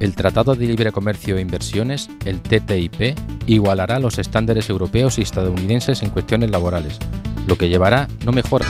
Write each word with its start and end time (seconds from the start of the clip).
El 0.00 0.14
Tratado 0.16 0.54
de 0.54 0.66
Libre 0.66 0.92
Comercio 0.92 1.36
e 1.36 1.42
Inversiones, 1.42 2.08
el 2.24 2.40
TTIP, 2.40 3.18
igualará 3.46 3.98
los 3.98 4.18
estándares 4.18 4.70
europeos 4.70 5.18
y 5.18 5.22
estadounidenses 5.22 6.02
en 6.02 6.08
cuestiones 6.08 6.50
laborales, 6.50 6.98
lo 7.46 7.56
que 7.56 7.68
llevará 7.68 8.08
no 8.24 8.32
mejora 8.32 8.66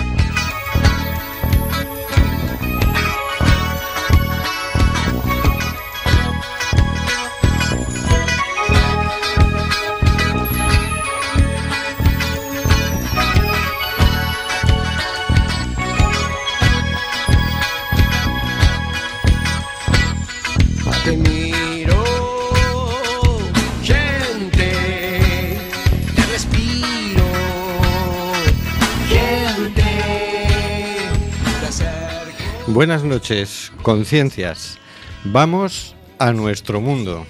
Buenas 32.80 33.04
noches, 33.04 33.70
conciencias. 33.82 34.78
Vamos 35.22 35.94
a 36.18 36.32
nuestro 36.32 36.80
mundo. 36.80 37.26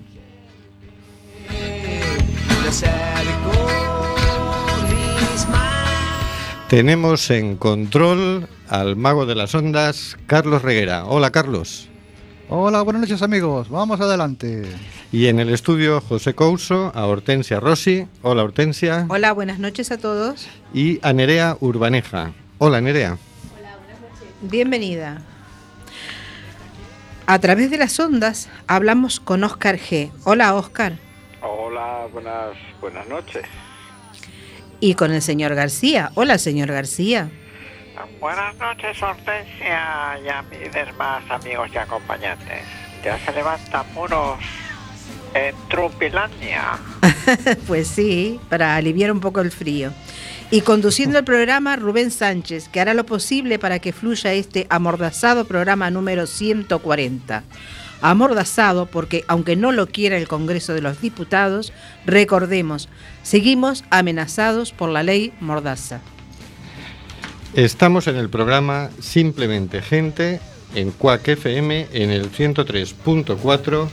Tenemos 6.69 7.31
en 7.31 7.57
control 7.57 8.51
al 8.69 8.97
mago 8.97 9.25
de 9.25 9.35
las 9.35 9.55
ondas, 9.55 10.19
Carlos 10.27 10.61
Reguera. 10.61 11.07
Hola, 11.07 11.31
Carlos. 11.33 11.89
Hola, 12.49 12.83
buenas 12.83 13.03
noches 13.03 13.23
amigos, 13.23 13.69
vamos 13.69 14.01
adelante. 14.01 14.63
Y 15.11 15.27
en 15.27 15.41
el 15.41 15.53
estudio 15.53 16.01
José 16.01 16.35
Couso, 16.35 16.93
a 16.95 17.05
Hortensia 17.07 17.59
Rossi. 17.59 18.07
Hola 18.23 18.45
Hortensia. 18.45 19.05
Hola, 19.09 19.33
buenas 19.33 19.59
noches 19.59 19.91
a 19.91 19.99
todos. 19.99 20.47
Y 20.73 21.01
a 21.03 21.13
Nerea 21.13 21.57
Urbaneja. 21.59 22.31
Hola 22.59 22.81
Nerea. 22.81 23.19
Hola, 23.59 23.77
buenas 23.79 24.01
noches. 24.01 24.29
Bienvenida. 24.43 25.23
A 27.27 27.41
través 27.41 27.69
de 27.69 27.79
las 27.79 27.99
ondas 27.99 28.49
hablamos 28.69 29.19
con 29.19 29.43
Oscar 29.43 29.77
G. 29.77 30.13
Hola 30.23 30.55
Oscar. 30.55 30.99
Hola, 31.43 32.07
buenas, 32.13 32.51
buenas 32.81 33.09
noches. 33.09 33.43
Y 34.79 34.95
con 34.95 35.11
el 35.11 35.21
señor 35.21 35.57
García. 35.57 36.13
Hola 36.15 36.39
señor 36.39 36.69
García. 36.69 37.29
Buenas 38.21 38.57
noches, 38.57 39.03
Hortensia 39.03 40.19
y 40.25 40.29
a 40.29 40.43
mis 40.43 40.73
demás 40.73 41.23
amigos 41.31 41.71
y 41.75 41.79
acompañantes. 41.79 42.63
Ya 43.05 43.19
se 43.19 43.33
levantan 43.33 43.87
muros 43.95 44.39
en 45.35 45.55
Trumpilandia. 45.69 46.79
pues 47.67 47.89
sí, 47.89 48.41
para 48.49 48.77
aliviar 48.77 49.13
un 49.13 49.21
poco 49.21 49.41
el 49.41 49.51
frío. 49.51 49.93
Y 50.51 50.61
conduciendo 50.61 51.19
el 51.19 51.25
programa, 51.25 51.77
Rubén 51.77 52.11
Sánchez, 52.11 52.69
que 52.69 52.81
hará 52.81 52.95
lo 52.95 53.05
posible 53.05 53.59
para 53.59 53.81
que 53.81 53.93
fluya 53.93 54.33
este 54.33 54.67
amordazado 54.71 55.45
programa 55.45 55.91
número 55.91 56.27
140. 56.27 57.43
Amordazado 58.01 58.87
porque, 58.87 59.25
aunque 59.27 59.57
no 59.57 59.73
lo 59.73 59.89
quiera 59.89 60.17
el 60.17 60.29
Congreso 60.29 60.73
de 60.75 60.83
los 60.83 61.01
Diputados, 61.01 61.73
recordemos, 62.05 62.89
seguimos 63.23 63.85
amenazados 63.91 64.73
por 64.73 64.91
la 64.91 65.03
ley 65.03 65.33
Mordaza. 65.41 66.01
Estamos 67.57 68.07
en 68.07 68.15
el 68.17 68.29
programa 68.29 68.91
Simplemente 69.01 69.81
Gente 69.81 70.41
en 70.75 70.91
Cuac 70.91 71.27
FM 71.27 71.87
en 71.91 72.11
el 72.11 72.31
103.4 72.31 73.89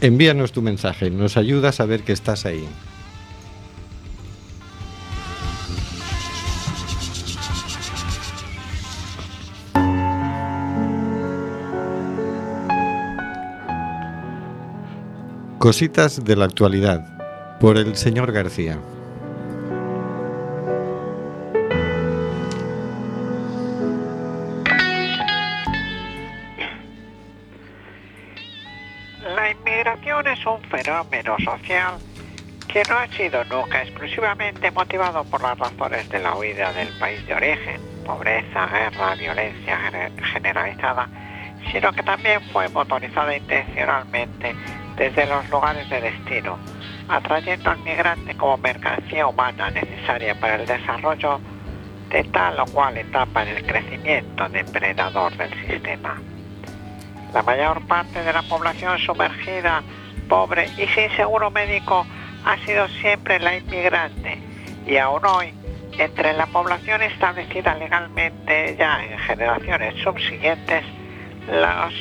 Envíanos 0.00 0.50
tu 0.50 0.60
mensaje, 0.60 1.08
nos 1.08 1.36
ayuda 1.36 1.68
a 1.68 1.72
saber 1.72 2.02
que 2.02 2.12
estás 2.12 2.46
ahí. 2.46 2.66
Cositas 15.62 16.24
de 16.24 16.34
la 16.34 16.46
actualidad 16.46 17.04
por 17.60 17.78
el 17.78 17.94
señor 17.94 18.32
García. 18.32 18.80
La 29.36 29.52
inmigración 29.52 30.26
es 30.26 30.44
un 30.44 30.60
fenómeno 30.62 31.36
social 31.44 31.94
que 32.66 32.82
no 32.88 32.96
ha 32.96 33.06
sido 33.16 33.44
nunca 33.44 33.84
exclusivamente 33.84 34.68
motivado 34.72 35.22
por 35.22 35.42
las 35.42 35.56
razones 35.56 36.08
de 36.08 36.18
la 36.18 36.34
huida 36.34 36.72
del 36.72 36.88
país 36.98 37.24
de 37.28 37.34
origen, 37.34 37.80
pobreza, 38.04 38.66
guerra, 38.66 39.14
violencia 39.14 39.78
generalizada, 40.32 41.08
sino 41.70 41.92
que 41.92 42.02
también 42.02 42.40
fue 42.50 42.68
motorizada 42.68 43.36
intencionalmente 43.36 44.56
desde 44.96 45.26
los 45.26 45.48
lugares 45.50 45.88
de 45.90 46.00
destino, 46.00 46.58
atrayendo 47.08 47.70
al 47.70 47.78
migrante 47.78 48.36
como 48.36 48.58
mercancía 48.58 49.26
humana 49.26 49.70
necesaria 49.70 50.34
para 50.38 50.56
el 50.56 50.66
desarrollo 50.66 51.40
de 52.10 52.24
tal 52.24 52.60
o 52.60 52.66
cual 52.66 52.96
etapa 52.98 53.42
en 53.42 53.56
el 53.56 53.66
crecimiento 53.66 54.48
depredador 54.48 55.36
del 55.36 55.50
sistema. 55.66 56.20
La 57.32 57.42
mayor 57.42 57.80
parte 57.86 58.22
de 58.22 58.32
la 58.32 58.42
población 58.42 58.98
sumergida, 58.98 59.82
pobre 60.28 60.66
y 60.76 60.86
sin 60.88 61.10
seguro 61.16 61.50
médico 61.50 62.06
ha 62.44 62.58
sido 62.58 62.86
siempre 63.00 63.38
la 63.40 63.56
inmigrante 63.56 64.38
y 64.86 64.96
aún 64.96 65.24
hoy, 65.24 65.54
entre 65.98 66.32
la 66.34 66.46
población 66.46 67.02
establecida 67.02 67.74
legalmente 67.74 68.76
ya 68.78 69.02
en 69.04 69.18
generaciones 69.20 69.94
subsiguientes, 70.02 70.84
los 71.50 71.94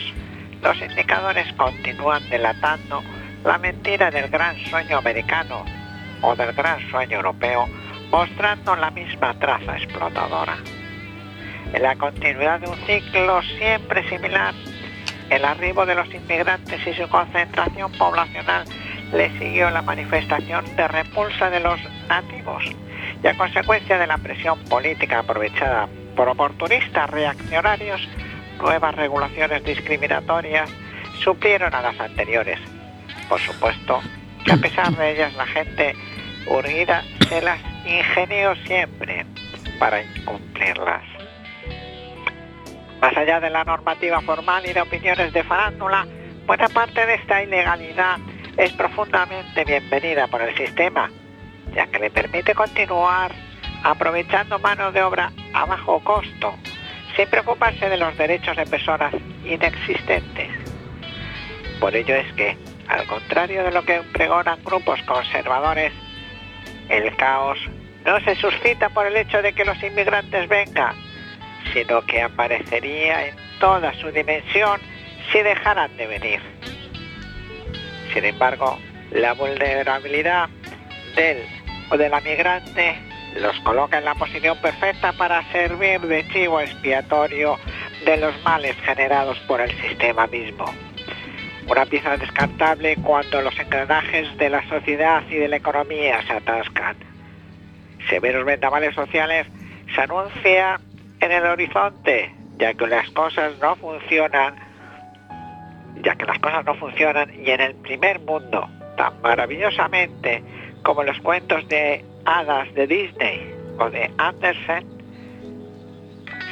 los 0.62 0.82
indicadores 0.82 1.52
continúan 1.54 2.28
delatando 2.30 3.04
la 3.44 3.58
mentira 3.58 4.12
del 4.12 4.30
gran 4.30 4.58
sueño 4.66 4.98
americano 4.98 5.66
o 6.22 6.36
del 6.36 6.54
gran 6.54 6.80
sueño 6.90 7.18
europeo, 7.18 7.68
mostrando 8.12 8.76
la 8.76 8.92
misma 8.92 9.34
traza 9.40 9.78
explotadora. 9.78 10.58
En 11.74 11.82
la 11.82 11.96
continuidad 11.96 12.60
de 12.60 12.70
un 12.70 12.78
ciclo 12.86 13.42
siempre 13.58 14.08
similar, 14.10 14.54
el 15.30 15.46
arribo 15.46 15.86
de 15.86 15.96
los 15.96 16.14
inmigrantes 16.14 16.86
y 16.86 16.94
su 16.94 17.08
concentración 17.08 17.92
poblacional 17.94 18.66
le 19.14 19.30
siguió 19.40 19.70
la 19.70 19.82
manifestación 19.82 20.66
de 20.76 20.88
repulsa 20.88 21.50
de 21.50 21.62
los 21.62 21.80
nativos 22.08 22.64
y 23.24 23.28
a 23.28 23.38
consecuencia 23.38 23.98
de 23.98 24.08
la 24.08 24.18
presión 24.18 24.60
política 24.66 25.20
aprovechada 25.20 25.88
por 26.16 26.28
oportunistas 26.28 27.10
reaccionarios, 27.10 28.02
nuevas 28.62 28.96
regulaciones 28.96 29.64
discriminatorias 29.64 30.70
suplieron 31.24 31.74
a 31.74 31.82
las 31.82 32.00
anteriores. 32.00 32.60
Por 33.28 33.40
supuesto 33.40 34.02
que 34.46 34.52
a 34.52 34.58
pesar 34.58 34.92
de 34.96 35.12
ellas 35.12 35.34
la 35.36 35.46
gente 35.46 35.96
urgida 36.48 37.04
se 37.28 37.42
las 37.42 37.60
ingenió 37.86 38.56
siempre 38.68 39.26
para 39.80 40.04
incumplirlas. 40.04 41.04
Más 43.02 43.18
allá 43.18 43.40
de 43.40 43.50
la 43.50 43.64
normativa 43.64 44.22
formal 44.22 44.66
y 44.66 44.74
de 44.74 44.82
opiniones 44.82 45.34
de 45.34 45.44
farándula, 45.44 46.06
buena 46.46 46.68
parte 46.70 47.06
de 47.06 47.16
esta 47.16 47.42
ilegalidad 47.42 48.18
es 48.58 48.72
profundamente 48.74 49.66
bienvenida 49.66 50.28
por 50.28 50.42
el 50.42 50.56
sistema, 50.56 51.10
ya 51.74 51.88
que 51.88 52.00
le 52.00 52.12
permite 52.12 52.54
continuar 52.54 53.32
aprovechando 53.84 54.60
mano 54.60 54.92
de 54.92 55.02
obra 55.02 55.32
a 55.54 55.66
bajo 55.66 56.04
costo, 56.04 56.54
sin 57.16 57.28
preocuparse 57.28 57.90
de 57.90 57.98
los 57.98 58.16
derechos 58.18 58.56
de 58.58 58.66
personas 58.66 59.14
inexistentes. 59.44 60.50
Por 61.80 61.96
ello 61.96 62.16
es 62.16 62.32
que, 62.34 62.58
al 62.88 63.06
contrario 63.08 63.64
de 63.64 63.72
lo 63.72 63.84
que 63.84 64.02
pregonan 64.14 64.64
grupos 64.64 65.02
conservadores, 65.04 65.92
el 66.90 67.16
caos 67.16 67.60
no 68.06 68.20
se 68.22 68.36
suscita 68.36 68.90
por 68.90 69.08
el 69.08 69.18
hecho 69.18 69.42
de 69.42 69.54
que 69.54 69.66
los 69.66 69.82
inmigrantes 69.82 70.48
vengan, 70.48 70.96
sino 71.74 72.02
que 72.02 72.22
aparecería 72.22 73.28
en 73.28 73.36
toda 73.60 73.94
su 73.94 74.12
dimensión 74.12 74.80
si 75.32 75.42
dejaran 75.42 75.96
de 75.98 76.08
venir. 76.08 76.42
Sin 78.14 78.26
embargo, 78.26 78.78
la 79.12 79.34
vulnerabilidad 79.34 80.50
del 81.16 81.46
o 81.90 81.98
de 81.98 82.10
la 82.10 82.20
migrante 82.22 83.11
los 83.36 83.60
coloca 83.62 83.98
en 83.98 84.06
la 84.06 84.16
posición 84.16 84.58
perfecta 84.62 85.14
para 85.14 85.44
servir 85.52 86.02
de 86.02 86.28
chivo 86.28 86.60
expiatorio 86.60 87.58
de 88.06 88.18
los 88.18 88.34
males 88.44 88.76
generados 88.82 89.40
por 89.48 89.62
el 89.62 89.72
sistema 89.82 90.28
mismo. 90.28 90.66
Una 91.68 91.86
pieza 91.86 92.18
descartable 92.18 92.98
cuando 92.98 93.42
los 93.42 93.58
engranajes 93.58 94.36
de 94.38 94.50
la 94.50 94.68
sociedad 94.68 95.24
y 95.30 95.36
de 95.36 95.48
la 95.48 95.58
economía 95.58 96.22
se 96.28 96.34
atascan. 96.34 96.98
Severos 98.10 98.46
vendavales 98.46 98.94
sociales 98.96 99.48
se 99.94 100.02
anuncia 100.02 100.80
en 101.20 101.32
el 101.32 101.46
horizonte, 101.46 102.34
ya 102.58 102.74
que 102.74 102.88
las 102.88 103.10
cosas 103.12 103.54
no 103.62 103.76
funcionan, 103.76 104.56
ya 106.04 106.16
que 106.16 106.26
las 106.26 106.40
cosas 106.40 106.66
no 106.66 106.76
funcionan 106.76 107.32
y 107.34 107.52
en 107.52 107.62
el 107.62 107.76
primer 107.76 108.20
mundo, 108.20 108.68
tan 108.98 109.22
maravillosamente 109.22 110.44
como 110.84 111.04
los 111.04 111.20
cuentos 111.20 111.68
de 111.70 112.04
hadas 112.26 112.74
de 112.74 112.88
Disney 112.88 113.54
o 113.78 113.90
de 113.90 114.12
Andersen, 114.18 114.86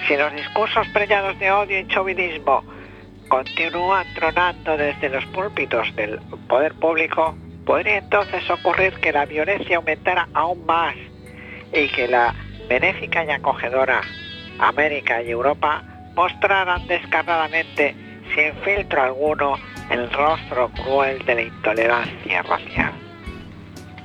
si 0.08 0.18
los 0.18 0.34
discursos 0.34 0.88
preñados 0.90 1.38
de 1.40 1.52
odio 1.52 1.80
y 1.80 1.88
chauvinismo 1.88 2.64
continúan 3.28 4.06
tronando 4.16 4.76
desde 4.78 5.10
los 5.10 5.26
púlpitos 5.28 5.96
del 5.96 6.20
poder 6.48 6.74
público, 6.76 7.36
podría 7.66 7.98
entonces 7.98 8.50
ocurrir 8.50 8.94
que 8.96 9.12
la 9.12 9.26
violencia 9.26 9.78
aumentara 9.78 10.28
aún 10.34 10.66
más 10.66 10.96
y 11.72 11.88
que 11.90 12.08
la 12.08 12.34
benéfica 12.68 13.24
y 13.24 13.30
acogedora 13.30 14.02
América 14.60 15.22
y 15.22 15.30
Europa 15.30 15.84
mostraran 16.16 16.86
descarnadamente, 16.88 17.96
sin 18.36 18.54
filtro 18.64 19.02
alguno, 19.02 19.56
el 19.90 20.12
rostro 20.12 20.70
cruel 20.84 21.24
de 21.26 21.36
la 21.36 21.42
intolerancia 21.44 22.42
racial. 22.44 23.09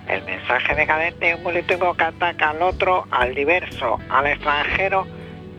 El 0.09 0.23
mensaje 0.25 0.75
decadente 0.75 1.31
y 1.31 1.33
un 1.33 1.43
político 1.43 1.95
que 1.95 2.05
ataca 2.05 2.51
al 2.51 2.63
otro, 2.63 3.07
al 3.11 3.35
diverso, 3.35 3.99
al 4.11 4.27
extranjero, 4.27 5.07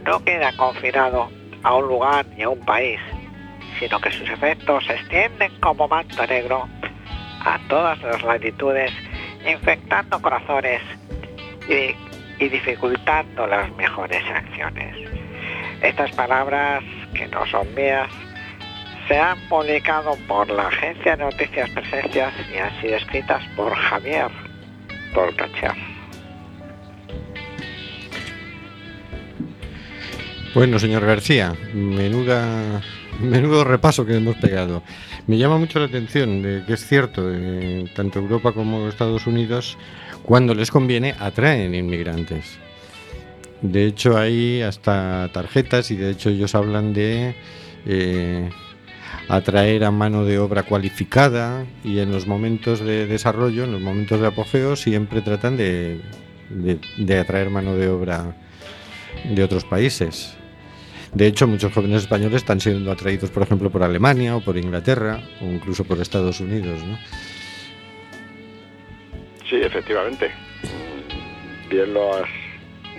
no 0.05 0.23
queda 0.23 0.55
confinado 0.55 1.29
a 1.63 1.75
un 1.75 1.87
lugar 1.87 2.25
ni 2.37 2.43
a 2.43 2.49
un 2.49 2.59
país, 2.59 2.99
sino 3.79 3.99
que 3.99 4.11
sus 4.11 4.29
efectos 4.29 4.85
se 4.85 4.93
extienden 4.93 5.51
como 5.59 5.87
manto 5.87 6.25
negro 6.27 6.67
a 7.43 7.59
todas 7.67 8.01
las 8.03 8.21
latitudes, 8.23 8.91
infectando 9.47 10.21
corazones 10.21 10.81
y, 11.67 11.95
y 12.43 12.49
dificultando 12.49 13.47
las 13.47 13.71
mejores 13.75 14.23
acciones. 14.29 14.95
Estas 15.81 16.11
palabras, 16.11 16.83
que 17.13 17.27
no 17.27 17.45
son 17.47 17.73
mías, 17.73 18.09
se 19.07 19.17
han 19.17 19.39
publicado 19.49 20.17
por 20.27 20.49
la 20.49 20.67
agencia 20.67 21.15
de 21.15 21.23
noticias 21.23 21.69
Presencias 21.69 22.33
y 22.53 22.57
han 22.57 22.81
sido 22.81 22.95
escritas 22.95 23.43
por 23.55 23.73
Javier 23.73 24.27
Porcachar. 25.13 25.75
Bueno, 30.53 30.79
señor 30.79 31.05
García, 31.05 31.53
menuda, 31.73 32.81
menudo 33.19 33.63
repaso 33.63 34.05
que 34.05 34.15
hemos 34.15 34.37
pegado. 34.37 34.83
Me 35.27 35.37
llama 35.37 35.57
mucho 35.57 35.79
la 35.79 35.85
atención 35.85 36.41
de 36.41 36.63
que 36.65 36.73
es 36.73 36.87
cierto, 36.87 37.27
de, 37.27 37.89
tanto 37.95 38.19
Europa 38.19 38.53
como 38.53 38.87
Estados 38.87 39.27
Unidos, 39.27 39.77
cuando 40.23 40.55
les 40.55 40.71
conviene, 40.71 41.13
atraen 41.19 41.75
inmigrantes. 41.75 42.57
De 43.61 43.85
hecho, 43.85 44.17
hay 44.17 44.61
hasta 44.61 45.29
tarjetas 45.33 45.91
y 45.91 45.97
de 45.97 46.11
hecho 46.11 46.29
ellos 46.29 46.55
hablan 46.55 46.93
de 46.93 47.35
eh, 47.85 48.49
atraer 49.27 49.83
a 49.83 49.91
mano 49.91 50.25
de 50.25 50.39
obra 50.39 50.63
cualificada 50.63 51.65
y 51.83 51.99
en 51.99 52.11
los 52.11 52.27
momentos 52.27 52.79
de 52.79 53.07
desarrollo, 53.07 53.63
en 53.63 53.71
los 53.71 53.81
momentos 53.81 54.19
de 54.21 54.27
apogeo, 54.27 54.75
siempre 54.75 55.21
tratan 55.21 55.57
de, 55.57 56.01
de, 56.49 57.19
atraer 57.19 57.49
mano 57.49 57.75
de 57.75 57.89
obra 57.89 58.35
de 59.23 59.43
otros 59.43 59.65
países. 59.65 60.35
De 61.13 61.27
hecho, 61.27 61.47
muchos 61.47 61.73
jóvenes 61.73 62.03
españoles 62.03 62.37
están 62.37 62.59
siendo 62.59 62.91
atraídos, 62.91 63.29
por 63.29 63.43
ejemplo, 63.43 63.69
por 63.69 63.83
Alemania 63.83 64.35
o 64.35 64.41
por 64.41 64.57
Inglaterra 64.57 65.21
o 65.41 65.45
incluso 65.45 65.85
por 65.85 65.99
Estados 65.99 66.41
Unidos. 66.41 66.83
¿no? 66.83 66.97
Sí, 69.49 69.55
efectivamente. 69.61 70.31
Bien 71.69 71.93
lo 71.93 72.15
has 72.15 72.29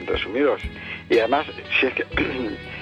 resumido. 0.07 0.57
Y 1.11 1.19
además, 1.19 1.47
si 1.79 1.87
es 1.87 1.95
que 1.95 2.05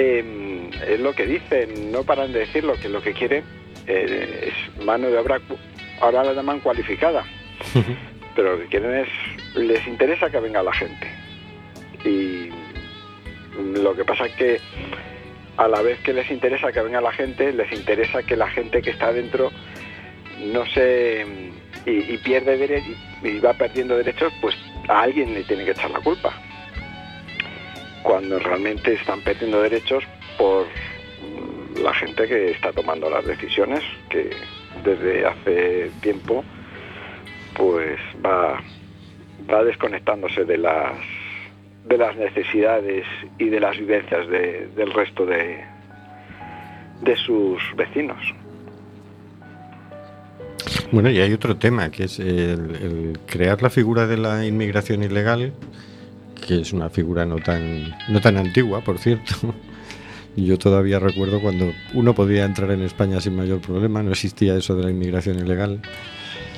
eh, 0.00 0.70
es 0.86 1.00
lo 1.00 1.12
que 1.12 1.26
dicen, 1.26 1.90
no 1.90 2.04
paran 2.04 2.32
de 2.32 2.40
decirlo, 2.40 2.74
que 2.80 2.88
lo 2.88 3.02
que 3.02 3.12
quieren 3.12 3.42
eh, 3.86 4.52
es 4.52 4.84
mano 4.84 5.08
de 5.08 5.18
obra, 5.18 5.40
ahora 6.00 6.22
la 6.22 6.34
llaman 6.34 6.60
cualificada, 6.60 7.24
pero 8.36 8.52
lo 8.52 8.62
que 8.62 8.68
quieren 8.68 8.94
es, 8.94 9.08
les 9.56 9.84
interesa 9.88 10.30
que 10.30 10.38
venga 10.38 10.62
la 10.62 10.72
gente. 10.72 11.08
Y 12.04 12.50
lo 13.74 13.96
que 13.96 14.04
pasa 14.04 14.26
es 14.26 14.32
que 14.36 14.60
a 15.56 15.66
la 15.66 15.82
vez 15.82 15.98
que 16.00 16.12
les 16.12 16.30
interesa 16.30 16.70
que 16.70 16.80
venga 16.80 17.00
la 17.00 17.12
gente, 17.12 17.52
les 17.52 17.72
interesa 17.72 18.22
que 18.22 18.36
la 18.36 18.48
gente 18.48 18.80
que 18.80 18.90
está 18.90 19.12
dentro 19.12 19.50
no 20.52 20.64
se 20.66 21.26
y, 21.84 21.90
y 21.90 22.18
pierde 22.18 22.56
derechos 22.56 22.96
y 23.24 23.40
va 23.40 23.52
perdiendo 23.54 23.96
derechos, 23.96 24.32
pues 24.40 24.54
a 24.88 25.00
alguien 25.00 25.34
le 25.34 25.42
tiene 25.42 25.64
que 25.64 25.72
echar 25.72 25.90
la 25.90 25.98
culpa. 25.98 26.32
Cuando 28.08 28.38
realmente 28.38 28.94
están 28.94 29.20
perdiendo 29.20 29.60
derechos 29.60 30.02
por 30.38 30.64
la 31.82 31.92
gente 31.92 32.26
que 32.26 32.52
está 32.52 32.72
tomando 32.72 33.10
las 33.10 33.26
decisiones, 33.26 33.82
que 34.08 34.30
desde 34.82 35.26
hace 35.26 35.90
tiempo 36.00 36.42
pues 37.54 38.00
va, 38.24 38.62
va 39.52 39.62
desconectándose 39.62 40.46
de 40.46 40.56
las 40.56 40.94
de 41.84 41.98
las 41.98 42.16
necesidades 42.16 43.04
y 43.36 43.50
de 43.50 43.60
las 43.60 43.76
vivencias 43.76 44.26
de, 44.28 44.68
del 44.74 44.90
resto 44.94 45.26
de, 45.26 45.62
de 47.02 47.16
sus 47.16 47.60
vecinos. 47.76 48.16
Bueno, 50.90 51.10
y 51.10 51.20
hay 51.20 51.34
otro 51.34 51.58
tema, 51.58 51.90
que 51.90 52.04
es 52.04 52.18
el, 52.18 53.18
crear 53.26 53.60
la 53.60 53.68
figura 53.68 54.06
de 54.06 54.16
la 54.16 54.46
inmigración 54.46 55.02
ilegal, 55.02 55.52
que 56.48 56.62
es 56.62 56.72
una 56.72 56.88
figura 56.88 57.26
no 57.26 57.36
tan, 57.36 57.94
no 58.08 58.20
tan 58.22 58.38
antigua, 58.38 58.80
por 58.80 58.98
cierto. 58.98 59.34
Yo 60.36 60.56
todavía 60.58 60.98
recuerdo 60.98 61.40
cuando 61.42 61.72
uno 61.94 62.14
podía 62.14 62.44
entrar 62.46 62.70
en 62.70 62.82
España 62.82 63.20
sin 63.20 63.36
mayor 63.36 63.60
problema, 63.60 64.02
no 64.02 64.12
existía 64.12 64.56
eso 64.56 64.74
de 64.74 64.84
la 64.84 64.90
inmigración 64.90 65.38
ilegal, 65.38 65.82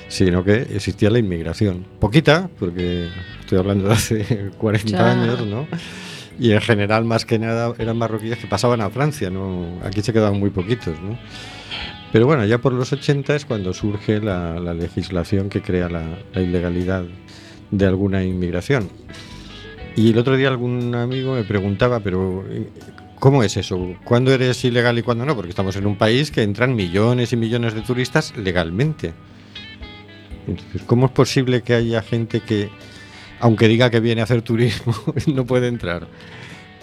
sino 0.09 0.45
que 0.45 0.63
existía 0.75 1.11
la 1.11 1.19
inmigración. 1.19 1.87
Poquita, 1.99 2.49
porque 2.59 3.09
estoy 3.41 3.59
hablando 3.59 3.89
de 3.89 3.95
hace 3.95 4.51
40 4.59 4.89
Ya. 4.91 5.11
años, 5.11 5.45
¿no? 5.47 5.67
Y 6.39 6.53
en 6.53 6.61
general, 6.61 7.05
más 7.05 7.25
que 7.27 7.39
nada, 7.39 7.75
eran 7.79 7.99
marroquíes 7.99 8.39
que 8.39 8.47
pasaban 8.47 8.81
a 8.81 8.91
Francia, 8.91 9.29
¿no? 9.29 9.81
Aquí 9.85 10.03
se 10.03 10.13
quedaban 10.13 10.39
muy 10.39 10.51
poquitos, 10.51 11.01
¿no? 11.03 11.19
Pero 12.13 12.27
bueno, 12.27 12.45
ya 12.45 12.59
por 12.59 12.73
los 12.73 12.93
80 12.93 13.35
es 13.37 13.45
cuando 13.45 13.73
surge 13.73 14.21
la, 14.21 14.59
la 14.61 14.73
legislación 14.75 15.49
que 15.49 15.63
crea 15.63 15.89
la, 15.89 16.05
la 16.33 16.41
ilegalidad 16.41 17.05
de 17.71 17.87
alguna 17.87 18.25
inmigración. 18.25 18.89
Y 19.97 20.11
el 20.11 20.19
otro 20.19 20.37
día 20.37 20.49
algún 20.49 20.95
amigo 20.95 21.35
me 21.35 21.45
preguntaba, 21.45 22.01
pero 22.01 22.45
eh, 22.49 22.69
¿cómo 23.19 23.43
es 23.43 23.57
eso? 23.57 23.97
¿Cuándo 24.05 24.33
eres 24.33 24.65
ilegal 24.65 24.99
y 24.99 25.03
cuándo 25.03 25.25
no? 25.27 25.35
Porque 25.35 25.51
estamos 25.51 25.77
en 25.77 25.87
un 25.87 25.97
país 25.97 26.31
que 26.31 26.43
entran 26.43 26.75
millones 26.75 27.33
y 27.33 27.37
millones 27.37 27.75
de 27.75 27.83
turistas 27.83 28.35
legalmente. 28.37 29.13
Entonces, 30.47 30.83
¿cómo 30.87 31.07
es 31.07 31.13
posible 31.13 31.63
que 31.63 31.75
haya 31.75 32.03
gente 32.03 32.41
que 32.41 32.71
aunque 33.41 33.69
diga 33.69 33.91
que 33.91 34.01
viene 34.01 34.21
a 34.21 34.25
hacer 34.25 34.43
turismo, 34.43 34.95
no 35.27 35.45
puede 35.47 35.69
entrar. 35.69 36.07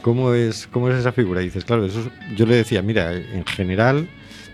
¿Cómo 0.01 0.33
es, 0.33 0.67
cómo 0.67 0.89
es 0.89 0.95
esa 0.97 1.11
figura? 1.11 1.41
dices, 1.41 1.63
claro, 1.65 1.85
eso 1.85 1.99
es- 2.01 2.35
yo 2.37 2.45
le 2.45 2.55
decía, 2.55 2.81
mira, 2.81 3.13
en 3.13 3.45
general 3.45 4.07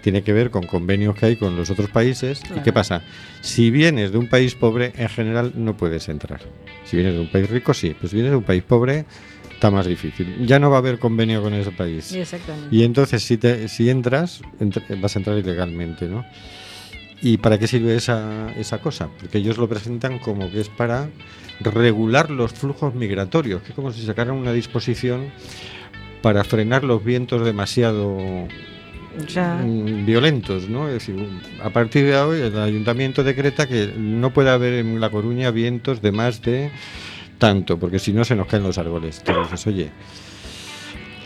tiene 0.03 0.21
que 0.21 0.33
ver 0.33 0.51
con 0.51 0.67
convenios 0.67 1.15
que 1.15 1.25
hay 1.25 1.35
con 1.37 1.55
los 1.55 1.69
otros 1.69 1.89
países. 1.89 2.41
¿Y 2.55 2.59
qué 2.59 2.73
pasa? 2.73 3.01
Si 3.41 3.71
vienes 3.71 4.11
de 4.11 4.17
un 4.17 4.27
país 4.27 4.53
pobre, 4.53 4.91
en 4.97 5.07
general 5.09 5.53
no 5.55 5.75
puedes 5.77 6.09
entrar. 6.09 6.41
Si 6.83 6.97
vienes 6.97 7.13
de 7.15 7.21
un 7.21 7.31
país 7.31 7.49
rico, 7.49 7.73
sí, 7.73 7.95
pero 7.95 8.09
si 8.09 8.15
vienes 8.17 8.31
de 8.31 8.37
un 8.37 8.43
país 8.43 8.61
pobre, 8.63 9.05
está 9.53 9.71
más 9.71 9.87
difícil. 9.87 10.45
Ya 10.45 10.59
no 10.59 10.69
va 10.69 10.75
a 10.75 10.79
haber 10.79 10.99
convenio 10.99 11.41
con 11.41 11.53
ese 11.53 11.71
país. 11.71 12.11
Exactamente. 12.13 12.75
Y 12.75 12.83
entonces 12.83 13.23
si, 13.23 13.37
te, 13.37 13.69
si 13.69 13.89
entras, 13.89 14.41
entr- 14.59 14.99
vas 14.99 15.15
a 15.15 15.19
entrar 15.19 15.37
ilegalmente, 15.37 16.07
¿no? 16.07 16.25
¿Y 17.21 17.37
para 17.37 17.57
qué 17.57 17.67
sirve 17.67 17.95
esa, 17.95 18.51
esa 18.57 18.79
cosa? 18.79 19.07
Porque 19.17 19.37
ellos 19.37 19.57
lo 19.57 19.69
presentan 19.69 20.19
como 20.19 20.51
que 20.51 20.59
es 20.59 20.67
para 20.67 21.09
regular 21.61 22.29
los 22.29 22.51
flujos 22.51 22.93
migratorios, 22.93 23.61
que 23.61 23.69
es 23.69 23.73
como 23.75 23.93
si 23.93 24.05
sacaran 24.05 24.35
una 24.35 24.51
disposición 24.51 25.31
para 26.21 26.43
frenar 26.43 26.83
los 26.83 27.01
vientos 27.01 27.45
demasiado 27.45 28.17
Mm, 29.15 30.05
violentos, 30.05 30.67
¿no? 30.69 30.87
Es 30.87 30.93
decir, 30.93 31.15
a 31.63 31.69
partir 31.69 32.05
de 32.05 32.17
hoy 32.17 32.41
el 32.41 32.57
ayuntamiento 32.57 33.23
decreta 33.23 33.67
que 33.67 33.93
no 33.95 34.33
puede 34.33 34.49
haber 34.49 34.73
en 34.73 34.99
La 34.99 35.11
Coruña 35.11 35.51
vientos 35.51 36.01
de 36.01 36.11
más 36.11 36.41
de 36.41 36.71
tanto, 37.37 37.77
porque 37.77 37.99
si 37.99 38.11
no 38.11 38.25
se 38.25 38.35
nos 38.35 38.47
caen 38.47 38.63
los 38.63 38.77
árboles. 38.77 39.21
Entonces 39.25 39.67
oye, 39.67 39.91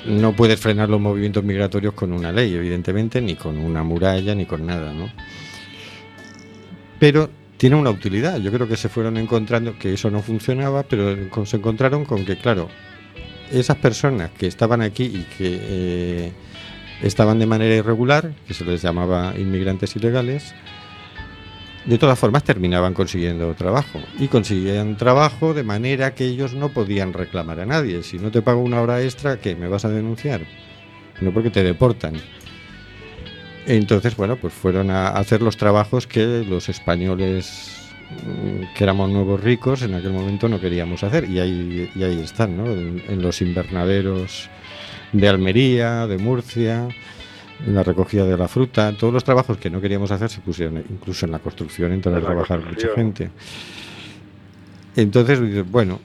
no 0.05 0.33
puedes 0.33 0.59
frenar 0.59 0.89
los 0.89 0.99
movimientos 0.99 1.43
migratorios 1.43 1.93
con 1.93 2.11
una 2.11 2.31
ley, 2.31 2.53
evidentemente, 2.53 3.21
ni 3.21 3.35
con 3.35 3.57
una 3.57 3.83
muralla, 3.83 4.35
ni 4.35 4.45
con 4.45 4.65
nada, 4.65 4.93
¿no? 4.93 5.09
Pero 6.99 7.29
tiene 7.57 7.75
una 7.75 7.89
utilidad. 7.89 8.39
Yo 8.39 8.51
creo 8.51 8.67
que 8.67 8.77
se 8.77 8.89
fueron 8.89 9.17
encontrando 9.17 9.77
que 9.77 9.93
eso 9.93 10.11
no 10.11 10.21
funcionaba, 10.21 10.83
pero 10.83 11.15
se 11.45 11.57
encontraron 11.57 12.05
con 12.05 12.25
que, 12.25 12.37
claro, 12.37 12.69
esas 13.51 13.77
personas 13.77 14.31
que 14.31 14.47
estaban 14.47 14.81
aquí 14.81 15.05
y 15.05 15.25
que 15.37 15.59
eh, 15.61 16.31
estaban 17.01 17.39
de 17.39 17.45
manera 17.45 17.75
irregular, 17.75 18.31
que 18.47 18.53
se 18.53 18.65
les 18.65 18.81
llamaba 18.81 19.33
inmigrantes 19.37 19.95
ilegales, 19.95 20.53
de 21.87 21.97
todas 21.97 22.19
formas 22.19 22.43
terminaban 22.43 22.93
consiguiendo 22.93 23.53
trabajo. 23.53 24.01
Y 24.19 24.27
conseguían 24.27 24.97
trabajo 24.97 25.53
de 25.53 25.63
manera 25.63 26.13
que 26.15 26.25
ellos 26.25 26.53
no 26.53 26.69
podían 26.69 27.13
reclamar 27.13 27.61
a 27.61 27.65
nadie. 27.65 28.03
Si 28.03 28.19
no 28.19 28.29
te 28.29 28.41
pago 28.41 28.61
una 28.61 28.81
hora 28.81 29.01
extra, 29.01 29.37
¿qué? 29.37 29.55
¿Me 29.55 29.67
vas 29.67 29.85
a 29.85 29.89
denunciar? 29.89 30.41
No 31.21 31.31
porque 31.31 31.49
te 31.49 31.63
deportan. 31.63 32.15
Entonces, 33.65 34.17
bueno, 34.17 34.35
pues 34.35 34.53
fueron 34.53 34.91
a 34.91 35.09
hacer 35.09 35.41
los 35.41 35.55
trabajos 35.55 36.07
que 36.07 36.45
los 36.47 36.67
españoles, 36.67 37.89
mm, 38.25 38.75
que 38.75 38.83
éramos 38.83 39.09
nuevos 39.09 39.41
ricos, 39.41 39.81
en 39.81 39.93
aquel 39.93 40.11
momento 40.11 40.49
no 40.49 40.59
queríamos 40.59 41.03
hacer. 41.03 41.29
Y 41.29 41.39
ahí, 41.39 41.89
y 41.95 42.03
ahí 42.03 42.19
están, 42.19 42.57
¿no? 42.57 42.65
En, 42.65 43.01
en 43.07 43.21
los 43.21 43.41
invernaderos 43.41 44.49
de 45.13 45.27
Almería, 45.27 46.07
de 46.07 46.17
Murcia, 46.17 46.87
la 47.65 47.81
recogida 47.83 48.25
de 48.25 48.37
la 48.37 48.47
fruta, 48.47 48.93
todos 48.97 49.13
los 49.13 49.23
trabajos 49.23 49.57
que 49.57 49.69
no 49.69 49.81
queríamos 49.81 50.11
hacer 50.11 50.29
se 50.29 50.41
pusieron, 50.41 50.83
incluso 50.89 51.25
en 51.25 51.31
la 51.31 51.39
construcción, 51.39 51.91
entró 51.91 52.11
a 52.15 52.19
trabajar 52.27 52.59
mucha 52.59 52.87
gente. 52.95 53.29
Entonces, 54.95 55.69
bueno, 55.69 55.99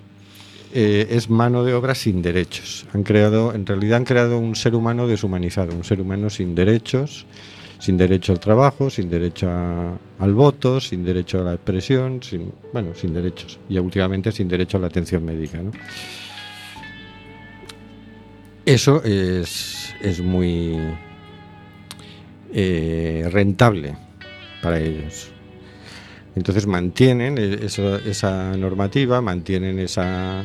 eh, 0.74 1.06
es 1.10 1.28
mano 1.30 1.64
de 1.64 1.74
obra 1.74 1.94
sin 1.94 2.22
derechos. 2.22 2.86
Han 2.94 3.02
creado, 3.02 3.54
en 3.54 3.66
realidad 3.66 3.98
han 3.98 4.04
creado 4.04 4.38
un 4.38 4.54
ser 4.56 4.74
humano 4.74 5.06
deshumanizado, 5.06 5.74
un 5.74 5.84
ser 5.84 6.00
humano 6.00 6.30
sin 6.30 6.54
derechos, 6.54 7.26
sin 7.78 7.96
derecho 7.96 8.32
al 8.32 8.40
trabajo, 8.40 8.90
sin 8.90 9.10
derecho 9.10 9.48
a- 9.50 9.98
al 10.20 10.34
voto, 10.34 10.80
sin 10.80 11.04
derecho 11.04 11.40
a 11.40 11.44
la 11.44 11.54
expresión, 11.54 12.22
sin, 12.22 12.52
bueno, 12.72 12.94
sin 12.94 13.12
derechos. 13.12 13.58
Y 13.68 13.78
últimamente 13.78 14.30
sin 14.32 14.48
derecho 14.48 14.76
a 14.76 14.80
la 14.80 14.86
atención 14.86 15.24
médica. 15.24 15.58
¿no? 15.62 15.72
Eso 18.64 19.02
es, 19.02 19.94
es 20.00 20.20
muy 20.20 20.76
eh, 22.52 23.28
rentable 23.32 23.96
para 24.62 24.78
ellos. 24.78 25.30
Entonces 26.36 26.66
mantienen 26.66 27.38
e- 27.38 27.64
eso- 27.64 27.96
esa 27.96 28.56
normativa, 28.56 29.20
mantienen 29.20 29.78
esa, 29.80 30.44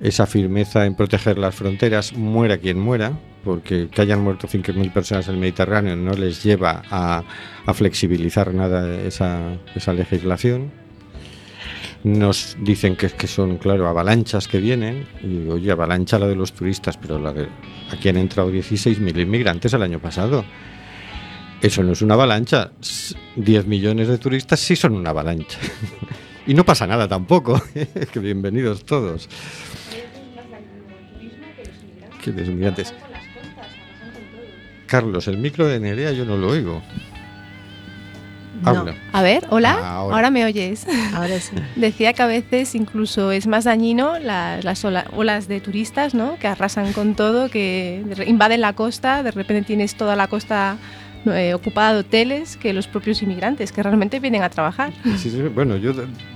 esa 0.00 0.26
firmeza 0.26 0.84
en 0.86 0.94
proteger 0.94 1.38
las 1.38 1.54
fronteras, 1.54 2.12
muera 2.12 2.58
quien 2.58 2.78
muera, 2.78 3.18
porque 3.44 3.88
que 3.90 4.02
hayan 4.02 4.20
muerto 4.20 4.46
5.000 4.46 4.92
personas 4.92 5.26
en 5.28 5.34
el 5.34 5.40
Mediterráneo 5.40 5.96
no 5.96 6.12
les 6.12 6.42
lleva 6.44 6.82
a, 6.90 7.24
a 7.64 7.74
flexibilizar 7.74 8.52
nada 8.52 9.00
esa, 9.00 9.54
esa 9.74 9.94
legislación. 9.94 10.70
Nos 12.02 12.56
dicen 12.58 12.96
que, 12.96 13.08
que 13.10 13.26
son, 13.26 13.58
claro, 13.58 13.86
avalanchas 13.86 14.48
que 14.48 14.58
vienen, 14.58 15.06
y 15.22 15.46
oye, 15.50 15.70
avalancha 15.70 16.18
la 16.18 16.26
de 16.26 16.34
los 16.34 16.52
turistas, 16.52 16.96
pero 16.96 17.18
la 17.18 17.32
de, 17.32 17.46
aquí 17.92 18.08
han 18.08 18.16
entrado 18.16 18.50
16.000 18.50 19.20
inmigrantes 19.20 19.74
el 19.74 19.82
año 19.82 19.98
pasado. 20.00 20.44
Eso 21.60 21.82
no 21.82 21.92
es 21.92 22.00
una 22.00 22.14
avalancha. 22.14 22.72
S- 22.80 23.14
10 23.36 23.66
millones 23.66 24.08
de 24.08 24.16
turistas 24.16 24.60
sí 24.60 24.76
son 24.76 24.94
una 24.94 25.10
avalancha. 25.10 25.58
y 26.46 26.54
no 26.54 26.64
pasa 26.64 26.86
nada 26.86 27.06
tampoco. 27.06 27.62
que 28.12 28.18
bienvenidos 28.18 28.84
todos. 28.86 29.28
Que 32.24 32.32
los 32.32 32.48
inmigrantes. 32.48 32.94
Carlos, 34.86 35.28
el 35.28 35.36
micro 35.36 35.66
de 35.66 35.78
Nerea 35.80 36.12
yo 36.12 36.24
no 36.24 36.38
lo 36.38 36.48
oigo. 36.48 36.82
No. 38.62 38.84
A 39.12 39.22
ver, 39.22 39.44
hola, 39.50 39.76
Ah, 39.80 39.90
ahora. 39.96 40.16
ahora. 40.16 40.30
me 40.30 40.44
oyes. 40.44 40.86
Ahora 41.14 41.38
sí. 41.40 41.56
Decía 41.76 42.12
que 42.12 42.22
a 42.22 42.26
veces 42.26 42.74
incluso 42.74 43.32
es 43.32 43.46
más 43.46 43.64
dañino 43.64 44.18
la- 44.18 44.60
las 44.62 44.84
ola- 44.84 45.06
olas 45.16 45.48
de 45.48 45.60
turistas, 45.60 46.14
¿no? 46.14 46.36
Que 46.38 46.46
arrasan 46.48 46.92
con 46.92 47.14
todo, 47.14 47.48
que 47.48 48.02
invaden 48.26 48.60
la 48.60 48.72
costa, 48.74 49.22
de 49.22 49.30
repente 49.30 49.66
tienes 49.66 49.94
toda 49.94 50.16
la 50.16 50.26
costa 50.28 50.76
eh, 51.26 51.52
ocupada 51.52 51.92
de 51.92 52.00
hoteles, 52.00 52.56
que 52.56 52.72
los 52.72 52.86
propios 52.86 53.20
inmigrantes, 53.22 53.72
que 53.72 53.82
realmente 53.82 54.20
vienen 54.20 54.42
a 54.42 54.48
trabajar. 54.48 54.92
Sí, 55.18 55.28
sí, 55.30 55.42
bueno, 55.54 55.76
yo 55.76 55.92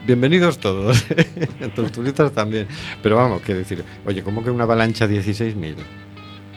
bienvenidos 0.07 0.59
todos, 0.59 1.07
los 1.77 1.91
turistas 1.93 2.33
también. 2.33 2.67
Pero 3.03 3.17
vamos, 3.17 3.41
que 3.43 3.55
decir, 3.55 3.83
oye, 4.05 4.23
¿cómo 4.23 4.45
que 4.45 4.51
una 4.51 4.65
avalancha 4.65 5.07
16.000? 5.07 5.75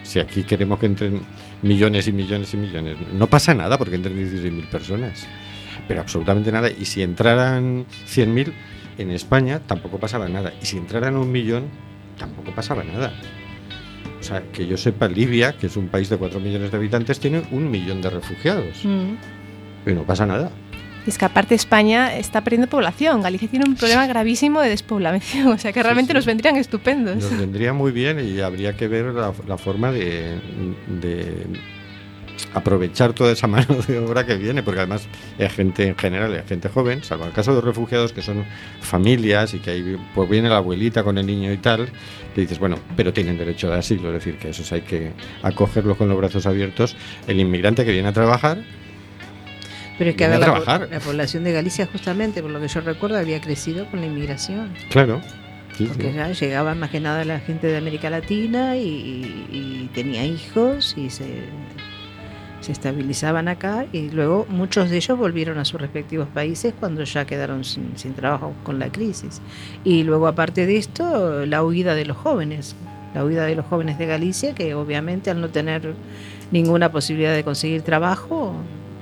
Si 0.02 0.18
aquí 0.20 0.42
queremos 0.42 0.78
que 0.78 0.86
entren 0.86 1.20
millones 1.62 2.06
y 2.08 2.12
millones 2.12 2.52
y 2.54 2.56
millones. 2.58 2.96
No 3.14 3.26
pasa 3.28 3.54
nada 3.54 3.76
porque 3.78 3.94
entren 3.96 4.14
16.000 4.16 4.66
personas. 4.68 5.26
Pero 5.86 6.00
absolutamente 6.00 6.50
nada. 6.52 6.68
Y 6.70 6.84
si 6.84 7.02
entraran 7.02 7.86
100.000 8.06 8.52
en 8.98 9.10
España, 9.10 9.60
tampoco 9.60 9.98
pasaba 9.98 10.28
nada. 10.28 10.52
Y 10.60 10.66
si 10.66 10.76
entraran 10.76 11.16
un 11.16 11.30
millón, 11.30 11.64
tampoco 12.18 12.50
pasaba 12.52 12.82
nada. 12.84 13.12
O 14.20 14.22
sea, 14.22 14.42
que 14.52 14.66
yo 14.66 14.76
sepa, 14.76 15.06
Libia, 15.08 15.56
que 15.56 15.68
es 15.68 15.76
un 15.76 15.88
país 15.88 16.08
de 16.08 16.16
4 16.16 16.40
millones 16.40 16.70
de 16.72 16.76
habitantes, 16.76 17.20
tiene 17.20 17.42
un 17.52 17.70
millón 17.70 18.02
de 18.02 18.10
refugiados. 18.10 18.84
Mm. 18.84 19.14
Pero 19.84 19.96
no 20.00 20.02
pasa 20.04 20.26
nada. 20.26 20.50
Y 21.06 21.10
es 21.10 21.16
que 21.16 21.24
aparte 21.24 21.54
España 21.54 22.14
está 22.16 22.42
perdiendo 22.42 22.66
población. 22.66 23.22
Galicia 23.22 23.48
tiene 23.48 23.64
un 23.66 23.76
problema 23.76 24.06
gravísimo 24.06 24.60
de 24.60 24.70
despoblación. 24.70 25.46
O 25.52 25.58
sea 25.58 25.72
que 25.72 25.78
Sí, 25.78 25.82
realmente 25.84 26.12
sí. 26.12 26.16
nos 26.16 26.26
vendrían 26.26 26.56
estupendos. 26.56 27.16
Nos 27.22 27.38
vendría 27.38 27.72
muy 27.72 27.92
bien 27.92 28.18
y 28.20 28.40
habría 28.40 28.76
que 28.76 28.88
ver 28.88 29.06
la, 29.06 29.32
la 29.46 29.56
forma 29.56 29.92
de, 29.92 30.38
de 31.00 31.46
aprovechar 32.54 33.12
toda 33.12 33.32
esa 33.32 33.46
mano 33.48 33.76
de 33.86 33.98
obra 33.98 34.24
que 34.26 34.36
viene, 34.36 34.62
porque 34.62 34.80
además 34.80 35.06
es 35.38 35.52
gente 35.52 35.86
en 35.88 35.96
general, 35.96 36.34
es 36.34 36.46
gente 36.46 36.68
joven, 36.68 37.02
salvo 37.02 37.24
el 37.26 37.32
caso 37.32 37.50
de 37.50 37.56
los 37.56 37.64
refugiados 37.64 38.12
que 38.12 38.22
son 38.22 38.44
familias 38.80 39.54
y 39.54 39.58
que 39.58 39.70
ahí 39.70 39.96
pues 40.14 40.28
viene 40.28 40.48
la 40.48 40.58
abuelita 40.58 41.02
con 41.02 41.18
el 41.18 41.26
niño 41.26 41.52
y 41.52 41.58
tal, 41.58 41.88
que 42.34 42.40
dices, 42.42 42.58
bueno, 42.58 42.78
pero 42.96 43.12
tienen 43.12 43.36
derecho 43.38 43.68
de 43.70 43.78
asilo, 43.78 44.08
es 44.08 44.14
decir, 44.14 44.38
que 44.38 44.50
esos 44.50 44.70
hay 44.72 44.82
que 44.82 45.12
acogerlos 45.42 45.96
con 45.96 46.08
los 46.08 46.16
brazos 46.16 46.46
abiertos. 46.46 46.96
El 47.26 47.40
inmigrante 47.40 47.84
que 47.84 47.92
viene 47.92 48.08
a 48.08 48.12
trabajar, 48.12 48.58
Pero 49.96 50.10
es 50.10 50.16
que 50.16 50.24
a 50.26 50.28
la, 50.38 50.88
la 50.90 51.00
población 51.00 51.42
de 51.44 51.52
Galicia, 51.52 51.86
justamente, 51.90 52.40
por 52.42 52.50
lo 52.52 52.60
que 52.60 52.68
yo 52.68 52.80
recuerdo, 52.80 53.16
había 53.18 53.40
crecido 53.40 53.90
con 53.90 54.00
la 54.00 54.06
inmigración. 54.06 54.78
claro, 54.90 55.20
sí, 55.72 55.86
Porque 55.88 56.10
sí. 56.10 56.12
ya 56.12 56.30
llegaba 56.30 56.74
más 56.76 56.90
que 56.90 57.00
nada 57.00 57.24
la 57.24 57.40
gente 57.40 57.66
de 57.66 57.76
América 57.76 58.08
Latina 58.10 58.76
y, 58.76 59.48
y 59.50 59.90
tenía 59.92 60.24
hijos 60.24 60.94
y 60.96 61.10
se, 61.10 61.24
se 62.68 62.72
estabilizaban 62.72 63.48
acá 63.48 63.86
y 63.94 64.10
luego 64.10 64.44
muchos 64.50 64.90
de 64.90 64.98
ellos 64.98 65.16
volvieron 65.16 65.56
a 65.56 65.64
sus 65.64 65.80
respectivos 65.80 66.28
países 66.28 66.74
cuando 66.78 67.02
ya 67.02 67.24
quedaron 67.24 67.64
sin, 67.64 67.94
trabajo 68.14 68.52
con 68.62 68.78
la 68.78 68.92
crisis. 68.92 69.40
Y 69.84 70.02
luego 70.02 70.26
aparte 70.26 70.66
de 70.66 70.76
esto, 70.76 71.46
la 71.46 71.64
huida 71.64 71.94
de 71.94 72.04
los 72.04 72.18
jóvenes, 72.18 72.76
la 73.14 73.24
huida 73.24 73.46
de 73.46 73.54
los 73.54 73.64
jóvenes 73.64 73.98
de 73.98 74.04
Galicia 74.04 74.54
que 74.54 74.74
obviamente 74.74 75.30
al 75.30 75.40
no 75.40 75.48
tener 75.48 75.94
ninguna 76.50 76.92
posibilidad 76.92 77.34
de 77.34 77.42
conseguir 77.42 77.80
trabajo 77.80 78.54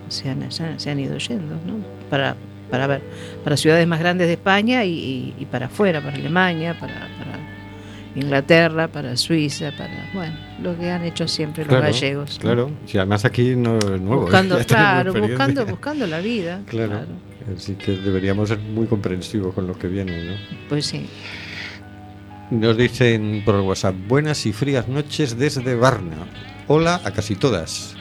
se 0.08 0.30
han, 0.30 0.49
se 0.52 0.90
han- 0.90 1.00
ido 1.00 1.18
yendo, 1.18 1.56
¿no? 1.66 1.85
Para, 2.08 2.37
para 2.70 2.87
ver, 2.87 3.02
para 3.42 3.56
ciudades 3.56 3.88
más 3.88 3.99
grandes 3.99 4.28
de 4.28 4.35
España 4.35 4.85
y, 4.85 5.35
para 5.50 5.66
afuera, 5.66 6.00
para 6.00 6.14
Alemania, 6.14 6.76
para 6.78 7.08
Inglaterra, 8.16 8.88
para 8.88 9.16
Suiza, 9.16 9.73
para, 9.76 10.11
bueno, 10.14 10.35
lo 10.62 10.76
que 10.78 10.90
han 10.90 11.04
hecho 11.04 11.28
siempre 11.28 11.64
los 11.64 11.68
Claro, 11.68 11.85
gallegos. 11.85 12.37
¿no? 12.37 12.40
Claro, 12.40 12.70
si 12.87 12.99
además 12.99 13.25
aquí 13.25 13.54
no 13.54 13.78
es 13.78 14.00
nuevo. 14.00 14.23
¿eh? 14.23 14.25
Buscando, 14.25 14.58
claro, 14.66 15.12
buscando, 15.12 15.66
buscando 15.66 16.06
la 16.06 16.20
vida. 16.20 16.61
Claro. 16.66 16.90
claro. 16.90 17.06
Así 17.56 17.75
que 17.75 17.92
deberíamos 17.92 18.49
ser 18.49 18.58
muy 18.58 18.87
comprensivos 18.87 19.54
con 19.54 19.66
lo 19.68 19.78
que 19.78 19.87
viene, 19.87 20.25
¿no? 20.25 20.32
Pues 20.68 20.87
sí. 20.87 21.06
Nos 22.50 22.76
dicen 22.76 23.42
por 23.44 23.56
WhatsApp, 23.61 23.94
buenas 24.08 24.46
y 24.46 24.52
frías 24.52 24.88
noches 24.88 25.37
desde 25.38 25.75
Varna. 25.75 26.16
Hola 26.68 27.00
a 27.04 27.11
casi 27.12 27.37
todas. 27.37 27.95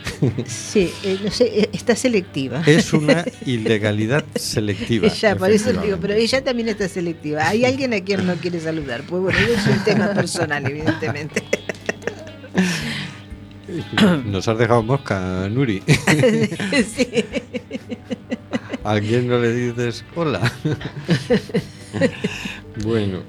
Sí, 0.46 0.92
eh, 1.04 1.20
no 1.24 1.32
sé, 1.32 1.46
eh, 1.46 1.70
está 1.74 1.96
selectiva. 1.96 2.62
Es 2.66 2.94
una 2.94 3.26
ilegalidad 3.46 4.24
selectiva. 4.36 5.08
Ella, 5.08 5.36
por 5.36 5.52
eso 5.52 5.74
digo, 5.74 5.98
pero 6.02 6.14
ella 6.14 6.44
también 6.44 6.70
está 6.70 6.88
selectiva. 6.88 7.48
Hay 7.48 7.66
alguien 7.66 7.94
a 7.94 8.02
quien 8.02 8.26
no 8.26 8.36
quiere 8.36 8.60
saludar. 8.60 9.04
Pues 9.08 9.22
bueno, 9.22 9.40
es 9.40 9.68
un 9.68 9.84
tema 9.84 10.14
personal, 10.14 10.66
evidentemente. 10.70 11.44
Nos 14.26 14.48
has 14.48 14.58
dejado 14.58 14.84
mosca, 14.84 15.50
Nuri. 15.50 15.82
Sí. 16.96 17.08
¿A 18.84 19.00
quién 19.00 19.28
no 19.28 19.40
le 19.40 19.52
dices 19.52 20.06
hola? 20.16 20.52
bueno. 22.84 23.24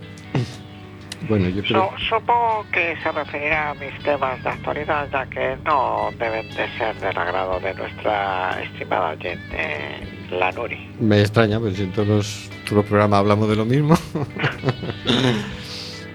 Bueno, 1.28 1.48
yo 1.48 1.62
creo... 1.62 1.90
Su- 1.98 2.04
supongo 2.16 2.64
que 2.72 2.96
se 3.02 3.12
referirá 3.12 3.70
a 3.70 3.74
mis 3.74 3.96
temas 4.02 4.42
de 4.42 4.48
actualidad, 4.50 5.08
ya 5.12 5.26
que 5.26 5.56
no 5.64 6.10
deben 6.18 6.48
de 6.50 6.68
ser 6.78 6.94
del 7.00 7.16
agrado 7.18 7.58
de 7.60 7.74
nuestra 7.74 8.62
estimada 8.62 9.10
oyente, 9.10 10.00
la 10.30 10.52
Nuri. 10.52 10.90
Me 11.00 11.20
extraña, 11.20 11.58
pues 11.58 11.76
si 11.76 11.82
en 11.84 11.92
todos 11.92 12.08
los, 12.08 12.50
todos 12.64 12.76
los 12.78 12.84
programas 12.86 13.20
hablamos 13.20 13.48
de 13.48 13.56
lo 13.56 13.64
mismo. 13.64 13.96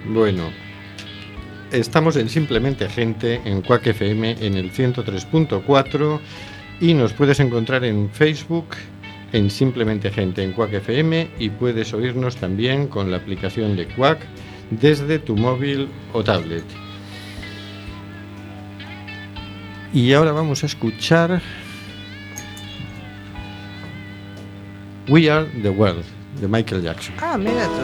bueno, 0.05 0.51
estamos 1.71 2.15
en 2.15 2.29
Simplemente 2.29 2.89
Gente, 2.89 3.41
en 3.45 3.61
Quack 3.61 3.87
FM, 3.87 4.37
en 4.39 4.55
el 4.55 4.71
103.4 4.71 6.19
y 6.79 6.93
nos 6.93 7.13
puedes 7.13 7.39
encontrar 7.39 7.83
en 7.85 8.09
Facebook, 8.09 8.67
en 9.33 9.49
Simplemente 9.49 10.11
Gente, 10.11 10.43
en 10.43 10.53
Quack 10.53 10.73
FM 10.73 11.29
y 11.39 11.49
puedes 11.49 11.93
oírnos 11.93 12.35
también 12.37 12.87
con 12.87 13.11
la 13.11 13.17
aplicación 13.17 13.75
de 13.75 13.87
Quack 13.87 14.19
desde 14.71 15.19
tu 15.19 15.35
móvil 15.35 15.89
o 16.13 16.23
tablet. 16.23 16.63
Y 19.93 20.13
ahora 20.13 20.31
vamos 20.31 20.63
a 20.63 20.65
escuchar 20.67 21.41
We 25.09 25.29
Are 25.29 25.45
the 25.61 25.69
World 25.69 26.05
de 26.39 26.47
Michael 26.47 26.83
Jackson. 26.83 27.13
Ah, 27.21 27.37
mira 27.37 27.65
tú. 27.65 27.81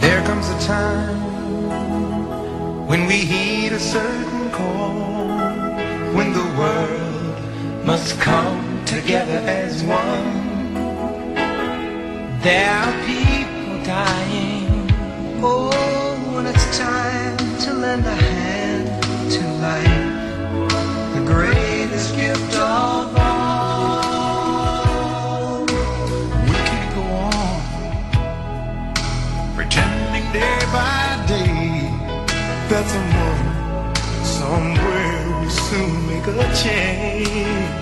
There 0.00 0.20
comes 0.24 0.48
a 0.50 0.58
time 0.66 1.16
when 2.88 3.06
we 3.06 3.18
heed 3.18 3.72
a 3.72 3.78
certain 3.78 4.50
call, 4.50 5.70
when 6.12 6.32
the 6.32 6.42
world 6.58 7.86
must 7.86 8.18
come 8.20 8.61
together 9.02 9.42
as 9.46 9.82
one. 9.82 11.34
There 12.40 12.70
are 12.70 12.92
people 13.04 13.82
dying. 13.84 14.68
Oh, 15.42 15.70
when 16.32 16.46
it's 16.46 16.78
time 16.78 17.36
to 17.62 17.72
lend 17.74 18.06
a 18.06 18.14
hand 18.14 19.02
to 19.32 19.42
life, 19.66 20.08
the 21.14 21.22
greatest 21.26 22.14
gift 22.14 22.54
of 22.54 23.16
all. 23.18 24.04
We 26.46 26.56
can't 26.68 26.94
go 26.94 27.04
on 27.34 27.60
pretending 29.56 30.26
day 30.32 30.58
by 30.76 31.24
day 31.26 31.90
that 32.70 32.84
someone 32.94 33.42
somewhere 34.38 35.22
will 35.40 35.50
soon 35.50 36.06
make 36.06 36.26
a 36.28 36.30
change. 36.54 37.81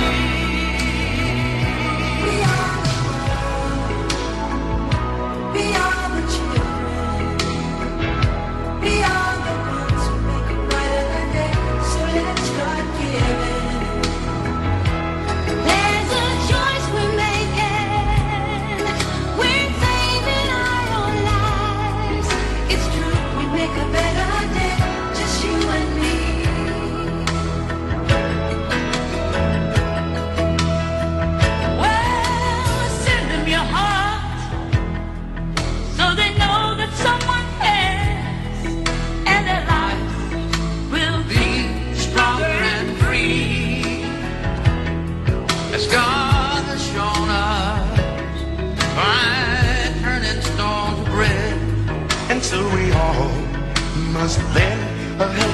Lend 55.21 55.39
a 55.39 55.50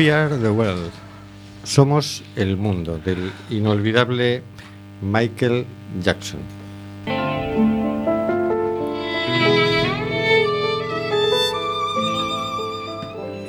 We 0.00 0.10
are 0.10 0.34
the 0.34 0.48
world. 0.50 0.92
Somos 1.62 2.22
el 2.34 2.56
mundo 2.56 2.96
del 2.96 3.30
inolvidable 3.50 4.42
Michael 5.02 5.66
Jackson. 6.02 6.40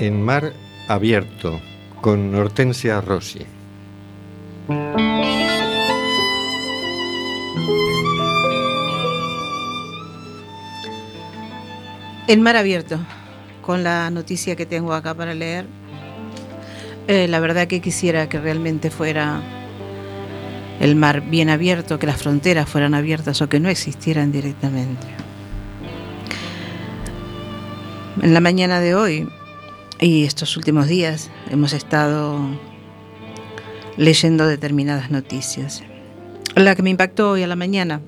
En 0.01 0.21
mar 0.21 0.51
abierto 0.89 1.61
con 2.01 2.35
Hortensia 2.35 2.99
Rossi. 2.99 3.45
En 12.27 12.41
mar 12.41 12.57
abierto, 12.57 12.99
con 13.61 13.85
la 13.85 14.09
noticia 14.09 14.57
que 14.57 14.65
tengo 14.65 14.93
acá 14.93 15.13
para 15.13 15.33
leer, 15.33 15.65
eh, 17.12 17.28
la 17.28 17.41
verdad 17.41 17.67
que 17.67 17.82
quisiera 17.82 18.30
que 18.30 18.39
realmente 18.39 18.89
fuera 18.89 19.41
el 20.80 20.95
mar 20.95 21.19
bien 21.19 21.50
abierto, 21.50 22.00
que 22.00 22.08
las 22.08 22.21
fronteras 22.21 22.69
fueran 22.69 22.93
abiertas 22.93 23.41
o 23.41 23.50
que 23.50 23.60
no 23.60 23.67
existieran 23.67 24.32
directamente. 24.32 25.08
En 28.21 28.34
la 28.34 28.39
mañana 28.39 28.80
de 28.80 28.95
hoy 28.95 29.28
y 30.00 30.24
estos 30.24 30.56
últimos 30.56 30.88
días 30.88 31.30
hemos 31.50 31.74
estado 31.74 32.39
leyendo 33.97 34.47
determinadas 34.47 35.12
noticias. 35.12 35.84
La 36.56 36.76
que 36.76 36.82
me 36.82 36.91
impactó 36.91 37.32
hoy 37.32 37.43
a 37.43 37.47
la 37.47 37.58
mañana 37.58 38.00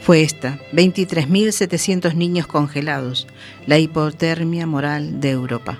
fue 0.00 0.22
esta, 0.22 0.58
23.700 0.72 2.14
niños 2.14 2.48
congelados, 2.48 3.28
la 3.68 3.78
hipotermia 3.78 4.66
moral 4.66 5.20
de 5.20 5.30
Europa. 5.30 5.78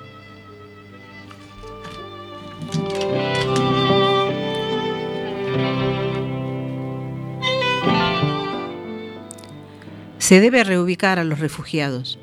Se 10.32 10.40
debe 10.40 10.64
reubicar 10.64 11.18
a 11.18 11.24
los 11.24 11.40
refugiados, 11.40 12.18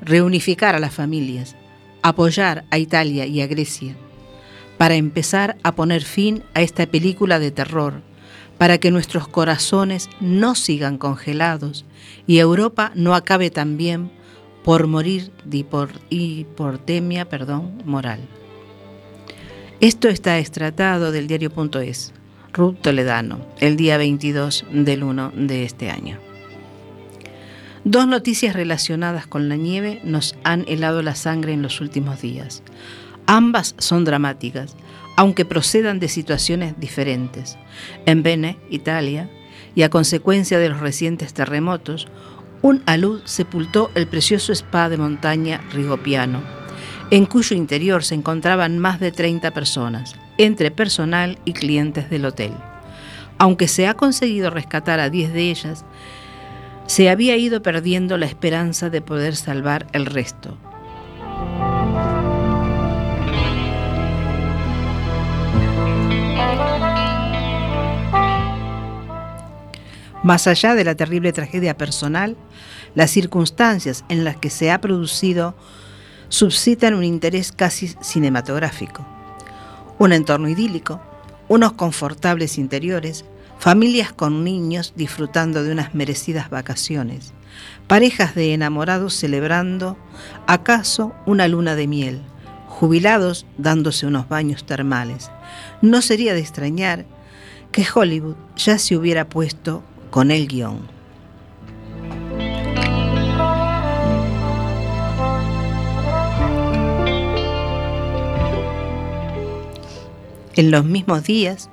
reunificar 0.00 0.74
a 0.74 0.78
las 0.78 0.94
familias, 0.94 1.56
apoyar 2.00 2.64
a 2.70 2.78
Italia 2.78 3.26
y 3.26 3.42
a 3.42 3.46
Grecia, 3.46 3.94
para 4.78 4.94
empezar 4.94 5.58
a 5.62 5.74
poner 5.74 6.02
fin 6.02 6.42
a 6.54 6.62
esta 6.62 6.86
película 6.86 7.38
de 7.38 7.50
terror, 7.50 8.00
para 8.56 8.78
que 8.78 8.90
nuestros 8.90 9.28
corazones 9.28 10.08
no 10.22 10.54
sigan 10.54 10.96
congelados 10.96 11.84
y 12.26 12.38
Europa 12.38 12.92
no 12.94 13.14
acabe 13.14 13.50
también 13.50 14.10
por 14.64 14.86
morir 14.86 15.30
de 15.44 15.58
hipor- 15.58 16.00
hipotemia 16.08 17.28
perdón, 17.28 17.82
moral. 17.84 18.20
Esto 19.80 20.08
está 20.08 20.38
extratado 20.38 21.12
del 21.12 21.26
diario.es, 21.26 22.14
Ruth 22.54 22.78
Toledano, 22.80 23.44
el 23.58 23.76
día 23.76 23.98
22 23.98 24.64
del 24.72 25.02
1 25.02 25.32
de 25.36 25.64
este 25.64 25.90
año. 25.90 26.29
Dos 27.84 28.06
noticias 28.06 28.54
relacionadas 28.54 29.26
con 29.26 29.48
la 29.48 29.56
nieve 29.56 30.00
nos 30.04 30.36
han 30.44 30.66
helado 30.68 31.00
la 31.00 31.14
sangre 31.14 31.54
en 31.54 31.62
los 31.62 31.80
últimos 31.80 32.20
días. 32.20 32.62
Ambas 33.24 33.74
son 33.78 34.04
dramáticas, 34.04 34.76
aunque 35.16 35.46
procedan 35.46 35.98
de 35.98 36.08
situaciones 36.08 36.78
diferentes. 36.78 37.56
En 38.04 38.22
Bene, 38.22 38.58
Italia, 38.68 39.30
y 39.74 39.82
a 39.82 39.88
consecuencia 39.88 40.58
de 40.58 40.68
los 40.68 40.80
recientes 40.80 41.32
terremotos, 41.32 42.06
un 42.60 42.82
alud 42.84 43.22
sepultó 43.24 43.90
el 43.94 44.06
precioso 44.06 44.52
spa 44.52 44.90
de 44.90 44.98
montaña 44.98 45.62
Rigopiano, 45.72 46.42
en 47.10 47.24
cuyo 47.24 47.56
interior 47.56 48.04
se 48.04 48.14
encontraban 48.14 48.78
más 48.78 49.00
de 49.00 49.10
30 49.10 49.52
personas, 49.52 50.16
entre 50.36 50.70
personal 50.70 51.38
y 51.46 51.54
clientes 51.54 52.10
del 52.10 52.26
hotel. 52.26 52.52
Aunque 53.38 53.68
se 53.68 53.86
ha 53.86 53.94
conseguido 53.94 54.50
rescatar 54.50 55.00
a 55.00 55.08
10 55.08 55.32
de 55.32 55.50
ellas, 55.50 55.86
se 56.90 57.08
había 57.08 57.36
ido 57.36 57.62
perdiendo 57.62 58.18
la 58.18 58.26
esperanza 58.26 58.90
de 58.90 59.00
poder 59.00 59.36
salvar 59.36 59.86
el 59.92 60.06
resto. 60.06 60.58
Más 70.24 70.48
allá 70.48 70.74
de 70.74 70.82
la 70.82 70.96
terrible 70.96 71.32
tragedia 71.32 71.76
personal, 71.76 72.36
las 72.96 73.12
circunstancias 73.12 74.04
en 74.08 74.24
las 74.24 74.38
que 74.38 74.50
se 74.50 74.72
ha 74.72 74.80
producido 74.80 75.54
suscitan 76.28 76.94
un 76.94 77.04
interés 77.04 77.52
casi 77.52 77.94
cinematográfico. 78.00 79.06
Un 80.00 80.12
entorno 80.12 80.48
idílico, 80.48 81.00
unos 81.46 81.74
confortables 81.74 82.58
interiores, 82.58 83.24
familias 83.60 84.10
con 84.10 84.42
niños 84.42 84.94
disfrutando 84.96 85.62
de 85.62 85.70
unas 85.70 85.94
merecidas 85.94 86.48
vacaciones, 86.48 87.34
parejas 87.86 88.34
de 88.34 88.54
enamorados 88.54 89.12
celebrando 89.12 89.98
acaso 90.46 91.12
una 91.26 91.46
luna 91.46 91.76
de 91.76 91.86
miel, 91.86 92.22
jubilados 92.68 93.44
dándose 93.58 94.06
unos 94.06 94.30
baños 94.30 94.64
termales. 94.64 95.30
No 95.82 96.00
sería 96.00 96.32
de 96.32 96.40
extrañar 96.40 97.04
que 97.70 97.86
Hollywood 97.94 98.36
ya 98.56 98.78
se 98.78 98.96
hubiera 98.96 99.28
puesto 99.28 99.82
con 100.10 100.30
el 100.30 100.48
guion. 100.48 100.88
En 110.56 110.70
los 110.70 110.84
mismos 110.84 111.24
días, 111.24 111.68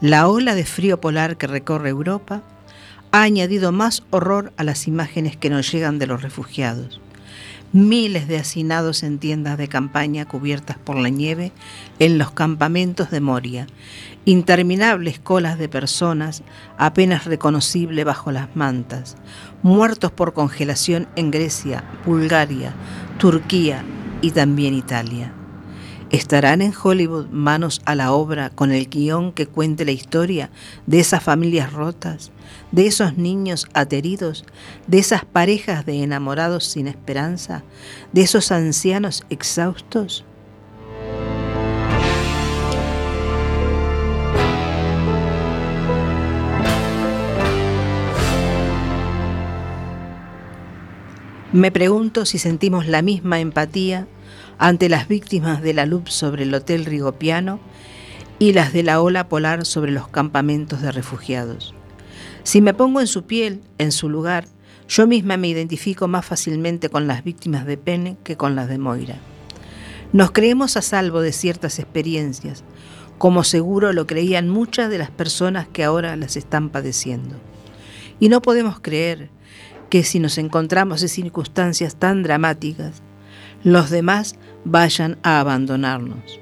la 0.00 0.28
ola 0.28 0.54
de 0.54 0.64
frío 0.64 1.00
polar 1.00 1.36
que 1.36 1.46
recorre 1.46 1.88
Europa 1.88 2.42
ha 3.12 3.22
añadido 3.22 3.72
más 3.72 4.02
horror 4.10 4.52
a 4.58 4.64
las 4.64 4.86
imágenes 4.86 5.36
que 5.36 5.48
nos 5.48 5.72
llegan 5.72 5.98
de 5.98 6.06
los 6.06 6.22
refugiados. 6.22 7.00
Miles 7.72 8.28
de 8.28 8.38
hacinados 8.38 9.02
en 9.02 9.18
tiendas 9.18 9.58
de 9.58 9.68
campaña 9.68 10.26
cubiertas 10.26 10.78
por 10.78 10.96
la 10.96 11.08
nieve 11.08 11.52
en 11.98 12.18
los 12.18 12.30
campamentos 12.30 13.10
de 13.10 13.20
Moria, 13.20 13.66
interminables 14.24 15.18
colas 15.18 15.58
de 15.58 15.68
personas 15.68 16.42
apenas 16.78 17.24
reconocibles 17.24 18.04
bajo 18.04 18.30
las 18.32 18.54
mantas, 18.54 19.16
muertos 19.62 20.12
por 20.12 20.32
congelación 20.32 21.08
en 21.16 21.30
Grecia, 21.30 21.84
Bulgaria, 22.04 22.74
Turquía 23.18 23.82
y 24.20 24.30
también 24.30 24.74
Italia. 24.74 25.35
¿Estarán 26.16 26.62
en 26.62 26.72
Hollywood 26.72 27.26
manos 27.26 27.82
a 27.84 27.94
la 27.94 28.12
obra 28.12 28.48
con 28.48 28.72
el 28.72 28.88
guion 28.88 29.32
que 29.32 29.46
cuente 29.46 29.84
la 29.84 29.90
historia 29.90 30.48
de 30.86 30.98
esas 30.98 31.22
familias 31.22 31.74
rotas, 31.74 32.32
de 32.72 32.86
esos 32.86 33.18
niños 33.18 33.68
ateridos, 33.74 34.46
de 34.86 34.96
esas 34.98 35.26
parejas 35.26 35.84
de 35.84 36.02
enamorados 36.02 36.64
sin 36.64 36.88
esperanza, 36.88 37.64
de 38.14 38.22
esos 38.22 38.50
ancianos 38.50 39.24
exhaustos? 39.28 40.24
Me 51.52 51.70
pregunto 51.70 52.24
si 52.24 52.38
sentimos 52.38 52.86
la 52.86 53.02
misma 53.02 53.38
empatía 53.40 54.08
ante 54.58 54.88
las 54.88 55.08
víctimas 55.08 55.62
de 55.62 55.74
la 55.74 55.86
luz 55.86 56.12
sobre 56.12 56.44
el 56.44 56.54
Hotel 56.54 56.84
Rigopiano 56.84 57.60
y 58.38 58.52
las 58.52 58.72
de 58.72 58.82
la 58.82 59.00
ola 59.00 59.28
polar 59.28 59.64
sobre 59.64 59.92
los 59.92 60.08
campamentos 60.08 60.82
de 60.82 60.92
refugiados. 60.92 61.74
Si 62.42 62.60
me 62.60 62.74
pongo 62.74 63.00
en 63.00 63.06
su 63.06 63.24
piel, 63.24 63.60
en 63.78 63.92
su 63.92 64.08
lugar, 64.08 64.46
yo 64.88 65.06
misma 65.06 65.36
me 65.36 65.48
identifico 65.48 66.06
más 66.06 66.24
fácilmente 66.24 66.88
con 66.88 67.06
las 67.06 67.24
víctimas 67.24 67.66
de 67.66 67.76
Pene 67.76 68.16
que 68.22 68.36
con 68.36 68.54
las 68.54 68.68
de 68.68 68.78
Moira. 68.78 69.16
Nos 70.12 70.30
creemos 70.30 70.76
a 70.76 70.82
salvo 70.82 71.20
de 71.20 71.32
ciertas 71.32 71.78
experiencias, 71.78 72.62
como 73.18 73.44
seguro 73.44 73.92
lo 73.92 74.06
creían 74.06 74.48
muchas 74.48 74.90
de 74.90 74.98
las 74.98 75.10
personas 75.10 75.66
que 75.68 75.82
ahora 75.82 76.16
las 76.16 76.36
están 76.36 76.70
padeciendo. 76.70 77.36
Y 78.20 78.28
no 78.28 78.40
podemos 78.42 78.78
creer 78.80 79.30
que 79.90 80.04
si 80.04 80.20
nos 80.20 80.38
encontramos 80.38 81.02
en 81.02 81.08
circunstancias 81.08 81.96
tan 81.96 82.22
dramáticas, 82.22 83.02
los 83.62 83.90
demás 83.90 84.36
vayan 84.66 85.16
a 85.22 85.38
abandonarnos. 85.38 86.40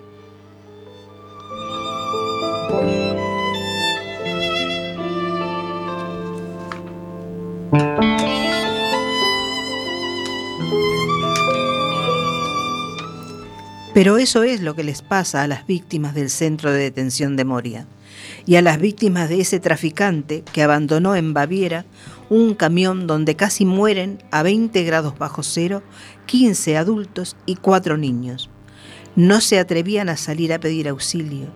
Pero 13.93 14.19
eso 14.19 14.43
es 14.43 14.61
lo 14.61 14.75
que 14.75 14.83
les 14.83 15.03
pasa 15.03 15.43
a 15.43 15.47
las 15.47 15.67
víctimas 15.67 16.15
del 16.15 16.31
centro 16.31 16.73
de 16.73 16.79
detención 16.79 17.37
de 17.37 17.45
Moria 17.45 17.87
y 18.47 18.57
a 18.57 18.63
las 18.63 18.81
víctimas 18.81 19.29
de 19.29 19.41
ese 19.41 19.61
traficante 19.61 20.43
que 20.53 20.63
abandonó 20.63 21.15
en 21.15 21.35
Baviera 21.35 21.85
un 22.31 22.55
camión 22.55 23.07
donde 23.07 23.37
casi 23.37 23.65
mueren 23.65 24.23
a 24.31 24.43
20 24.43 24.83
grados 24.85 25.19
bajo 25.19 25.43
cero 25.43 25.83
15 26.27 26.77
adultos 26.77 27.37
y 27.47 27.57
4 27.57 27.97
niños. 27.97 28.51
No 29.17 29.41
se 29.41 29.59
atrevían 29.59 30.09
a 30.09 30.17
salir 30.17 30.53
a 30.53 30.59
pedir 30.59 30.89
auxilio. 30.89 31.49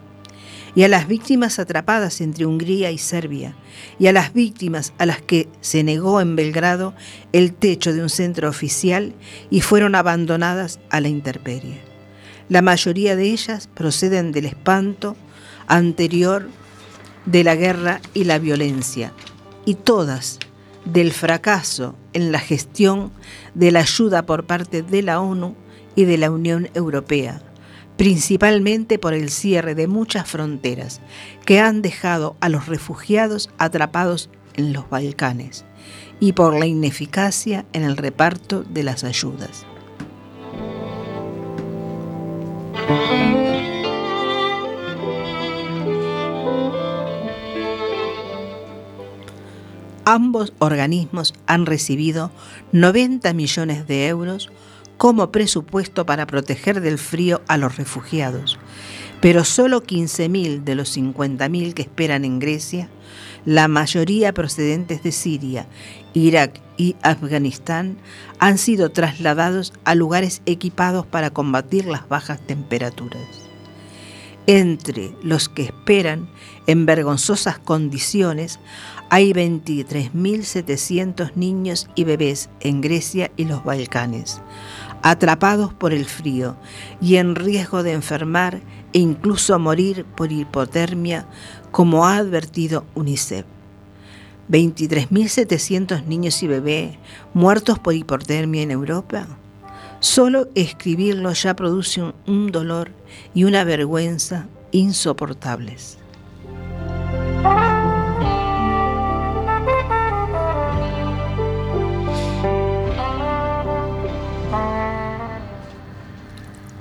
Y 0.75 0.85
a 0.85 0.89
las 0.89 1.09
víctimas 1.09 1.59
atrapadas 1.59 2.21
entre 2.21 2.47
Hungría 2.47 2.91
y 2.91 2.99
Serbia, 2.99 3.57
y 3.99 4.07
a 4.07 4.13
las 4.13 4.33
víctimas 4.33 4.93
a 4.99 5.07
las 5.07 5.21
que 5.21 5.49
se 5.61 5.83
negó 5.83 6.21
en 6.21 6.37
Belgrado 6.37 6.95
el 7.33 7.53
techo 7.55 7.93
de 7.93 8.03
un 8.03 8.11
centro 8.11 8.49
oficial 8.49 9.15
y 9.51 9.63
fueron 9.63 9.95
abandonadas 9.95 10.79
a 10.91 11.01
la 11.01 11.09
intemperie. 11.09 11.81
La 12.49 12.63
mayoría 12.63 13.17
de 13.17 13.33
ellas 13.33 13.69
proceden 13.75 14.31
del 14.31 14.45
espanto 14.45 15.17
anterior 15.67 16.49
de 17.27 17.45
la 17.45 17.57
guerra 17.57 18.01
y 18.15 18.25
la 18.25 18.39
violencia, 18.39 19.13
y 19.65 19.75
todas 19.75 20.39
del 20.93 21.13
fracaso 21.13 21.95
en 22.13 22.33
la 22.33 22.39
gestión 22.39 23.13
de 23.55 23.71
la 23.71 23.81
ayuda 23.81 24.25
por 24.25 24.45
parte 24.45 24.83
de 24.83 25.03
la 25.03 25.21
ONU 25.21 25.55
y 25.95 26.05
de 26.05 26.19
la 26.19 26.31
Unión 26.31 26.69
Europea, 26.75 27.43
principalmente 27.97 28.99
por 28.99 29.15
el 29.15 29.31
cierre 29.31 29.75
de 29.75 29.87
muchas 29.87 30.29
fronteras 30.29 31.01
que 31.45 31.61
han 31.61 31.83
dejado 31.83 32.37
a 32.41 32.49
los 32.49 32.67
refugiados 32.67 33.51
atrapados 33.59 34.31
en 34.55 34.73
los 34.73 34.89
Balcanes 34.89 35.65
y 36.21 36.33
por 36.33 36.59
la 36.59 36.67
ineficacia 36.67 37.65
en 37.73 37.83
el 37.83 37.97
reparto 37.97 38.63
de 38.63 38.83
las 38.83 39.05
ayudas. 39.05 39.67
Ambos 50.11 50.55
organismos 50.59 51.35
han 51.47 51.67
recibido 51.67 52.31
90 52.73 53.35
millones 53.35 53.87
de 53.87 54.09
euros 54.09 54.49
como 54.97 55.31
presupuesto 55.31 56.07
para 56.07 56.27
proteger 56.27 56.81
del 56.81 56.97
frío 56.97 57.43
a 57.47 57.59
los 57.59 57.77
refugiados, 57.77 58.59
pero 59.21 59.45
solo 59.45 59.83
15.000 59.83 60.65
de 60.65 60.75
los 60.77 60.97
50.000 60.97 61.75
que 61.75 61.83
esperan 61.83 62.25
en 62.25 62.39
Grecia, 62.39 62.89
la 63.45 63.69
mayoría 63.69 64.33
procedentes 64.33 65.03
de 65.03 65.13
Siria, 65.13 65.67
Irak 66.15 66.59
y 66.79 66.97
Afganistán, 67.03 67.99
han 68.39 68.57
sido 68.57 68.89
trasladados 68.93 69.75
a 69.85 69.95
lugares 69.95 70.41
equipados 70.47 71.05
para 71.05 71.29
combatir 71.29 71.85
las 71.85 72.09
bajas 72.09 72.41
temperaturas. 72.47 73.21
Entre 74.47 75.13
los 75.23 75.51
que 75.51 75.65
esperan 75.65 76.31
en 76.67 76.87
vergonzosas 76.87 77.59
condiciones 77.59 78.59
hay 79.11 79.33
23.700 79.33 81.35
niños 81.35 81.89
y 81.95 82.05
bebés 82.05 82.51
en 82.61 82.81
Grecia 82.81 83.31
y 83.37 83.45
los 83.45 83.65
Balcanes, 83.65 84.41
atrapados 85.03 85.73
por 85.73 85.93
el 85.93 86.05
frío 86.05 86.57
y 87.01 87.17
en 87.17 87.35
riesgo 87.35 87.83
de 87.83 87.93
enfermar 87.93 88.61
e 88.93 88.99
incluso 88.99 89.59
morir 89.59 90.05
por 90.05 90.31
hipotermia, 90.31 91.27
como 91.71 92.07
ha 92.07 92.17
advertido 92.17 92.85
UNICEF. 92.95 93.47
23.700 94.51 96.07
niños 96.07 96.43
y 96.43 96.47
bebés 96.47 96.97
muertos 97.35 97.79
por 97.79 97.95
hipotermia 97.95 98.63
en 98.63 98.71
Europa. 98.71 99.27
Solo 100.01 100.49
escribirlo 100.55 101.33
ya 101.33 101.55
produce 101.55 102.13
un, 102.27 102.53
dolor 102.53 102.93
y 103.35 103.45
una 103.45 103.65
vergüenza 103.65 104.47
insoportables. 104.71 105.98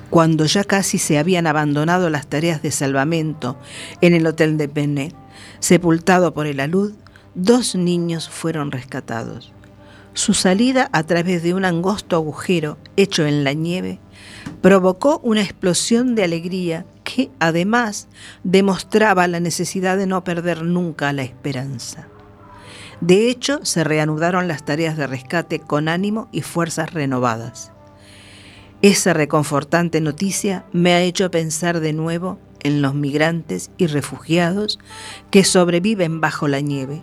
Cuando 0.09 0.45
ya 0.45 0.63
casi 0.63 0.97
se 0.97 1.17
habían 1.17 1.47
abandonado 1.47 2.09
las 2.09 2.27
tareas 2.27 2.61
de 2.61 2.71
salvamento 2.71 3.57
en 4.01 4.13
el 4.13 4.25
hotel 4.25 4.57
de 4.57 4.67
Benet, 4.67 5.13
sepultado 5.59 6.33
por 6.33 6.47
el 6.47 6.59
alud, 6.59 6.93
dos 7.35 7.75
niños 7.75 8.29
fueron 8.29 8.71
rescatados. 8.71 9.53
Su 10.13 10.33
salida 10.33 10.89
a 10.93 11.03
través 11.03 11.43
de 11.43 11.53
un 11.53 11.63
angosto 11.63 12.15
agujero 12.15 12.77
hecho 12.95 13.27
en 13.27 13.43
la 13.43 13.53
nieve 13.53 13.99
provocó 14.61 15.19
una 15.23 15.41
explosión 15.41 16.15
de 16.15 16.23
alegría 16.23 16.85
que 17.03 17.29
además 17.39 18.07
demostraba 18.43 19.27
la 19.27 19.39
necesidad 19.39 19.95
de 19.97 20.07
no 20.07 20.23
perder 20.23 20.63
nunca 20.63 21.13
la 21.13 21.21
esperanza. 21.21 22.07
De 22.99 23.29
hecho, 23.29 23.63
se 23.63 23.83
reanudaron 23.83 24.47
las 24.47 24.65
tareas 24.65 24.97
de 24.97 25.05
rescate 25.05 25.59
con 25.59 25.87
ánimo 25.87 26.29
y 26.31 26.41
fuerzas 26.41 26.93
renovadas. 26.93 27.71
Esa 28.83 29.13
reconfortante 29.13 30.01
noticia 30.01 30.65
me 30.71 30.93
ha 30.93 31.01
hecho 31.01 31.31
pensar 31.31 31.79
de 31.79 31.93
nuevo 31.93 32.37
en 32.61 32.83
los 32.83 32.93
migrantes 32.93 33.71
y 33.77 33.87
refugiados 33.87 34.77
que 35.31 35.43
sobreviven 35.43 36.21
bajo 36.21 36.47
la 36.47 36.61
nieve, 36.61 37.01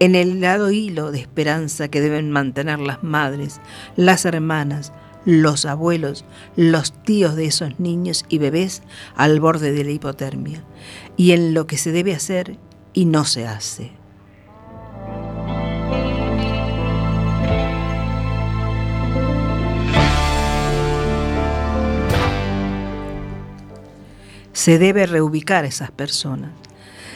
en 0.00 0.16
el 0.16 0.38
helado 0.38 0.72
hilo 0.72 1.12
de 1.12 1.20
esperanza 1.20 1.86
que 1.86 2.00
deben 2.00 2.32
mantener 2.32 2.80
las 2.80 3.04
madres, 3.04 3.60
las 3.94 4.24
hermanas, 4.24 4.92
los 5.24 5.64
abuelos, 5.64 6.24
los 6.56 6.92
tíos 7.04 7.36
de 7.36 7.46
esos 7.46 7.78
niños 7.78 8.24
y 8.28 8.38
bebés 8.38 8.82
al 9.14 9.38
borde 9.38 9.70
de 9.70 9.84
la 9.84 9.92
hipotermia, 9.92 10.64
y 11.16 11.30
en 11.30 11.54
lo 11.54 11.68
que 11.68 11.78
se 11.78 11.92
debe 11.92 12.16
hacer 12.16 12.58
y 12.92 13.04
no 13.04 13.24
se 13.24 13.46
hace. 13.46 14.01
Se 24.52 24.78
debe 24.78 25.06
reubicar 25.06 25.64
a 25.64 25.68
esas 25.68 25.90
personas, 25.90 26.50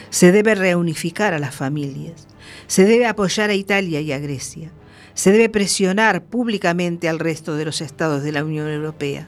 se 0.09 0.31
debe 0.31 0.55
reunificar 0.55 1.33
a 1.33 1.39
las 1.39 1.53
familias, 1.53 2.27
se 2.67 2.85
debe 2.85 3.05
apoyar 3.05 3.49
a 3.49 3.53
Italia 3.53 4.01
y 4.01 4.11
a 4.11 4.19
Grecia, 4.19 4.71
se 5.13 5.31
debe 5.31 5.49
presionar 5.49 6.23
públicamente 6.23 7.09
al 7.09 7.19
resto 7.19 7.55
de 7.55 7.65
los 7.65 7.81
estados 7.81 8.23
de 8.23 8.31
la 8.31 8.43
Unión 8.43 8.67
Europea, 8.67 9.27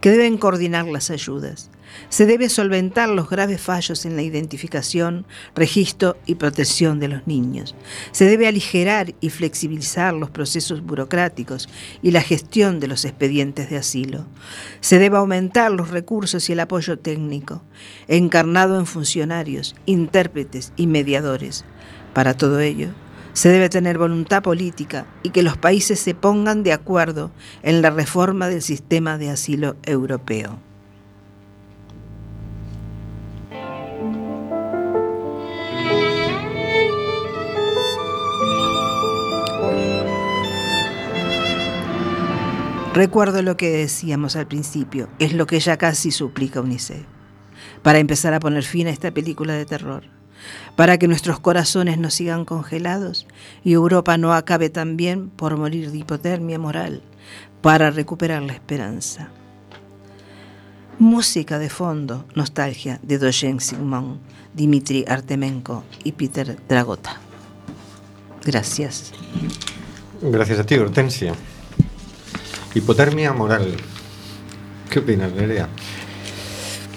que 0.00 0.10
deben 0.10 0.38
coordinar 0.38 0.86
las 0.86 1.10
ayudas. 1.10 1.70
Se 2.08 2.26
debe 2.26 2.48
solventar 2.48 3.08
los 3.08 3.28
graves 3.28 3.60
fallos 3.60 4.04
en 4.04 4.16
la 4.16 4.22
identificación, 4.22 5.26
registro 5.54 6.16
y 6.26 6.36
protección 6.36 7.00
de 7.00 7.08
los 7.08 7.26
niños. 7.26 7.74
Se 8.12 8.24
debe 8.24 8.46
aligerar 8.46 9.14
y 9.20 9.30
flexibilizar 9.30 10.14
los 10.14 10.30
procesos 10.30 10.82
burocráticos 10.82 11.68
y 12.02 12.10
la 12.10 12.22
gestión 12.22 12.80
de 12.80 12.88
los 12.88 13.04
expedientes 13.04 13.70
de 13.70 13.78
asilo. 13.78 14.26
Se 14.80 14.98
debe 14.98 15.16
aumentar 15.16 15.72
los 15.72 15.90
recursos 15.90 16.48
y 16.48 16.52
el 16.52 16.60
apoyo 16.60 16.98
técnico, 16.98 17.62
encarnado 18.08 18.78
en 18.78 18.86
funcionarios, 18.86 19.74
intérpretes 19.86 20.72
y 20.76 20.86
mediadores. 20.86 21.64
Para 22.12 22.34
todo 22.34 22.60
ello, 22.60 22.88
se 23.36 23.50
debe 23.50 23.68
tener 23.68 23.98
voluntad 23.98 24.42
política 24.42 25.06
y 25.22 25.28
que 25.28 25.42
los 25.42 25.58
países 25.58 26.00
se 26.00 26.14
pongan 26.14 26.62
de 26.62 26.72
acuerdo 26.72 27.30
en 27.62 27.82
la 27.82 27.90
reforma 27.90 28.48
del 28.48 28.62
sistema 28.62 29.18
de 29.18 29.28
asilo 29.28 29.76
europeo. 29.84 30.58
Recuerdo 42.96 43.42
lo 43.42 43.58
que 43.58 43.68
decíamos 43.68 44.36
al 44.36 44.46
principio, 44.46 45.10
es 45.18 45.34
lo 45.34 45.46
que 45.46 45.60
ya 45.60 45.76
casi 45.76 46.10
suplica 46.10 46.62
UNICEF, 46.62 47.04
para 47.82 47.98
empezar 47.98 48.32
a 48.32 48.40
poner 48.40 48.62
fin 48.62 48.86
a 48.86 48.90
esta 48.90 49.10
película 49.10 49.52
de 49.52 49.66
terror, 49.66 50.04
para 50.76 50.96
que 50.96 51.06
nuestros 51.06 51.38
corazones 51.38 51.98
no 51.98 52.08
sigan 52.08 52.46
congelados 52.46 53.26
y 53.62 53.74
Europa 53.74 54.16
no 54.16 54.32
acabe 54.32 54.70
también 54.70 55.28
por 55.28 55.58
morir 55.58 55.90
de 55.90 55.98
hipotermia 55.98 56.58
moral, 56.58 57.02
para 57.60 57.90
recuperar 57.90 58.42
la 58.42 58.54
esperanza. 58.54 59.28
Música 60.98 61.58
de 61.58 61.68
fondo, 61.68 62.24
nostalgia 62.34 62.98
de 63.02 63.18
Dojen 63.18 63.60
Sigmund, 63.60 64.20
Dimitri 64.54 65.04
Artemenko 65.06 65.84
y 66.02 66.12
Peter 66.12 66.56
Dragota. 66.66 67.20
Gracias. 68.42 69.12
Gracias 70.22 70.60
a 70.60 70.64
ti, 70.64 70.76
Hortensia. 70.76 71.34
Hipotermia 72.76 73.32
moral. 73.32 73.74
¿Qué 74.90 74.98
opinas, 74.98 75.32
Nerea? 75.32 75.66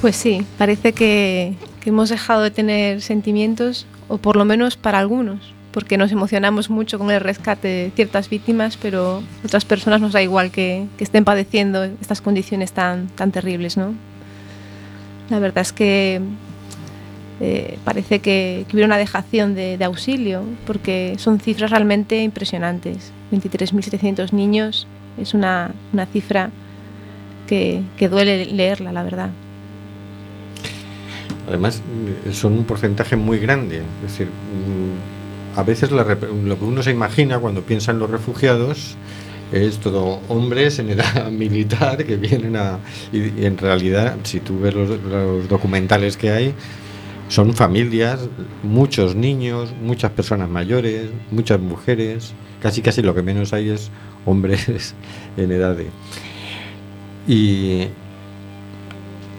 Pues 0.02 0.18
sí, 0.18 0.46
parece 0.58 0.92
que, 0.92 1.54
hemos 1.86 2.10
dejado 2.10 2.44
de 2.44 2.52
tener 2.52 3.02
sentimientos, 3.02 3.88
o 4.10 4.18
por 4.18 4.36
lo 4.36 4.44
menos 4.44 4.76
para 4.76 5.00
algunos, 5.00 5.54
porque 5.72 5.98
nos 5.98 6.12
emocionamos 6.12 6.70
mucho 6.70 7.00
con 7.00 7.12
el 7.12 7.22
rescate 7.22 7.70
de 7.70 7.92
ciertas 7.96 8.30
víctimas, 8.30 8.76
pero 8.76 9.24
otras 9.46 9.64
personas 9.64 10.02
nos 10.02 10.12
da 10.12 10.22
igual 10.22 10.52
que, 10.52 10.86
estén 11.00 11.24
padeciendo 11.24 11.86
estas 11.86 12.20
condiciones 12.20 12.74
tan, 12.74 13.08
tan 13.08 13.32
terribles, 13.32 13.78
¿no? 13.78 13.94
La 15.30 15.40
verdad 15.40 15.62
es 15.62 15.72
que 15.72 16.20
eh, 17.40 17.78
parece 17.86 18.20
que, 18.20 18.66
hubiera 18.74 18.86
una 18.86 18.98
dejación 18.98 19.56
de, 19.56 19.78
de 19.78 19.86
auxilio, 19.86 20.44
porque 20.68 21.16
son 21.20 21.40
cifras 21.40 21.72
realmente 21.72 22.22
impresionantes. 22.22 23.14
23.700 23.32 24.34
niños 24.34 24.86
es 25.20 25.34
una, 25.34 25.72
una 25.94 26.06
cifra 26.06 26.50
que, 27.48 27.82
que 27.98 28.10
duele 28.10 28.46
leerla, 28.46 28.92
la 28.92 29.04
verdad. 29.04 29.30
Además, 31.48 31.82
son 32.32 32.54
un 32.54 32.64
porcentaje 32.64 33.16
muy 33.16 33.40
grande. 33.40 33.78
Es 33.78 34.12
decir, 34.12 34.28
mm, 34.28 35.58
a 35.60 35.64
veces 35.64 35.92
lo 35.92 36.06
que 36.06 36.66
uno 36.66 36.84
se 36.84 36.92
imagina 36.92 37.40
cuando 37.40 37.62
piensa 37.62 37.92
en 37.92 38.00
los 38.00 38.10
refugiados 38.10 38.96
es 39.52 39.80
todo 39.80 40.20
hombres 40.28 40.78
en 40.80 40.92
edad 40.92 41.32
militar 41.32 42.06
que 42.06 42.18
vienen 42.18 42.56
a... 42.56 42.80
Y, 43.12 43.46
en 43.46 43.58
realidad, 43.58 44.18
si 44.24 44.40
tú 44.40 44.60
ves 44.60 44.76
los 44.76 45.50
documentales 45.50 46.18
que 46.18 46.30
hay, 46.32 46.54
son 47.30 47.54
familias, 47.54 48.28
muchos 48.64 49.16
niños, 49.16 49.74
muchas 49.82 50.12
personas 50.12 50.50
mayores, 50.50 51.10
muchas 51.32 51.60
mujeres, 51.60 52.34
casi 52.62 52.82
casi 52.82 53.02
lo 53.02 53.14
que 53.16 53.22
menos 53.22 53.54
hay 53.54 53.70
es 53.70 53.90
hombres 54.26 54.94
en 55.38 55.52
edad 55.52 55.76
de... 55.76 55.88
Y 57.28 57.88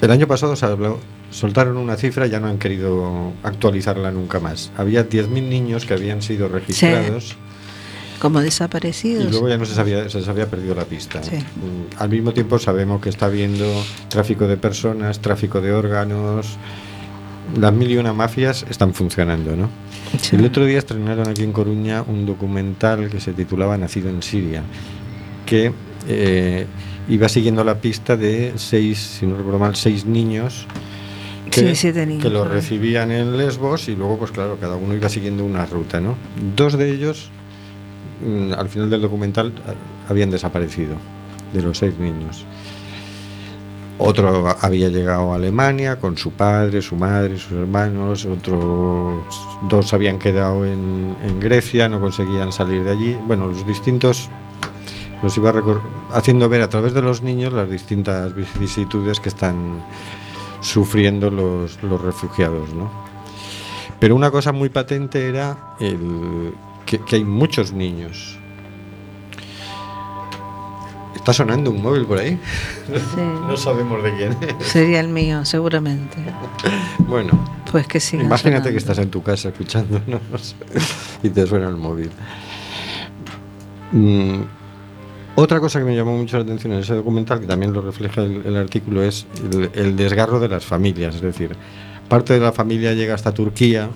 el 0.00 0.10
año 0.10 0.26
pasado 0.26 0.56
se 0.56 0.66
habló- 0.66 0.98
soltaron 1.30 1.76
una 1.76 1.96
cifra, 1.96 2.26
ya 2.26 2.40
no 2.40 2.48
han 2.48 2.58
querido 2.58 3.32
actualizarla 3.42 4.10
nunca 4.10 4.40
más. 4.40 4.70
Había 4.76 5.08
10.000 5.08 5.28
niños 5.48 5.84
que 5.86 5.94
habían 5.94 6.22
sido 6.22 6.48
registrados 6.48 7.36
Como 8.20 8.40
y 8.40 8.44
desaparecidos. 8.44 9.30
luego 9.30 9.48
ya 9.48 9.56
no 9.56 9.64
se 9.64 9.74
sabía, 9.74 10.08
se 10.08 10.18
les 10.18 10.28
había 10.28 10.48
perdido 10.48 10.74
la 10.74 10.84
pista. 10.84 11.22
Sí. 11.22 11.36
Al 11.98 12.08
mismo 12.10 12.32
tiempo 12.32 12.58
sabemos 12.58 13.00
que 13.00 13.08
está 13.08 13.26
habiendo 13.26 13.66
tráfico 14.08 14.46
de 14.46 14.56
personas, 14.56 15.20
tráfico 15.20 15.60
de 15.60 15.72
órganos. 15.72 16.56
Las 17.58 17.72
mil 17.72 17.90
y 17.90 17.96
una 17.96 18.12
mafias 18.12 18.64
están 18.68 18.94
funcionando, 18.94 19.56
¿no? 19.56 19.68
Sí. 20.20 20.36
El 20.36 20.44
otro 20.44 20.64
día 20.64 20.78
estrenaron 20.78 21.28
aquí 21.28 21.42
en 21.42 21.52
Coruña 21.52 22.02
un 22.02 22.26
documental 22.26 23.08
que 23.08 23.20
se 23.20 23.32
titulaba 23.32 23.76
Nacido 23.76 24.08
en 24.08 24.22
Siria, 24.22 24.62
que 25.46 25.72
eh, 26.08 26.66
iba 27.08 27.28
siguiendo 27.28 27.64
la 27.64 27.80
pista 27.80 28.16
de 28.16 28.52
seis, 28.56 28.98
si 28.98 29.26
no 29.26 29.36
recuerdo 29.36 29.58
mal, 29.58 29.76
seis 29.76 30.04
niños 30.04 30.66
que, 31.50 31.60
Sí, 31.60 31.74
siete 31.74 32.06
niños, 32.06 32.22
que 32.22 32.30
los 32.30 32.48
recibían 32.48 33.10
en 33.10 33.36
Lesbos 33.36 33.88
y 33.88 33.96
luego, 33.96 34.18
pues 34.18 34.30
claro, 34.30 34.56
cada 34.60 34.76
uno 34.76 34.94
iba 34.94 35.08
siguiendo 35.08 35.44
una 35.44 35.66
ruta, 35.66 36.00
¿no? 36.00 36.16
Dos 36.56 36.78
de 36.78 36.90
ellos, 36.90 37.30
mm, 38.24 38.52
al 38.52 38.68
final 38.68 38.88
del 38.88 39.02
documental, 39.02 39.52
habían 40.08 40.30
desaparecido, 40.30 40.94
de 41.52 41.62
los 41.62 41.78
seis 41.78 41.98
niños. 41.98 42.44
Otro 44.02 44.48
había 44.62 44.88
llegado 44.88 45.30
a 45.30 45.36
Alemania 45.36 46.00
con 46.00 46.16
su 46.16 46.32
padre, 46.32 46.80
su 46.80 46.96
madre, 46.96 47.36
sus 47.38 47.52
hermanos. 47.52 48.24
Otros 48.24 49.22
dos 49.68 49.92
habían 49.92 50.18
quedado 50.18 50.64
en, 50.64 51.38
Grecia, 51.38 51.86
no 51.86 52.00
conseguían 52.00 52.50
salir 52.50 52.82
de 52.82 52.92
allí. 52.92 53.18
Bueno, 53.26 53.48
los 53.48 53.66
distintos 53.66 54.30
los 55.22 55.36
iba 55.36 55.52
haciendo 56.14 56.48
ver 56.48 56.62
a 56.62 56.70
través 56.70 56.94
de 56.94 57.02
los 57.02 57.20
niños 57.20 57.52
las 57.52 57.68
distintas 57.68 58.34
vicisitudes 58.34 59.20
que 59.20 59.28
están 59.28 59.84
sufriendo 60.62 61.30
los, 61.30 61.78
refugiados, 62.02 62.72
¿no? 62.72 62.90
Pero 63.98 64.16
una 64.16 64.30
cosa 64.30 64.50
muy 64.52 64.70
patente 64.70 65.28
era 65.28 65.76
que 65.78 67.16
hay 67.16 67.24
muchos 67.24 67.74
niños. 67.74 68.39
¿Está 71.20 71.32
sonando 71.34 71.70
un 71.70 71.82
móvil 71.82 72.06
por 72.06 72.18
ahí? 72.18 72.38
Sí. 72.88 73.20
No 73.46 73.56
sabemos 73.56 74.02
de 74.02 74.12
quién 74.16 74.36
es. 74.58 74.66
Sería 74.66 75.00
el 75.00 75.08
mío, 75.08 75.44
seguramente. 75.44 76.16
Bueno, 77.06 77.38
Pues 77.70 77.86
que 77.86 78.00
sí. 78.00 78.16
imagínate 78.16 78.70
que 78.72 78.78
estás 78.78 78.98
en 78.98 79.10
tu 79.10 79.22
casa 79.22 79.50
escuchándonos 79.50 80.56
y 81.22 81.28
te 81.28 81.46
suena 81.46 81.68
el 81.68 81.76
móvil. 81.76 82.10
Mm, 83.92 84.40
otra 85.36 85.60
cosa 85.60 85.78
que 85.78 85.84
me 85.84 85.94
llamó 85.94 86.16
mucho 86.16 86.36
la 86.38 86.44
atención 86.44 86.72
en 86.72 86.80
ese 86.80 86.94
documental, 86.94 87.40
que 87.40 87.46
también 87.46 87.72
lo 87.72 87.82
refleja 87.82 88.22
el, 88.22 88.42
el 88.46 88.56
artículo, 88.56 89.02
es 89.02 89.26
el, 89.52 89.70
el 89.74 89.96
desgarro 89.96 90.40
de 90.40 90.48
las 90.48 90.64
familias. 90.64 91.16
Es 91.16 91.20
decir, 91.22 91.54
parte 92.08 92.32
de 92.34 92.40
la 92.40 92.52
familia 92.52 92.94
llega 92.94 93.14
hasta 93.14 93.32
Turquía 93.32 93.88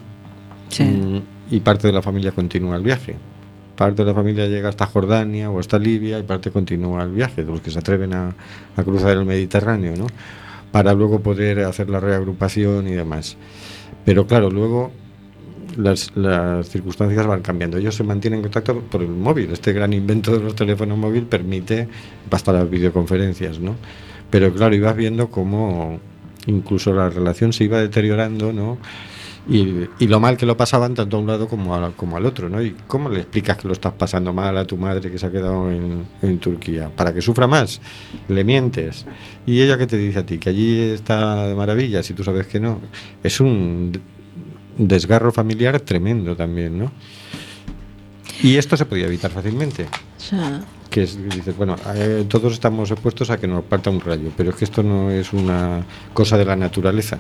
Sí. 0.69 0.85
mm, 0.85 1.23
y 1.51 1.61
parte 1.61 1.87
de 1.87 1.93
la 1.93 2.03
familia 2.03 2.33
continúa 2.33 2.77
el 2.77 2.83
viaje. 2.83 3.17
Parte 3.77 4.03
de 4.03 4.11
la 4.11 4.15
familia 4.15 4.47
llega 4.47 4.69
hasta 4.69 4.87
Jordania 4.87 5.51
o 5.51 5.59
hasta 5.59 5.79
Libia 5.79 6.19
y 6.19 6.23
parte 6.23 6.51
continúa 6.51 7.03
el 7.03 7.11
viaje, 7.11 7.43
los 7.43 7.61
que 7.61 7.71
se 7.71 7.79
atreven 7.79 8.15
a, 8.15 8.35
cruzar 8.85 9.17
el 9.17 9.25
Mediterráneo, 9.25 9.95
¿no? 9.97 10.07
Para 10.71 10.93
luego 10.95 11.21
poder 11.21 11.61
hacer 11.61 11.91
la 11.91 12.01
reagrupación 12.01 12.87
y 12.89 12.93
demás. 12.93 13.37
Pero 14.05 14.27
claro, 14.27 14.51
luego 14.51 14.93
las, 15.77 16.17
las 16.17 16.69
circunstancias 16.69 17.27
van 17.27 17.43
cambiando. 17.43 17.79
Ellos 17.79 17.95
se 17.95 18.05
mantienen 18.05 18.39
en 18.39 18.43
contacto 18.45 18.81
por 18.81 19.03
el 19.03 19.09
móvil. 19.09 19.51
Este 19.51 19.73
gran 19.73 19.93
invento 19.93 20.33
de 20.33 20.43
los 20.43 20.55
teléfonos 20.55 20.99
móviles 20.99 21.29
permite 21.29 21.89
hasta 22.31 22.53
las 22.53 22.69
videoconferencias, 22.69 23.59
¿no? 23.59 23.77
Pero 24.31 24.53
claro, 24.53 24.75
ibas 24.75 24.97
viendo 24.97 25.31
cómo 25.31 26.01
incluso 26.47 26.93
la 26.93 27.09
relación 27.09 27.53
se 27.53 27.65
iba 27.65 27.79
deteriorando, 27.79 28.53
¿no? 28.53 28.79
Y, 29.47 29.87
y 29.99 30.07
lo 30.07 30.21
mal 30.21 30.39
que 30.39 30.47
lo 30.47 30.57
pasaban 30.57 30.95
tanto 30.95 31.19
a 31.19 31.21
un 31.21 31.27
lado 31.27 31.49
como, 31.49 31.75
a- 31.75 31.93
como 31.93 32.17
al 32.17 32.25
otro, 32.25 32.49
¿no? 32.49 32.63
¿Y 32.63 32.75
cómo 32.87 33.11
le 33.11 33.21
explicas 33.21 33.59
que 33.59 33.69
lo 33.69 33.75
estás 33.75 33.93
pasando 33.93 34.33
mal 34.33 34.57
a 34.57 34.65
tu 34.65 34.77
madre 34.79 35.11
que 35.11 35.19
se 35.19 35.27
ha 35.27 35.31
quedado 35.31 35.71
en, 35.71 36.07
en 36.23 36.39
Turquía? 36.39 36.89
¿Para 36.95 37.13
que 37.13 37.21
sufra 37.21 37.47
más? 37.47 37.81
Le 38.29 38.43
mientes. 38.43 39.05
¿Y 39.45 39.61
ella 39.61 39.77
qué 39.77 39.87
te 39.87 39.99
dice 39.99 40.21
a 40.21 40.27
ti? 40.27 40.39
Que 40.39 40.49
allí 40.49 40.81
está 40.81 41.47
de 41.47 41.55
maravilla, 41.55 42.03
si 42.03 42.15
tú 42.15 42.25
sabes 42.25 42.47
que 42.47 42.59
no. 42.59 42.81
Es 43.23 43.39
un 43.41 43.93
desgarro 44.79 45.31
familiar 45.31 45.79
tremendo 45.81 46.35
también, 46.35 46.79
¿no? 46.79 46.91
Y 48.43 48.57
esto 48.57 48.77
se 48.77 48.85
podía 48.87 49.07
evitar 49.07 49.31
fácilmente. 49.31 49.87
Ya. 50.31 50.63
Que 50.91 51.03
es, 51.05 51.19
dices, 51.31 51.57
bueno, 51.57 51.77
eh, 51.95 52.25
todos 52.29 52.53
estamos 52.55 52.91
expuestos 52.91 53.31
a 53.31 53.37
que 53.39 53.47
nos 53.47 53.63
parta 53.65 53.91
un 53.91 54.01
rayo, 54.01 54.31
pero 54.37 54.51
es 54.51 54.57
que 54.57 54.65
esto 54.65 54.83
no 54.83 55.11
es 55.11 55.33
una 55.33 55.85
cosa 56.13 56.37
de 56.39 56.45
la 56.45 56.57
naturaleza. 56.57 57.19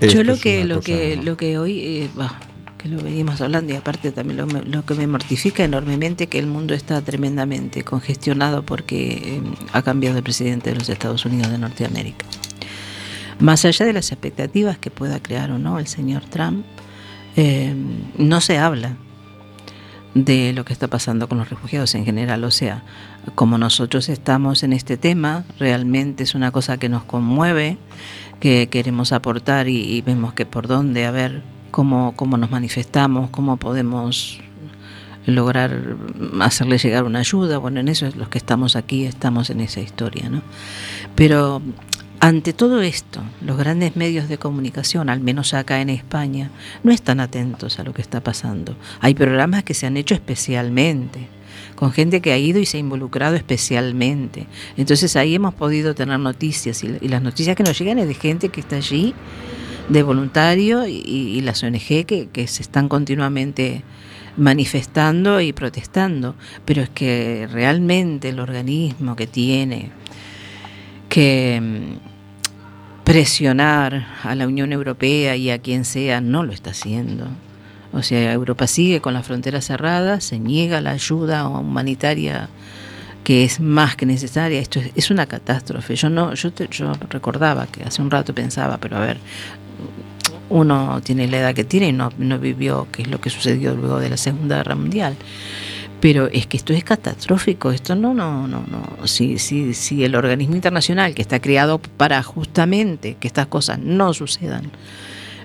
Yo 0.00 0.24
lo 0.24 0.36
que, 0.36 0.64
lo 0.64 0.76
cosa- 0.76 0.86
que, 0.86 1.16
lo 1.16 1.36
que 1.36 1.58
hoy, 1.58 1.78
eh, 1.80 2.10
bah, 2.14 2.38
que 2.78 2.88
lo 2.88 3.02
venimos 3.02 3.40
hablando 3.40 3.72
y 3.72 3.76
aparte 3.76 4.12
también 4.12 4.36
lo, 4.38 4.46
lo 4.46 4.84
que 4.84 4.94
me 4.94 5.06
mortifica 5.06 5.64
enormemente 5.64 6.26
que 6.26 6.38
el 6.38 6.46
mundo 6.46 6.74
está 6.74 7.00
tremendamente 7.02 7.82
congestionado 7.82 8.62
porque 8.64 9.12
eh, 9.36 9.40
ha 9.72 9.82
cambiado 9.82 10.18
el 10.18 10.22
presidente 10.22 10.70
de 10.70 10.76
los 10.76 10.88
Estados 10.88 11.24
Unidos 11.24 11.50
de 11.50 11.58
Norteamérica. 11.58 12.26
Más 13.38 13.64
allá 13.64 13.86
de 13.86 13.92
las 13.92 14.12
expectativas 14.12 14.78
que 14.78 14.90
pueda 14.90 15.20
crear 15.20 15.50
o 15.50 15.58
no 15.58 15.78
el 15.78 15.86
señor 15.86 16.24
Trump, 16.26 16.64
eh, 17.36 17.74
no 18.18 18.40
se 18.40 18.58
habla 18.58 18.96
de 20.14 20.52
lo 20.52 20.64
que 20.64 20.72
está 20.72 20.86
pasando 20.86 21.28
con 21.28 21.38
los 21.38 21.50
refugiados 21.50 21.94
en 21.96 22.04
general. 22.04 22.44
O 22.44 22.52
sea, 22.52 22.84
como 23.34 23.58
nosotros 23.58 24.08
estamos 24.08 24.62
en 24.62 24.72
este 24.72 24.96
tema, 24.96 25.44
realmente 25.58 26.22
es 26.22 26.36
una 26.36 26.52
cosa 26.52 26.76
que 26.78 26.88
nos 26.88 27.02
conmueve, 27.02 27.76
que 28.44 28.66
queremos 28.66 29.12
aportar 29.12 29.68
y, 29.68 30.02
vemos 30.02 30.34
que 30.34 30.44
por 30.44 30.66
dónde, 30.66 31.06
a 31.06 31.10
ver 31.10 31.42
cómo, 31.70 32.12
cómo 32.14 32.36
nos 32.36 32.50
manifestamos, 32.50 33.30
cómo 33.30 33.56
podemos 33.56 34.38
lograr 35.24 35.96
hacerle 36.42 36.76
llegar 36.76 37.04
una 37.04 37.20
ayuda. 37.20 37.56
Bueno, 37.56 37.80
en 37.80 37.88
eso 37.88 38.06
es 38.06 38.16
los 38.16 38.28
que 38.28 38.36
estamos 38.36 38.76
aquí, 38.76 39.06
estamos 39.06 39.48
en 39.48 39.62
esa 39.62 39.80
historia, 39.80 40.28
¿no? 40.28 40.42
Pero 41.14 41.62
ante 42.20 42.52
todo 42.52 42.82
esto, 42.82 43.22
los 43.40 43.56
grandes 43.56 43.96
medios 43.96 44.28
de 44.28 44.36
comunicación, 44.36 45.08
al 45.08 45.20
menos 45.20 45.54
acá 45.54 45.80
en 45.80 45.88
España, 45.88 46.50
no 46.82 46.92
están 46.92 47.20
atentos 47.20 47.78
a 47.78 47.82
lo 47.82 47.94
que 47.94 48.02
está 48.02 48.22
pasando. 48.22 48.76
Hay 49.00 49.14
programas 49.14 49.64
que 49.64 49.72
se 49.72 49.86
han 49.86 49.96
hecho 49.96 50.12
especialmente, 50.12 51.30
con 51.84 51.92
gente 51.92 52.22
que 52.22 52.32
ha 52.32 52.38
ido 52.38 52.60
y 52.60 52.64
se 52.64 52.78
ha 52.78 52.80
involucrado 52.80 53.36
especialmente. 53.36 54.46
Entonces 54.78 55.16
ahí 55.16 55.34
hemos 55.34 55.52
podido 55.52 55.94
tener 55.94 56.18
noticias 56.18 56.82
y, 56.82 57.08
las 57.08 57.20
noticias 57.20 57.54
que 57.56 57.62
nos 57.62 57.78
llegan 57.78 57.98
es 57.98 58.08
de 58.08 58.14
gente 58.14 58.48
que 58.48 58.60
está 58.60 58.76
allí, 58.76 59.12
de 59.90 60.02
voluntario 60.02 60.86
y, 60.86 61.38
las 61.42 61.62
ONG 61.62 62.06
que, 62.06 62.30
que 62.32 62.46
se 62.46 62.62
están 62.62 62.88
continuamente 62.88 63.82
manifestando 64.38 65.42
y 65.42 65.52
protestando. 65.52 66.36
Pero 66.64 66.80
es 66.80 66.88
que 66.88 67.50
realmente 67.52 68.30
el 68.30 68.40
organismo 68.40 69.14
que 69.14 69.26
tiene 69.26 69.90
que 71.10 71.60
mm, 71.60 73.04
presionar 73.04 74.06
a 74.22 74.34
la 74.34 74.46
Unión 74.46 74.72
Europea 74.72 75.36
y 75.36 75.50
a 75.50 75.58
quien 75.58 75.84
sea 75.84 76.22
no 76.22 76.44
lo 76.44 76.54
está 76.54 76.70
haciendo. 76.70 77.28
O 77.94 78.02
sea, 78.02 78.32
Europa 78.32 78.66
sigue 78.66 79.00
con 79.00 79.14
las 79.14 79.26
fronteras 79.26 79.64
cerradas, 79.66 80.24
se 80.24 80.38
niega 80.38 80.80
la 80.80 80.90
ayuda 80.90 81.46
humanitaria 81.48 82.48
que 83.22 83.44
es 83.44 83.58
más 83.60 83.96
que 83.96 84.04
necesaria. 84.04 84.60
Esto 84.60 84.80
es, 84.80 84.90
es 84.94 85.10
una 85.10 85.26
catástrofe. 85.26 85.96
Yo 85.96 86.10
no, 86.10 86.34
yo, 86.34 86.52
te- 86.52 86.68
yo 86.68 86.92
recordaba 87.08 87.66
que 87.66 87.82
hace 87.84 88.02
un 88.02 88.10
rato 88.10 88.34
pensaba, 88.34 88.76
pero 88.78 88.96
a 88.98 89.00
ver, 89.00 89.16
uno 90.50 91.00
tiene 91.02 91.26
la 91.28 91.38
edad 91.38 91.54
que 91.54 91.64
tiene 91.64 91.88
y 91.88 91.92
no, 91.92 92.10
no 92.18 92.38
vivió 92.38 92.86
qué 92.92 93.02
es 93.02 93.08
lo 93.08 93.20
que 93.20 93.30
sucedió 93.30 93.74
luego 93.74 93.98
de 93.98 94.10
la 94.10 94.16
Segunda 94.16 94.56
Guerra 94.58 94.74
Mundial. 94.74 95.16
Pero 96.00 96.26
es 96.26 96.46
que 96.46 96.58
esto 96.58 96.74
es 96.74 96.84
catastrófico, 96.84 97.70
esto 97.72 97.94
no, 97.94 98.12
no, 98.12 98.46
no, 98.46 98.62
no. 98.70 99.06
Si, 99.06 99.38
si, 99.38 99.72
si 99.72 100.04
el 100.04 100.14
organismo 100.16 100.54
internacional 100.54 101.14
que 101.14 101.22
está 101.22 101.40
creado 101.40 101.78
para 101.78 102.22
justamente 102.22 103.16
que 103.18 103.26
estas 103.26 103.46
cosas 103.46 103.78
no 103.78 104.12
sucedan, 104.12 104.70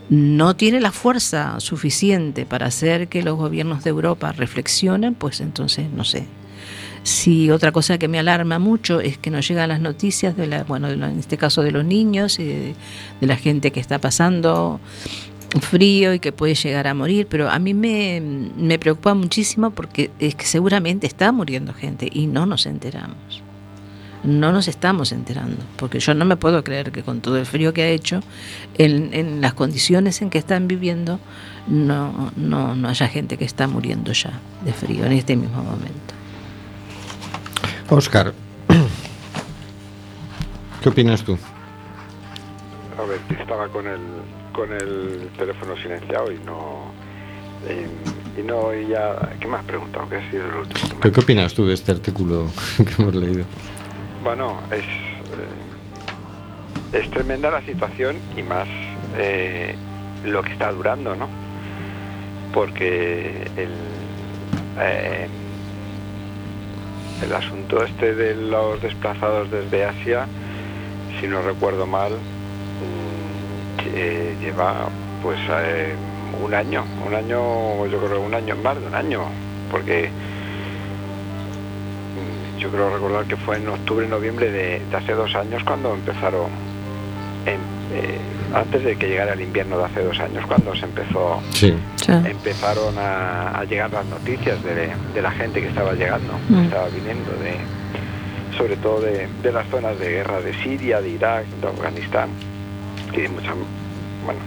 no 0.09 0.55
tiene 0.55 0.79
la 0.79 0.91
fuerza 0.91 1.59
suficiente 1.59 2.45
para 2.45 2.67
hacer 2.67 3.07
que 3.07 3.21
los 3.23 3.37
gobiernos 3.37 3.83
de 3.83 3.91
Europa 3.91 4.31
reflexionen, 4.31 5.15
pues 5.15 5.41
entonces 5.41 5.89
no 5.89 6.03
sé. 6.03 6.25
Si 7.03 7.49
otra 7.49 7.71
cosa 7.71 7.97
que 7.97 8.07
me 8.07 8.19
alarma 8.19 8.59
mucho 8.59 8.99
es 8.99 9.17
que 9.17 9.31
nos 9.31 9.47
llegan 9.47 9.69
las 9.69 9.79
noticias 9.79 10.35
de 10.35 10.47
la, 10.47 10.63
bueno, 10.63 10.89
en 10.89 11.19
este 11.19 11.37
caso 11.37 11.61
de 11.61 11.71
los 11.71 11.85
niños 11.85 12.39
y 12.39 12.45
de, 12.45 12.75
de 13.21 13.27
la 13.27 13.37
gente 13.37 13.71
que 13.71 13.79
está 13.79 13.99
pasando 13.99 14.79
frío 15.61 16.13
y 16.13 16.19
que 16.19 16.31
puede 16.31 16.55
llegar 16.55 16.87
a 16.87 16.93
morir, 16.93 17.27
pero 17.27 17.49
a 17.49 17.57
mí 17.59 17.73
me, 17.73 18.21
me 18.21 18.77
preocupa 18.77 19.13
muchísimo 19.13 19.71
porque 19.71 20.11
es 20.19 20.35
que 20.35 20.45
seguramente 20.45 21.07
está 21.07 21.31
muriendo 21.31 21.73
gente 21.73 22.09
y 22.11 22.27
no 22.27 22.45
nos 22.45 22.65
enteramos. 22.65 23.38
No 24.23 24.51
nos 24.51 24.67
estamos 24.67 25.11
enterando, 25.11 25.57
porque 25.77 25.99
yo 25.99 26.13
no 26.13 26.25
me 26.25 26.35
puedo 26.35 26.63
creer 26.63 26.91
que 26.91 27.03
con 27.03 27.21
todo 27.21 27.37
el 27.37 27.45
frío 27.45 27.73
que 27.73 27.83
ha 27.83 27.87
hecho, 27.87 28.21
en, 28.77 29.13
en 29.13 29.41
las 29.41 29.53
condiciones 29.53 30.21
en 30.21 30.29
que 30.29 30.37
están 30.37 30.67
viviendo, 30.67 31.19
no, 31.67 32.31
no, 32.35 32.75
no 32.75 32.89
haya 32.89 33.07
gente 33.07 33.37
que 33.37 33.45
está 33.45 33.67
muriendo 33.67 34.11
ya 34.11 34.33
de 34.65 34.73
frío 34.73 35.05
en 35.05 35.13
este 35.13 35.35
mismo 35.35 35.63
momento. 35.63 36.13
Oscar, 37.89 38.33
¿qué 40.81 40.89
opinas 40.89 41.23
tú? 41.23 41.37
A 42.97 43.03
ver, 43.03 43.19
estaba 43.39 43.67
con 43.69 43.87
el, 43.87 43.99
con 44.53 44.71
el 44.73 45.29
teléfono 45.37 45.75
silenciado 45.77 46.31
y 46.31 46.39
no... 46.39 46.91
eh, 47.67 47.87
y 48.37 48.43
no, 48.43 48.73
y 48.73 48.87
ya... 48.89 49.35
¿Qué 49.39 49.47
me 49.47 49.57
has 49.57 49.63
preguntado? 49.65 50.07
¿Qué 50.07 50.17
ha 50.17 50.31
sido 50.31 50.45
el 50.47 50.53
último? 50.55 50.99
¿Qué, 51.01 51.11
qué 51.11 51.19
opinas 51.19 51.53
tú 51.53 51.65
de 51.65 51.73
este 51.73 51.91
artículo 51.91 52.47
que 52.77 53.01
hemos 53.01 53.15
leído? 53.15 53.45
Bueno, 54.21 54.59
es, 54.69 54.83
eh, 54.83 55.47
es 56.91 57.09
tremenda 57.09 57.49
la 57.49 57.61
situación 57.61 58.17
y 58.35 58.43
más 58.43 58.67
eh, 59.15 59.73
lo 60.25 60.43
que 60.43 60.51
está 60.51 60.73
durando, 60.73 61.15
¿no? 61.15 61.29
Porque 62.53 63.49
el, 63.55 63.71
eh, 64.77 65.27
el 67.23 67.33
asunto 67.33 67.81
este 67.83 68.13
de 68.13 68.35
los 68.35 68.81
desplazados 68.81 69.49
desde 69.51 69.85
Asia, 69.85 70.27
si 71.19 71.27
no 71.27 71.41
recuerdo 71.41 71.87
mal, 71.87 72.11
mm, 72.11 73.79
lleva 74.41 74.89
pues 75.23 75.39
un 76.43 76.53
año, 76.53 76.83
un 77.07 77.13
año, 77.13 77.85
yo 77.87 77.99
creo 77.99 78.21
un 78.21 78.33
año, 78.33 78.55
más 78.57 78.77
de 78.79 78.87
un 78.87 78.95
año, 78.95 79.21
porque 79.71 80.09
yo 82.59 82.69
creo 82.69 82.89
recordar 82.93 83.25
que 83.25 83.35
fue 83.37 83.57
en 83.57 83.67
octubre, 83.67 84.07
noviembre 84.07 84.51
de, 84.51 84.81
de 84.89 84.95
hace 84.97 85.13
dos 85.13 85.33
años 85.35 85.63
cuando 85.63 85.93
empezaron, 85.93 86.47
em- 87.45 87.59
eh, 87.93 88.17
antes 88.53 88.83
de 88.83 88.95
que 88.97 89.07
llegara 89.07 89.33
el 89.33 89.41
invierno 89.41 89.77
de 89.77 89.85
hace 89.85 90.03
dos 90.03 90.19
años, 90.19 90.45
cuando 90.47 90.75
se 90.75 90.85
empezó, 90.85 91.39
Sí. 91.51 91.73
empezaron 92.07 92.97
a, 92.97 93.59
a 93.59 93.63
llegar 93.65 93.91
las 93.91 94.05
noticias 94.05 94.61
de, 94.63 94.89
de 95.13 95.21
la 95.21 95.31
gente 95.31 95.61
que 95.61 95.67
estaba 95.69 95.93
llegando, 95.93 96.33
que 96.47 96.53
Mm. 96.53 96.63
estaba 96.65 96.87
viniendo 96.89 97.31
de, 97.43 97.55
sobre 98.57 98.75
todo 98.77 99.01
de, 99.01 99.27
de 99.43 99.51
las 99.51 99.67
zonas 99.69 99.97
de 99.99 100.09
guerra 100.09 100.41
de 100.41 100.53
Siria, 100.63 100.99
de 101.01 101.09
Irak, 101.09 101.45
de 101.61 101.67
Afganistán, 101.67 102.29
y 103.13 103.21
de 103.21 103.29
mucha, 103.29 103.53
bueno, 104.25 104.39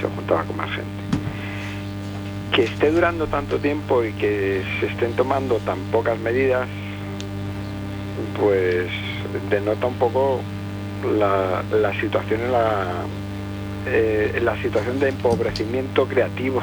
se 0.00 0.06
juntaba 0.08 0.42
con 0.44 0.56
más 0.56 0.68
gente. 0.70 0.88
Que 2.52 2.64
esté 2.64 2.90
durando 2.90 3.26
tanto 3.28 3.58
tiempo 3.58 4.02
y 4.04 4.12
que 4.14 4.62
se 4.80 4.86
estén 4.86 5.12
tomando 5.14 5.56
tan 5.58 5.78
pocas 5.92 6.18
medidas, 6.18 6.66
pues 8.40 8.88
denota 9.50 9.86
un 9.86 9.94
poco 9.94 10.40
la, 11.18 11.62
la 11.76 12.00
situación 12.00 12.40
en 12.40 12.52
la, 12.52 12.86
eh, 13.86 14.40
la 14.42 14.60
situación 14.62 14.98
de 15.00 15.10
empobrecimiento 15.10 16.06
creativo 16.06 16.60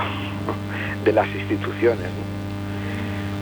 de 1.05 1.13
las 1.13 1.27
instituciones 1.27 2.07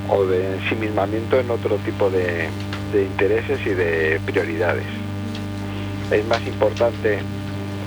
o 0.09 0.25
de 0.25 0.55
ensimismamiento 0.55 1.39
en 1.39 1.49
otro 1.49 1.77
tipo 1.77 2.09
de, 2.09 2.49
de 2.93 3.03
intereses 3.03 3.59
y 3.65 3.69
de 3.69 4.19
prioridades. 4.25 4.85
Es 6.11 6.25
más 6.27 6.45
importante, 6.45 7.19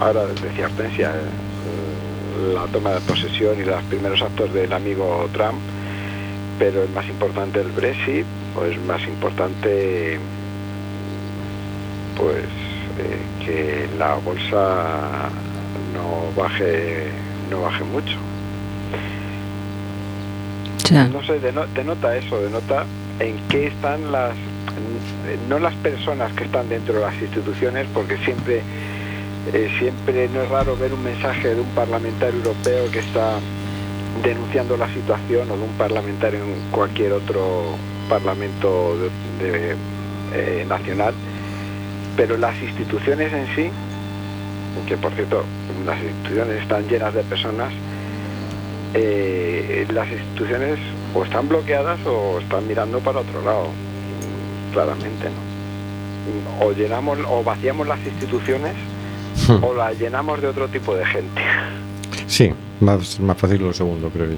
ahora 0.01 0.27
decía 0.27 0.67
Hortensia, 0.67 1.11
eh, 1.11 2.55
la 2.55 2.67
toma 2.67 2.91
de 2.93 3.01
posesión 3.01 3.61
y 3.61 3.65
los 3.65 3.83
primeros 3.85 4.21
actos 4.23 4.53
del 4.53 4.73
amigo 4.73 5.29
Trump, 5.33 5.59
pero 6.59 6.83
es 6.83 6.91
más 6.91 7.07
importante 7.07 7.61
el 7.61 7.71
Brexit 7.71 8.25
o 8.59 8.65
es 8.65 8.79
más 8.85 9.03
importante 9.05 10.19
pues 12.17 12.45
eh, 12.99 13.45
que 13.45 13.89
la 13.99 14.15
bolsa 14.15 15.29
no 15.95 16.41
baje 16.41 17.09
no 17.51 17.63
baje 17.63 17.85
mucho. 17.85 18.17
No 21.09 21.23
sé 21.25 21.41
deno- 21.41 21.67
denota 21.75 22.17
eso 22.17 22.41
denota 22.41 22.85
en 23.19 23.37
qué 23.49 23.67
están 23.69 24.13
las 24.13 24.35
no 25.49 25.59
las 25.59 25.75
personas 25.77 26.33
que 26.35 26.45
están 26.45 26.69
dentro 26.69 26.95
de 26.95 27.01
las 27.01 27.15
instituciones 27.21 27.87
porque 27.95 28.17
siempre 28.19 28.63
eh, 29.53 29.71
siempre 29.79 30.29
no 30.33 30.43
es 30.43 30.49
raro 30.49 30.77
ver 30.77 30.93
un 30.93 31.03
mensaje 31.03 31.55
de 31.55 31.61
un 31.61 31.69
parlamentario 31.69 32.37
europeo 32.37 32.91
que 32.91 32.99
está 33.01 33.39
denunciando 34.23 34.77
la 34.77 34.89
situación 34.93 35.51
o 35.51 35.57
de 35.57 35.63
un 35.63 35.73
parlamentario 35.79 36.41
en 36.41 36.55
cualquier 36.71 37.13
otro 37.13 37.77
parlamento 38.09 38.97
de- 39.41 39.45
de, 39.51 39.77
eh, 40.35 40.65
nacional 40.69 41.15
pero 42.17 42.37
las 42.37 42.61
instituciones 42.63 43.33
en 43.33 43.47
sí 43.55 43.71
que 44.87 44.97
por 44.97 45.13
cierto 45.13 45.45
las 45.85 46.03
instituciones 46.03 46.63
están 46.63 46.87
llenas 46.89 47.15
de 47.15 47.23
personas 47.23 47.73
eh, 48.95 49.87
las 49.93 50.09
instituciones 50.11 50.79
o 51.15 51.25
están 51.25 51.49
bloqueadas 51.49 51.99
o 52.07 52.39
están 52.41 52.67
mirando 52.67 52.99
para 53.01 53.21
otro 53.21 53.43
lado 53.43 53.69
claramente 54.73 55.25
no 55.25 55.57
o 56.61 56.73
llenamos 56.73 57.19
o 57.29 57.43
vaciamos 57.43 57.87
las 57.87 58.01
instituciones 58.05 58.75
o 59.63 59.75
las 59.75 59.99
llenamos 59.99 60.41
de 60.41 60.49
otro 60.49 60.69
tipo 60.69 60.95
de 60.95 61.05
gente. 61.07 61.41
Sí, 62.29 62.51
más, 62.81 63.21
más 63.21 63.39
fácil 63.39 63.63
lo 63.63 63.73
segundo, 63.73 64.11
creo 64.11 64.27
yo. 64.27 64.35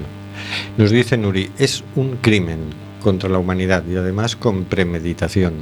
Nos 0.76 0.90
dice 0.90 1.16
Nuri, 1.16 1.50
es 1.58 1.82
un 1.96 2.18
crimen 2.18 2.58
contra 3.02 3.30
la 3.30 3.38
humanidad 3.38 3.82
y 3.88 3.96
además 3.96 4.36
con 4.36 4.64
premeditación, 4.64 5.54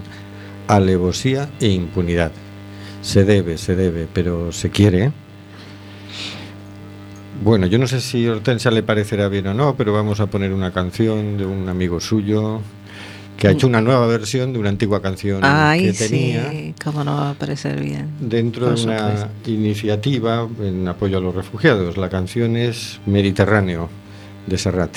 alevosía 0.69 1.49
e 1.61 1.69
impunidad. 1.69 2.33
Se 3.03 3.25
debe, 3.25 3.59
se 3.59 3.77
debe, 3.77 4.07
pero 4.13 4.53
se 4.53 4.71
quiere. 4.71 5.13
Bueno, 7.43 7.67
yo 7.67 7.79
no 7.79 7.87
sé 7.87 8.01
si 8.01 8.27
a 8.27 8.33
Hortensia 8.33 8.71
le 8.71 8.83
parecerá 8.83 9.29
bien 9.29 9.47
o 9.49 9.55
no, 9.55 9.77
pero 9.77 9.93
vamos 9.93 10.21
a 10.21 10.27
poner 10.27 10.53
una 10.53 10.73
canción 10.73 11.37
de 11.37 11.45
un 11.45 11.69
amigo 11.69 12.01
suyo 12.01 12.61
que 13.37 13.49
ha 13.49 13.51
hecho 13.51 13.67
una 13.67 13.83
nueva 13.83 14.07
versión 14.07 14.55
de 14.55 14.59
una 14.59 14.71
antigua 14.71 15.03
canción 15.03 15.41
Ay, 15.43 15.83
que 15.83 15.93
tenía 15.93 16.51
sí, 16.51 16.75
cómo 16.83 17.05
no 17.05 17.17
va 17.17 17.31
a 17.31 17.35
parecer 17.35 17.79
bien. 17.83 18.09
dentro 18.19 18.73
de 18.73 18.83
una 18.85 19.29
iniciativa 19.45 20.49
en 20.63 20.89
apoyo 20.89 21.19
a 21.19 21.21
los 21.21 21.35
refugiados. 21.35 21.99
La 21.99 22.09
canción 22.09 22.57
es 22.57 22.99
Mediterráneo 23.05 23.91
de 24.47 24.57
Serrat. 24.57 24.97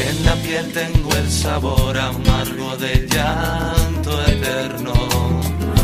Que 0.00 0.08
en 0.08 0.24
la 0.24 0.34
piel 0.36 0.72
tengo 0.72 1.10
el 1.14 1.30
sabor 1.30 1.98
amargo 1.98 2.76
de 2.76 3.06
llanto 3.06 4.22
eterno. 4.22 4.94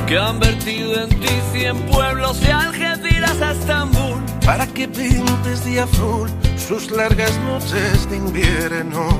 que 0.06 0.16
han 0.18 0.38
vertido 0.40 1.02
en 1.02 1.08
ti 1.20 1.34
cien 1.52 1.76
pueblos 1.82 2.40
de 2.40 2.52
Algeciras 2.52 3.42
a 3.42 3.52
Estambul. 3.52 4.22
Para 4.44 4.66
que 4.68 4.88
pintes 4.88 5.64
de 5.64 5.80
azul 5.80 6.30
sus 6.56 6.90
largas 6.90 7.36
noches 7.40 8.08
de 8.08 8.16
invierno. 8.16 9.18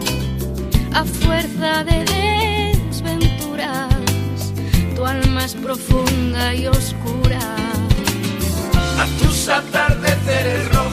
A 0.95 1.05
fuerza 1.05 1.85
de 1.85 1.99
desventuras, 2.89 3.93
tu 4.95 5.05
alma 5.05 5.45
es 5.45 5.55
profunda 5.55 6.55
y 6.55 6.67
oscura. 6.69 7.41
A 9.03 9.07
tus 9.21 9.49
atardeceres 9.49 10.76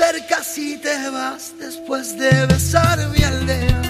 Y 0.00 0.02
acercas 0.02 0.56
y 0.56 0.78
te 0.78 1.10
vas 1.10 1.52
después 1.58 2.18
de 2.18 2.46
besar 2.46 2.98
mi 3.10 3.22
aldea. 3.22 3.82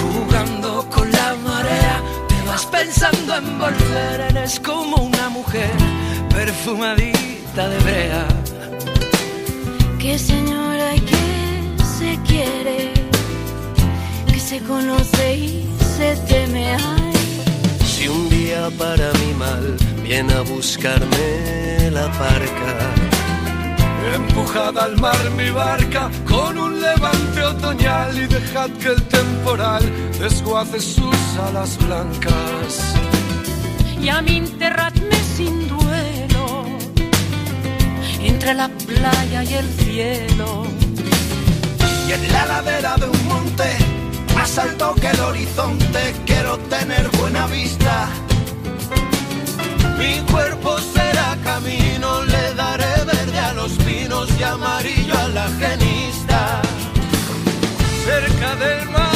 Jugando 0.00 0.88
con 0.88 1.10
la 1.10 1.34
marea, 1.34 2.00
te 2.28 2.48
vas 2.48 2.64
pensando 2.66 3.36
en 3.36 3.58
volver. 3.58 4.20
Eres 4.30 4.60
como 4.60 4.96
una 5.02 5.28
mujer 5.30 5.70
perfumadita 6.30 7.68
de 7.70 7.78
brea. 7.80 8.28
Que 9.98 10.16
señora 10.16 10.94
y 10.94 11.00
que 11.00 11.74
se 11.98 12.18
quiere, 12.24 12.92
que 14.30 14.38
se 14.38 14.60
conoce 14.60 15.36
y 15.38 15.76
se 15.96 16.14
teme. 16.28 16.76
Ay, 16.76 17.12
Si 17.84 18.06
un 18.06 18.28
día 18.30 18.70
para 18.78 19.12
mi 19.14 19.34
mal 19.34 19.76
viene 20.04 20.32
a 20.34 20.42
buscarme 20.42 21.90
la 21.90 22.06
parca, 22.12 23.11
Empujada 24.14 24.84
al 24.84 24.98
mar 25.00 25.30
mi 25.36 25.50
barca 25.50 26.10
con 26.28 26.58
un 26.58 26.80
levante 26.80 27.42
otoñal 27.42 28.18
y 28.18 28.26
dejad 28.26 28.70
que 28.80 28.88
el 28.88 29.02
temporal 29.04 29.82
desguace 30.18 30.80
sus 30.80 31.16
alas 31.48 31.78
blancas. 31.84 32.94
y 34.00 34.08
a 34.08 34.20
mí 34.20 34.38
enterradme 34.38 35.16
sin 35.36 35.68
duelo 35.68 36.64
entre 38.24 38.54
la 38.54 38.68
playa 38.68 39.42
y 39.44 39.54
el 39.54 39.68
cielo. 39.68 40.64
Y 42.08 42.12
en 42.12 42.32
la 42.32 42.46
ladera 42.46 42.96
de 42.96 43.06
un 43.06 43.28
monte, 43.28 43.76
más 44.34 44.58
alto 44.58 44.94
que 45.00 45.08
el 45.08 45.20
horizonte, 45.20 46.14
quiero 46.26 46.58
tener 46.58 47.08
buena 47.18 47.46
vista. 47.46 48.08
Mi 49.98 50.18
cuerpo 50.30 50.78
será 50.78 51.36
camino, 51.44 51.81
los 53.62 53.72
pinos 53.84 54.28
y 54.40 54.42
amarillo 54.42 55.14
a 55.16 55.28
la 55.28 55.48
genista. 55.60 56.62
Cerca 58.04 58.56
del 58.56 58.88
mar 58.90 59.11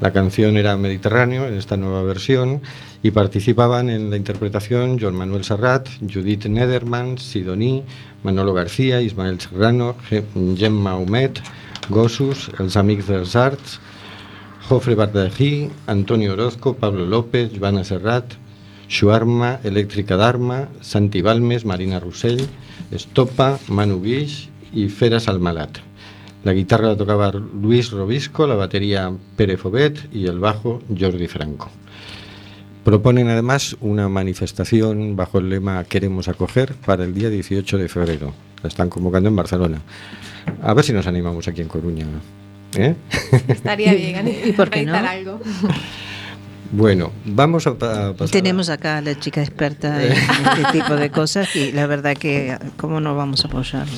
La 0.00 0.12
canción 0.12 0.56
era 0.56 0.76
Mediterráneo 0.76 1.46
en 1.46 1.54
esta 1.54 1.76
nueva 1.76 2.02
versión 2.02 2.60
y 3.04 3.10
participaban 3.12 3.88
en 3.90 4.10
la 4.10 4.16
interpretación 4.16 4.98
Joan 4.98 5.14
Manuel 5.14 5.44
Serrat, 5.44 5.88
Judith 6.00 6.46
Nederman, 6.46 7.18
Sidoní, 7.18 7.84
Manolo 8.24 8.54
García, 8.54 9.00
Ismael 9.00 9.40
Serrano, 9.40 9.94
Ge- 10.08 10.24
Gemma 10.56 10.96
Humet, 10.96 11.40
Gossus, 11.88 12.50
Els 12.58 12.76
Amics 12.76 13.06
dels 13.06 13.36
Arts, 13.36 13.80
Jofre 14.68 14.94
Bardají, 14.94 15.70
Antonio 15.86 16.32
Orozco, 16.32 16.74
Pablo 16.74 17.06
López, 17.06 17.50
Joana 17.58 17.84
Serrat, 17.84 18.24
Shuarma, 18.88 19.58
Elèctrica 19.64 20.16
d'Arma, 20.16 20.68
Santi 20.80 21.22
Balmes, 21.22 21.64
Marina 21.64 22.00
Rossell, 22.00 22.46
Estopa, 22.90 23.58
Manu 23.68 24.00
Guix 24.02 24.48
y 24.72 24.88
Feras 24.88 25.28
Almalat. 25.28 25.78
La 26.44 26.52
guitarra 26.52 26.88
la 26.88 26.96
tocaba 26.96 27.30
Luis 27.32 27.90
Robisco, 27.90 28.46
la 28.46 28.56
batería 28.56 29.12
Pere 29.36 29.56
Fobet 29.56 30.08
y 30.12 30.26
el 30.26 30.40
bajo 30.40 30.80
Jordi 30.98 31.28
Franco. 31.28 31.70
Proponen 32.84 33.28
además 33.28 33.76
una 33.80 34.08
manifestación 34.08 35.14
bajo 35.14 35.38
el 35.38 35.50
lema 35.50 35.84
Queremos 35.84 36.26
acoger 36.26 36.74
para 36.74 37.04
el 37.04 37.14
día 37.14 37.30
18 37.30 37.78
de 37.78 37.88
febrero. 37.88 38.34
La 38.62 38.68
están 38.68 38.88
convocando 38.88 39.28
en 39.28 39.36
Barcelona. 39.36 39.80
A 40.62 40.74
ver 40.74 40.84
si 40.84 40.92
nos 40.92 41.06
animamos 41.06 41.46
aquí 41.46 41.60
en 41.60 41.68
Coruña. 41.68 42.06
¿eh? 42.76 42.94
Estaría 43.48 43.94
bien 43.94 44.26
¿Y 44.46 44.52
por 44.52 44.68
qué 44.70 44.84
no? 44.84 44.94
algo. 44.96 45.40
Bueno, 46.72 47.12
vamos 47.26 47.66
a, 47.66 47.74
pa- 47.78 48.08
a 48.08 48.12
pasar. 48.14 48.30
Tenemos 48.32 48.68
acá 48.70 48.98
a 48.98 49.00
la 49.02 49.18
chica 49.18 49.42
experta 49.42 50.02
en 50.04 50.12
este 50.12 50.72
tipo 50.72 50.96
de 50.96 51.10
cosas 51.10 51.54
y 51.54 51.70
la 51.72 51.86
verdad 51.86 52.16
que, 52.16 52.56
¿cómo 52.78 52.98
no 53.00 53.14
vamos 53.14 53.44
a 53.44 53.48
apoyarlo? 53.48 53.92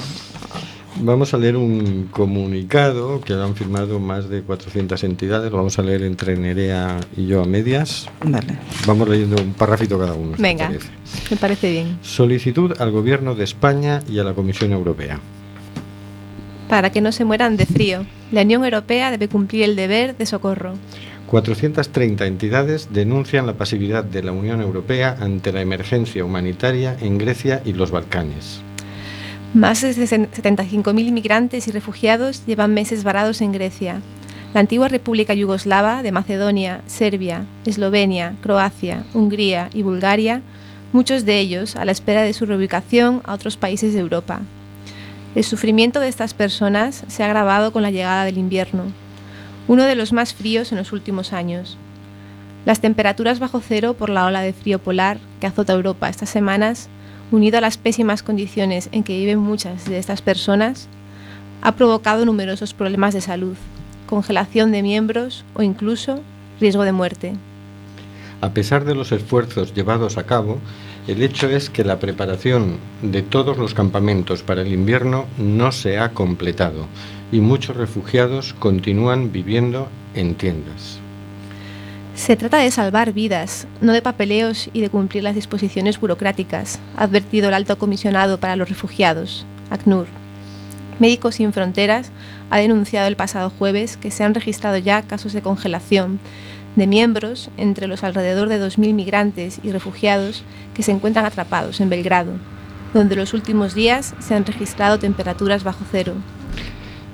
Vamos 0.96 1.34
a 1.34 1.38
leer 1.38 1.56
un 1.56 2.08
comunicado 2.12 3.20
que 3.20 3.32
lo 3.34 3.42
han 3.44 3.56
firmado 3.56 3.98
más 3.98 4.28
de 4.28 4.42
400 4.42 5.02
entidades. 5.04 5.50
Lo 5.50 5.56
vamos 5.58 5.76
a 5.78 5.82
leer 5.82 6.02
entre 6.02 6.36
Nerea 6.36 6.98
y 7.16 7.26
yo 7.26 7.42
a 7.42 7.46
medias. 7.46 8.06
Vale. 8.24 8.58
Vamos 8.86 9.08
leyendo 9.08 9.40
un 9.42 9.54
párrafito 9.54 9.98
cada 9.98 10.14
uno. 10.14 10.36
Venga, 10.38 10.66
parece. 10.68 10.88
me 11.30 11.36
parece 11.36 11.70
bien. 11.72 11.98
Solicitud 12.02 12.80
al 12.80 12.92
Gobierno 12.92 13.34
de 13.34 13.42
España 13.42 14.00
y 14.08 14.20
a 14.20 14.24
la 14.24 14.34
Comisión 14.34 14.70
Europea. 14.72 15.18
Para 16.68 16.90
que 16.90 17.00
no 17.00 17.10
se 17.12 17.24
mueran 17.24 17.56
de 17.56 17.66
frío, 17.66 18.06
la 18.32 18.42
Unión 18.42 18.64
Europea 18.64 19.10
debe 19.10 19.28
cumplir 19.28 19.64
el 19.64 19.76
deber 19.76 20.16
de 20.16 20.26
socorro. 20.26 20.74
430 21.34 22.26
entidades 22.26 22.90
denuncian 22.92 23.44
la 23.44 23.54
pasividad 23.54 24.04
de 24.04 24.22
la 24.22 24.30
Unión 24.30 24.60
Europea 24.60 25.16
ante 25.18 25.52
la 25.52 25.62
emergencia 25.62 26.24
humanitaria 26.24 26.96
en 27.00 27.18
Grecia 27.18 27.60
y 27.64 27.72
los 27.72 27.90
Balcanes. 27.90 28.60
Más 29.52 29.80
de 29.80 29.90
75.000 29.96 31.00
inmigrantes 31.00 31.66
y 31.66 31.72
refugiados 31.72 32.46
llevan 32.46 32.72
meses 32.72 33.02
varados 33.02 33.40
en 33.40 33.50
Grecia. 33.50 34.00
La 34.54 34.60
antigua 34.60 34.86
República 34.86 35.34
Yugoslava 35.34 36.04
de 36.04 36.12
Macedonia, 36.12 36.82
Serbia, 36.86 37.46
Eslovenia, 37.66 38.36
Croacia, 38.40 39.02
Hungría 39.12 39.70
y 39.74 39.82
Bulgaria, 39.82 40.40
muchos 40.92 41.24
de 41.24 41.40
ellos 41.40 41.74
a 41.74 41.84
la 41.84 41.90
espera 41.90 42.22
de 42.22 42.32
su 42.32 42.46
reubicación 42.46 43.22
a 43.24 43.34
otros 43.34 43.56
países 43.56 43.92
de 43.92 43.98
Europa. 43.98 44.42
El 45.34 45.42
sufrimiento 45.42 45.98
de 45.98 46.06
estas 46.06 46.32
personas 46.32 47.02
se 47.08 47.24
ha 47.24 47.26
agravado 47.26 47.72
con 47.72 47.82
la 47.82 47.90
llegada 47.90 48.24
del 48.24 48.38
invierno, 48.38 48.84
uno 49.66 49.84
de 49.84 49.94
los 49.94 50.12
más 50.12 50.34
fríos 50.34 50.72
en 50.72 50.78
los 50.78 50.92
últimos 50.92 51.32
años. 51.32 51.78
Las 52.66 52.80
temperaturas 52.80 53.38
bajo 53.38 53.60
cero 53.60 53.94
por 53.94 54.10
la 54.10 54.26
ola 54.26 54.40
de 54.40 54.52
frío 54.52 54.78
polar 54.78 55.18
que 55.40 55.46
azota 55.46 55.72
Europa 55.72 56.08
estas 56.08 56.30
semanas, 56.30 56.88
unido 57.30 57.58
a 57.58 57.60
las 57.60 57.78
pésimas 57.78 58.22
condiciones 58.22 58.88
en 58.92 59.02
que 59.02 59.18
viven 59.18 59.38
muchas 59.38 59.86
de 59.86 59.98
estas 59.98 60.22
personas, 60.22 60.88
ha 61.62 61.72
provocado 61.76 62.24
numerosos 62.24 62.74
problemas 62.74 63.14
de 63.14 63.20
salud, 63.20 63.56
congelación 64.06 64.72
de 64.72 64.82
miembros 64.82 65.44
o 65.54 65.62
incluso 65.62 66.20
riesgo 66.60 66.84
de 66.84 66.92
muerte. 66.92 67.34
A 68.40 68.50
pesar 68.50 68.84
de 68.84 68.94
los 68.94 69.12
esfuerzos 69.12 69.74
llevados 69.74 70.18
a 70.18 70.24
cabo, 70.24 70.58
el 71.06 71.22
hecho 71.22 71.48
es 71.48 71.70
que 71.70 71.84
la 71.84 71.98
preparación 71.98 72.76
de 73.02 73.22
todos 73.22 73.56
los 73.56 73.72
campamentos 73.72 74.42
para 74.42 74.62
el 74.62 74.72
invierno 74.72 75.26
no 75.38 75.72
se 75.72 75.98
ha 75.98 76.10
completado 76.10 76.86
y 77.34 77.40
muchos 77.40 77.76
refugiados 77.76 78.54
continúan 78.54 79.32
viviendo 79.32 79.88
en 80.14 80.36
tiendas. 80.36 81.00
Se 82.14 82.36
trata 82.36 82.58
de 82.58 82.70
salvar 82.70 83.12
vidas, 83.12 83.66
no 83.80 83.92
de 83.92 84.02
papeleos 84.02 84.70
y 84.72 84.80
de 84.80 84.88
cumplir 84.88 85.24
las 85.24 85.34
disposiciones 85.34 85.98
burocráticas, 85.98 86.78
ha 86.96 87.02
advertido 87.02 87.48
el 87.48 87.54
alto 87.54 87.76
comisionado 87.76 88.38
para 88.38 88.54
los 88.54 88.68
refugiados, 88.68 89.46
ACNUR. 89.70 90.06
Médicos 91.00 91.34
Sin 91.34 91.52
Fronteras 91.52 92.12
ha 92.50 92.58
denunciado 92.58 93.08
el 93.08 93.16
pasado 93.16 93.50
jueves 93.50 93.96
que 93.96 94.12
se 94.12 94.22
han 94.22 94.34
registrado 94.34 94.78
ya 94.78 95.02
casos 95.02 95.32
de 95.32 95.42
congelación 95.42 96.20
de 96.76 96.86
miembros 96.86 97.50
entre 97.56 97.88
los 97.88 98.04
alrededor 98.04 98.48
de 98.48 98.64
2.000 98.64 98.94
migrantes 98.94 99.58
y 99.64 99.72
refugiados 99.72 100.44
que 100.72 100.84
se 100.84 100.92
encuentran 100.92 101.26
atrapados 101.26 101.80
en 101.80 101.88
Belgrado, 101.88 102.34
donde 102.92 103.16
los 103.16 103.34
últimos 103.34 103.74
días 103.74 104.14
se 104.20 104.36
han 104.36 104.46
registrado 104.46 105.00
temperaturas 105.00 105.64
bajo 105.64 105.84
cero. 105.90 106.14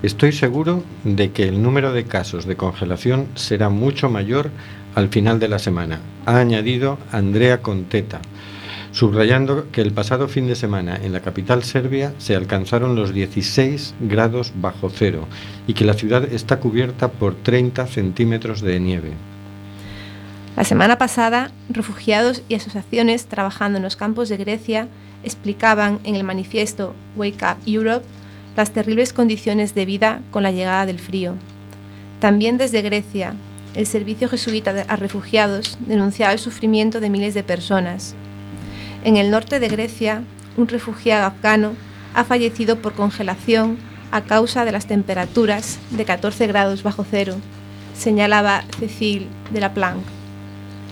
Estoy 0.02 0.32
seguro 0.32 0.82
de 1.04 1.30
que 1.30 1.46
el 1.46 1.62
número 1.62 1.92
de 1.92 2.04
casos 2.04 2.46
de 2.46 2.56
congelación 2.56 3.26
será 3.34 3.68
mucho 3.68 4.08
mayor 4.08 4.50
al 4.94 5.10
final 5.10 5.38
de 5.38 5.48
la 5.48 5.58
semana, 5.58 6.00
ha 6.24 6.38
añadido 6.38 6.96
Andrea 7.12 7.60
Conteta, 7.60 8.22
subrayando 8.92 9.70
que 9.70 9.82
el 9.82 9.92
pasado 9.92 10.26
fin 10.26 10.46
de 10.46 10.54
semana 10.54 10.98
en 11.02 11.12
la 11.12 11.20
capital 11.20 11.64
serbia 11.64 12.14
se 12.16 12.34
alcanzaron 12.34 12.96
los 12.96 13.12
16 13.12 13.94
grados 14.00 14.52
bajo 14.54 14.88
cero 14.88 15.28
y 15.66 15.74
que 15.74 15.84
la 15.84 15.92
ciudad 15.92 16.24
está 16.32 16.60
cubierta 16.60 17.08
por 17.08 17.34
30 17.34 17.86
centímetros 17.86 18.62
de 18.62 18.80
nieve. 18.80 19.12
La 20.56 20.64
semana 20.64 20.96
pasada, 20.96 21.52
refugiados 21.68 22.42
y 22.48 22.54
asociaciones 22.54 23.26
trabajando 23.26 23.76
en 23.76 23.84
los 23.84 23.96
campos 23.96 24.30
de 24.30 24.38
Grecia 24.38 24.88
explicaban 25.22 26.00
en 26.04 26.16
el 26.16 26.24
manifiesto 26.24 26.94
Wake 27.16 27.44
Up 27.44 27.58
Europe 27.66 28.06
las 28.56 28.72
terribles 28.72 29.12
condiciones 29.12 29.74
de 29.74 29.84
vida 29.84 30.20
con 30.30 30.42
la 30.42 30.50
llegada 30.50 30.86
del 30.86 30.98
frío. 30.98 31.34
También 32.20 32.58
desde 32.58 32.82
Grecia, 32.82 33.34
el 33.74 33.86
Servicio 33.86 34.28
Jesuita 34.28 34.84
a 34.88 34.96
Refugiados 34.96 35.78
denunciaba 35.80 36.32
el 36.32 36.38
sufrimiento 36.38 37.00
de 37.00 37.10
miles 37.10 37.34
de 37.34 37.42
personas. 37.42 38.14
En 39.04 39.16
el 39.16 39.30
norte 39.30 39.60
de 39.60 39.68
Grecia, 39.68 40.22
un 40.56 40.68
refugiado 40.68 41.26
afgano 41.26 41.72
ha 42.14 42.24
fallecido 42.24 42.76
por 42.76 42.94
congelación 42.94 43.78
a 44.10 44.22
causa 44.22 44.64
de 44.64 44.72
las 44.72 44.86
temperaturas 44.86 45.78
de 45.90 46.04
14 46.04 46.46
grados 46.48 46.82
bajo 46.82 47.04
cero, 47.08 47.36
señalaba 47.96 48.64
Cecil 48.78 49.28
de 49.52 49.60
la 49.60 49.72
Planck. 49.72 50.02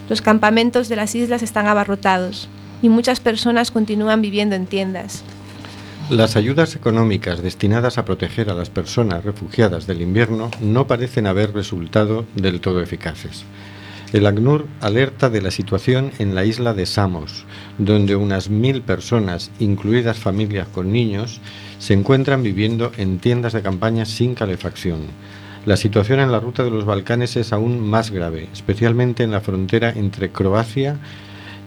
Los 0.08 0.22
campamentos 0.22 0.88
de 0.88 0.96
las 0.96 1.14
islas 1.14 1.42
están 1.42 1.66
abarrotados 1.66 2.48
y 2.80 2.88
muchas 2.88 3.20
personas 3.20 3.70
continúan 3.70 4.22
viviendo 4.22 4.54
en 4.54 4.66
tiendas. 4.66 5.24
Las 6.10 6.36
ayudas 6.36 6.74
económicas 6.74 7.42
destinadas 7.42 7.98
a 7.98 8.06
proteger 8.06 8.48
a 8.48 8.54
las 8.54 8.70
personas 8.70 9.26
refugiadas 9.26 9.86
del 9.86 10.00
invierno 10.00 10.50
no 10.58 10.86
parecen 10.86 11.26
haber 11.26 11.52
resultado 11.52 12.24
del 12.34 12.62
todo 12.62 12.80
eficaces. 12.80 13.44
El 14.14 14.24
ACNUR 14.24 14.66
alerta 14.80 15.28
de 15.28 15.42
la 15.42 15.50
situación 15.50 16.12
en 16.18 16.34
la 16.34 16.46
isla 16.46 16.72
de 16.72 16.86
Samos, 16.86 17.44
donde 17.76 18.16
unas 18.16 18.48
mil 18.48 18.80
personas, 18.80 19.50
incluidas 19.58 20.16
familias 20.16 20.66
con 20.68 20.90
niños, 20.92 21.42
se 21.78 21.92
encuentran 21.92 22.42
viviendo 22.42 22.90
en 22.96 23.18
tiendas 23.18 23.52
de 23.52 23.60
campaña 23.60 24.06
sin 24.06 24.34
calefacción. 24.34 25.00
La 25.66 25.76
situación 25.76 26.20
en 26.20 26.32
la 26.32 26.40
ruta 26.40 26.64
de 26.64 26.70
los 26.70 26.86
Balcanes 26.86 27.36
es 27.36 27.52
aún 27.52 27.86
más 27.86 28.10
grave, 28.10 28.48
especialmente 28.54 29.24
en 29.24 29.30
la 29.30 29.42
frontera 29.42 29.90
entre 29.90 30.30
Croacia 30.30 30.96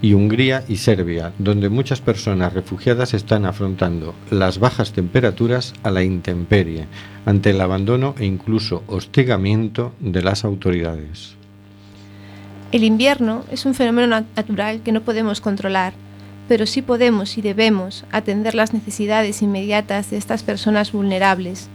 y 0.01 0.13
Hungría 0.13 0.63
y 0.67 0.77
Serbia, 0.77 1.31
donde 1.37 1.69
muchas 1.69 2.01
personas 2.01 2.53
refugiadas 2.53 3.13
están 3.13 3.45
afrontando 3.45 4.15
las 4.31 4.57
bajas 4.57 4.93
temperaturas 4.93 5.73
a 5.83 5.91
la 5.91 6.03
intemperie, 6.03 6.87
ante 7.25 7.51
el 7.51 7.61
abandono 7.61 8.15
e 8.17 8.25
incluso 8.25 8.83
hostigamiento 8.87 9.93
de 9.99 10.23
las 10.23 10.43
autoridades. 10.43 11.35
El 12.71 12.83
invierno 12.83 13.43
es 13.51 13.65
un 13.65 13.75
fenómeno 13.75 14.07
nat- 14.07 14.25
natural 14.35 14.81
que 14.81 14.91
no 14.91 15.01
podemos 15.01 15.39
controlar, 15.41 15.93
pero 16.47 16.65
sí 16.65 16.81
podemos 16.81 17.37
y 17.37 17.41
debemos 17.41 18.03
atender 18.11 18.55
las 18.55 18.73
necesidades 18.73 19.41
inmediatas 19.41 20.09
de 20.09 20.17
estas 20.17 20.41
personas 20.41 20.91
vulnerables. 20.91 21.69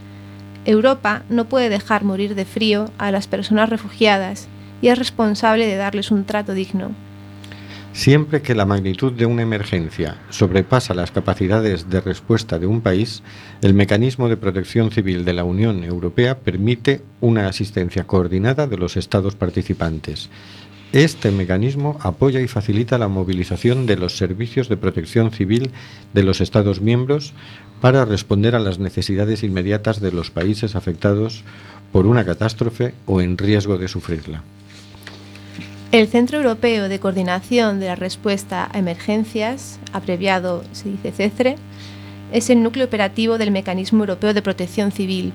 Europa 0.65 1.23
no 1.29 1.45
puede 1.45 1.69
dejar 1.69 2.03
morir 2.03 2.35
de 2.35 2.45
frío 2.45 2.91
a 2.99 3.13
las 3.13 3.29
personas 3.29 3.71
refugiadas 3.71 4.49
y 4.83 4.89
es 4.89 4.99
responsable 4.99 5.67
de 5.67 5.77
darles 5.77 6.11
un 6.11 6.25
trato 6.25 6.55
digno. 6.55 6.91
Siempre 7.97 8.43
que 8.43 8.55
la 8.55 8.67
magnitud 8.67 9.11
de 9.11 9.25
una 9.25 9.41
emergencia 9.41 10.19
sobrepasa 10.29 10.93
las 10.93 11.11
capacidades 11.11 11.89
de 11.89 12.03
respuesta 12.03 12.59
de 12.59 12.67
un 12.67 12.83
país, 12.83 13.23
el 13.63 13.73
mecanismo 13.73 14.29
de 14.29 14.37
protección 14.37 14.91
civil 14.91 15.25
de 15.25 15.33
la 15.33 15.45
Unión 15.45 15.83
Europea 15.83 16.39
permite 16.39 17.01
una 17.23 17.49
asistencia 17.49 18.05
coordinada 18.05 18.67
de 18.67 18.77
los 18.77 18.99
Estados 18.99 19.35
participantes. 19.35 20.29
Este 20.93 21.31
mecanismo 21.31 21.99
apoya 22.03 22.43
y 22.43 22.49
facilita 22.49 22.99
la 22.99 23.09
movilización 23.09 23.87
de 23.87 23.97
los 23.97 24.19
servicios 24.19 24.69
de 24.69 24.77
protección 24.77 25.31
civil 25.31 25.71
de 26.13 26.23
los 26.23 26.43
Estados 26.43 26.83
miembros 26.83 27.33
para 27.81 28.05
responder 28.05 28.55
a 28.55 28.61
las 28.61 28.79
necesidades 28.79 29.43
inmediatas 29.43 30.03
de 30.03 30.13
los 30.13 30.31
países 30.31 30.77
afectados 30.77 31.45
por 31.93 32.05
una 32.05 32.27
catástrofe 32.27 32.93
o 33.07 33.23
en 33.23 33.39
riesgo 33.39 33.79
de 33.79 33.89
sufrirla. 33.89 34.43
El 35.93 36.09
Centro 36.09 36.39
Europeo 36.39 36.89
de 36.89 36.99
Coordinación 36.99 37.79
de 37.79 37.87
la 37.87 37.95
Respuesta 37.95 38.69
a 38.73 38.79
Emergencias, 38.79 39.79
abreviado 39.93 40.65
se 40.73 40.91
dice 40.91 41.13
CECRE, 41.13 41.57
es 42.33 42.51
el 42.51 42.61
núcleo 42.65 42.87
operativo 42.87 43.39
del 43.39 43.53
Mecanismo 43.53 44.01
Europeo 44.01 44.35
de 44.35 44.43
Protección 44.43 44.91
Civil. 44.91 45.33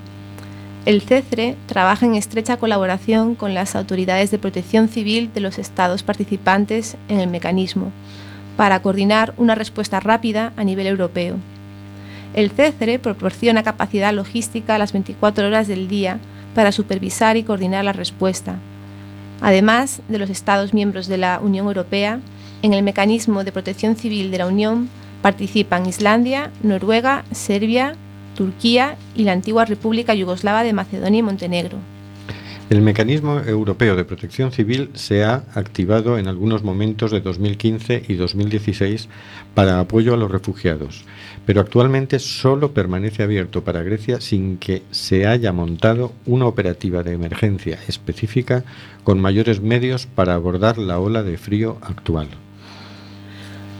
El 0.84 1.00
CECRE 1.00 1.56
trabaja 1.66 2.04
en 2.04 2.16
estrecha 2.16 2.58
colaboración 2.58 3.34
con 3.34 3.54
las 3.54 3.74
autoridades 3.74 4.30
de 4.30 4.38
protección 4.38 4.88
civil 4.88 5.30
de 5.32 5.40
los 5.40 5.58
estados 5.58 6.02
participantes 6.02 6.98
en 7.08 7.20
el 7.20 7.28
mecanismo 7.28 7.90
para 8.58 8.82
coordinar 8.82 9.32
una 9.38 9.54
respuesta 9.54 10.00
rápida 10.00 10.52
a 10.58 10.64
nivel 10.64 10.86
europeo. 10.86 11.36
El 12.34 12.50
CECRE 12.50 12.98
proporciona 12.98 13.62
capacidad 13.62 14.12
logística 14.12 14.74
a 14.74 14.78
las 14.78 14.92
24 14.92 15.46
horas 15.46 15.66
del 15.66 15.88
día 15.88 16.18
para 16.54 16.72
supervisar 16.72 17.38
y 17.38 17.42
coordinar 17.42 17.86
la 17.86 17.94
respuesta, 17.94 18.58
Además 19.42 20.00
de 20.08 20.18
los 20.18 20.30
Estados 20.30 20.72
miembros 20.72 21.08
de 21.08 21.18
la 21.18 21.40
Unión 21.40 21.66
Europea, 21.66 22.20
en 22.62 22.72
el 22.72 22.84
mecanismo 22.84 23.42
de 23.42 23.50
protección 23.50 23.96
civil 23.96 24.30
de 24.30 24.38
la 24.38 24.46
Unión 24.46 24.88
participan 25.20 25.84
Islandia, 25.86 26.52
Noruega, 26.62 27.24
Serbia, 27.32 27.96
Turquía 28.36 28.96
y 29.16 29.24
la 29.24 29.32
antigua 29.32 29.64
República 29.64 30.14
Yugoslava 30.14 30.62
de 30.62 30.72
Macedonia 30.72 31.18
y 31.18 31.22
Montenegro. 31.22 31.78
El 32.72 32.80
mecanismo 32.80 33.38
europeo 33.38 33.96
de 33.96 34.06
protección 34.06 34.50
civil 34.50 34.88
se 34.94 35.24
ha 35.24 35.44
activado 35.54 36.16
en 36.16 36.26
algunos 36.26 36.62
momentos 36.62 37.10
de 37.10 37.20
2015 37.20 38.04
y 38.08 38.14
2016 38.14 39.10
para 39.52 39.78
apoyo 39.78 40.14
a 40.14 40.16
los 40.16 40.30
refugiados, 40.30 41.04
pero 41.44 41.60
actualmente 41.60 42.18
solo 42.18 42.72
permanece 42.72 43.24
abierto 43.24 43.62
para 43.62 43.82
Grecia 43.82 44.22
sin 44.22 44.56
que 44.56 44.84
se 44.90 45.26
haya 45.26 45.52
montado 45.52 46.14
una 46.24 46.46
operativa 46.46 47.02
de 47.02 47.12
emergencia 47.12 47.78
específica 47.88 48.64
con 49.04 49.20
mayores 49.20 49.60
medios 49.60 50.06
para 50.06 50.32
abordar 50.32 50.78
la 50.78 50.98
ola 50.98 51.22
de 51.22 51.36
frío 51.36 51.76
actual. 51.82 52.28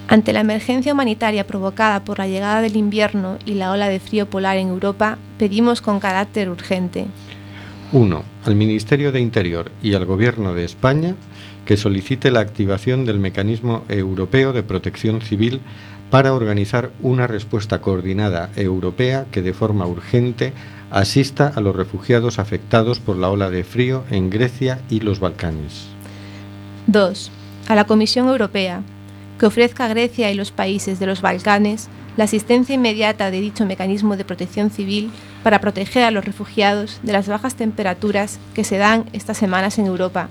Ante 0.07 0.35
la 0.35 0.41
emergencia 0.41 0.93
humanitaria 0.93 1.47
provocada 1.47 2.05
por 2.05 2.19
la 2.19 2.29
llegada 2.29 2.61
del 2.61 2.77
invierno 2.77 3.39
y 3.47 3.55
la 3.55 3.73
ola 3.73 3.89
de 3.89 4.01
frío 4.01 4.29
polar 4.29 4.59
en 4.59 4.69
Europa, 4.69 5.17
pedimos 5.39 5.81
con 5.81 5.99
carácter 5.99 6.51
urgente 6.51 7.07
1. 7.93 8.25
Al 8.47 8.55
Ministerio 8.55 9.13
de 9.13 9.21
Interior 9.21 9.71
y 9.83 9.95
al 9.95 10.07
Gobierno 10.07 10.55
de 10.55 10.65
España 10.65 11.15
que 11.67 11.77
solicite 11.77 12.31
la 12.31 12.41
activación 12.41 13.05
del 13.05 13.19
Mecanismo 13.19 13.85
Europeo 13.89 14.53
de 14.53 14.63
Protección 14.63 15.21
Civil 15.21 15.61
para 16.11 16.35
organizar 16.35 16.91
una 17.01 17.27
respuesta 17.27 17.81
coordinada 17.81 18.51
europea 18.57 19.27
que 19.31 19.43
de 19.43 19.53
forma 19.53 19.87
urgente 19.87 20.53
asista 20.91 21.53
a 21.55 21.61
los 21.61 21.77
refugiados 21.77 22.39
afectados 22.39 22.99
por 22.99 23.17
la 23.17 23.31
ola 23.31 23.51
de 23.51 23.63
frío 23.63 24.05
en 24.11 24.31
Grecia 24.31 24.81
y 24.91 25.01
los 25.01 25.21
Balcanes. 25.21 25.87
2. 26.87 27.31
A 27.69 27.75
la 27.75 27.85
Comisión 27.85 28.29
Europea, 28.29 28.83
que 29.39 29.47
ofrezca 29.47 29.85
a 29.85 29.89
Grecia 29.89 30.31
y 30.31 30.35
los 30.35 30.51
países 30.51 30.99
de 30.99 31.07
los 31.07 31.23
Balcanes 31.23 31.89
la 32.17 32.25
asistencia 32.25 32.75
inmediata 32.75 33.31
de 33.31 33.41
dicho 33.41 33.67
mecanismo 33.67 34.17
de 34.17 34.25
protección 34.25 34.71
civil 34.71 35.11
para 35.43 35.61
proteger 35.61 36.05
a 36.05 36.11
los 36.11 36.25
refugiados 36.25 37.01
de 37.03 37.13
las 37.13 37.29
bajas 37.29 37.55
temperaturas 37.55 38.39
que 38.55 38.65
se 38.65 38.79
dan 38.79 39.05
estas 39.13 39.39
semanas 39.39 39.79
en 39.79 39.87
Europa. 39.87 40.29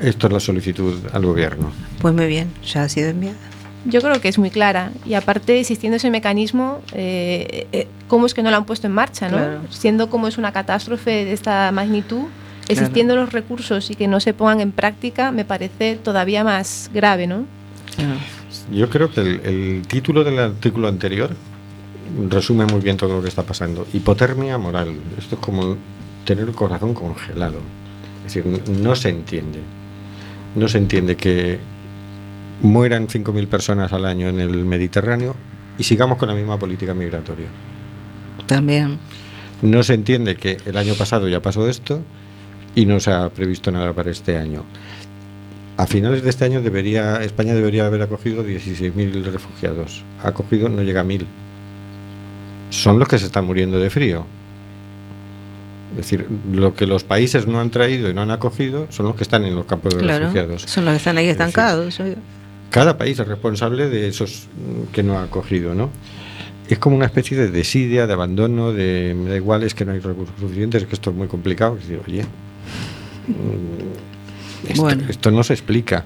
Esto 0.00 0.26
es 0.26 0.32
la 0.32 0.40
solicitud 0.40 0.98
al 1.12 1.24
Gobierno. 1.24 1.70
Pues 2.00 2.12
muy 2.12 2.26
bien, 2.26 2.50
ya 2.64 2.82
ha 2.82 2.88
sido 2.88 3.10
enviada. 3.10 3.36
Yo 3.84 4.00
creo 4.00 4.20
que 4.20 4.28
es 4.28 4.38
muy 4.38 4.50
clara 4.50 4.92
y 5.04 5.14
aparte 5.14 5.58
existiendo 5.58 5.96
ese 5.96 6.10
mecanismo, 6.10 6.80
eh, 6.92 7.66
eh, 7.72 7.88
¿cómo 8.08 8.26
es 8.26 8.34
que 8.34 8.42
no 8.42 8.50
lo 8.50 8.56
han 8.56 8.64
puesto 8.64 8.86
en 8.86 8.92
marcha? 8.92 9.28
¿no? 9.28 9.38
Claro. 9.38 9.60
Siendo 9.70 10.08
como 10.08 10.28
es 10.28 10.38
una 10.38 10.52
catástrofe 10.52 11.24
de 11.24 11.32
esta 11.32 11.70
magnitud, 11.72 12.26
existiendo 12.68 13.16
los 13.16 13.32
recursos 13.32 13.90
y 13.90 13.96
que 13.96 14.08
no 14.08 14.20
se 14.20 14.34
pongan 14.34 14.60
en 14.60 14.72
práctica, 14.72 15.32
me 15.32 15.44
parece 15.44 15.96
todavía 15.96 16.44
más 16.44 16.90
grave, 16.94 17.26
¿no? 17.26 17.44
Yo 18.70 18.88
creo 18.88 19.10
que 19.10 19.20
el, 19.20 19.40
el 19.44 19.82
título 19.86 20.24
del 20.24 20.38
artículo 20.38 20.88
anterior 20.88 21.30
resume 22.28 22.66
muy 22.66 22.80
bien 22.80 22.96
todo 22.96 23.16
lo 23.16 23.22
que 23.22 23.28
está 23.28 23.42
pasando. 23.42 23.86
Hipotermia 23.92 24.58
moral. 24.58 24.94
Esto 25.18 25.36
es 25.36 25.40
como 25.40 25.76
tener 26.24 26.48
el 26.48 26.54
corazón 26.54 26.94
congelado. 26.94 27.58
Es 28.26 28.34
decir, 28.34 28.62
no 28.68 28.94
se 28.94 29.08
entiende. 29.08 29.60
No 30.54 30.68
se 30.68 30.78
entiende 30.78 31.16
que 31.16 31.58
mueran 32.62 33.08
5.000 33.08 33.46
personas 33.48 33.92
al 33.92 34.04
año 34.04 34.28
en 34.28 34.40
el 34.40 34.64
Mediterráneo 34.64 35.34
y 35.78 35.84
sigamos 35.84 36.18
con 36.18 36.28
la 36.28 36.34
misma 36.34 36.58
política 36.58 36.94
migratoria. 36.94 37.48
También. 38.46 38.98
No 39.62 39.82
se 39.82 39.94
entiende 39.94 40.36
que 40.36 40.58
el 40.66 40.76
año 40.76 40.94
pasado 40.94 41.28
ya 41.28 41.40
pasó 41.40 41.68
esto 41.68 42.02
y 42.74 42.86
no 42.86 43.00
se 43.00 43.12
ha 43.12 43.28
previsto 43.30 43.70
nada 43.70 43.92
para 43.92 44.10
este 44.10 44.36
año. 44.36 44.64
A 45.82 45.86
finales 45.88 46.22
de 46.22 46.30
este 46.30 46.44
año 46.44 46.62
debería 46.62 47.24
España 47.24 47.54
debería 47.54 47.86
haber 47.86 48.02
acogido 48.02 48.46
16.000 48.46 49.24
refugiados. 49.24 50.04
Ha 50.22 50.28
acogido 50.28 50.68
no 50.68 50.80
llega 50.82 51.00
a 51.00 51.04
1.000. 51.04 51.26
Son 52.70 53.00
los 53.00 53.08
que 53.08 53.18
se 53.18 53.26
están 53.26 53.46
muriendo 53.46 53.80
de 53.80 53.90
frío. 53.90 54.24
Es 55.90 55.96
decir, 55.96 56.28
lo 56.52 56.76
que 56.76 56.86
los 56.86 57.02
países 57.02 57.48
no 57.48 57.58
han 57.58 57.70
traído 57.70 58.08
y 58.08 58.14
no 58.14 58.22
han 58.22 58.30
acogido 58.30 58.86
son 58.90 59.06
los 59.06 59.16
que 59.16 59.24
están 59.24 59.44
en 59.44 59.56
los 59.56 59.66
campos 59.66 59.92
de 59.96 60.02
Claro. 60.02 60.26
refugiados. 60.26 60.62
Son 60.62 60.84
los 60.84 60.92
que 60.92 60.98
están 60.98 61.18
ahí 61.18 61.26
estancados. 61.26 62.00
Cada 62.70 62.96
país 62.96 63.18
es 63.18 63.26
responsable 63.26 63.88
de 63.88 64.06
esos 64.06 64.46
que 64.92 65.02
no 65.02 65.18
ha 65.18 65.24
acogido, 65.24 65.74
¿no? 65.74 65.90
Es 66.68 66.78
como 66.78 66.94
una 66.94 67.06
especie 67.06 67.36
de 67.36 67.50
desidia, 67.50 68.06
de 68.06 68.12
abandono, 68.12 68.70
de 68.72 69.16
me 69.18 69.30
da 69.30 69.36
igual, 69.36 69.64
es 69.64 69.74
que 69.74 69.84
no 69.84 69.90
hay 69.90 69.98
recursos 69.98 70.36
suficientes, 70.38 70.82
es 70.82 70.88
que 70.88 70.94
esto 70.94 71.10
es 71.10 71.16
muy 71.16 71.26
complicado. 71.26 71.76
Es 71.76 71.88
decir, 71.88 72.00
oye, 72.06 72.24
esto, 74.68 74.82
Bueno. 74.82 75.04
esto 75.08 75.30
no 75.30 75.42
se 75.42 75.52
explica. 75.54 76.04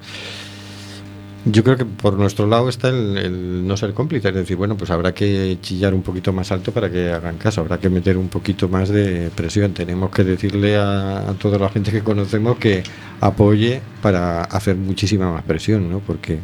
Yo 1.49 1.63
creo 1.63 1.77
que 1.77 1.85
por 1.85 2.15
nuestro 2.15 2.49
lado 2.49 2.69
está 2.69 2.89
el, 2.89 3.17
el 3.17 3.67
no 3.67 3.77
ser 3.77 3.95
cómplice, 3.95 4.29
es 4.31 4.35
decir, 4.35 4.57
bueno, 4.57 4.77
pues 4.77 4.91
habrá 4.91 5.15
que 5.15 5.59
chillar 5.63 5.95
un 5.95 6.03
poquito 6.03 6.33
más 6.33 6.51
alto 6.51 6.73
para 6.73 6.91
que 6.91 7.13
hagan 7.13 7.37
caso, 7.39 7.61
habrá 7.61 7.79
que 7.79 7.89
meter 7.89 8.17
un 8.17 8.29
poquito 8.29 8.69
más 8.69 8.89
de 8.89 9.31
presión, 9.33 9.73
tenemos 9.73 10.11
que 10.11 10.25
decirle 10.25 10.77
a, 10.77 11.19
a 11.31 11.35
toda 11.35 11.57
la 11.57 11.69
gente 11.69 11.93
que 11.93 12.01
conocemos 12.03 12.59
que 12.59 12.83
apoye 13.21 13.81
para 14.03 14.43
hacer 14.43 14.75
muchísima 14.75 15.31
más 15.31 15.45
presión, 15.45 15.89
¿no? 15.89 16.01
Porque 16.01 16.41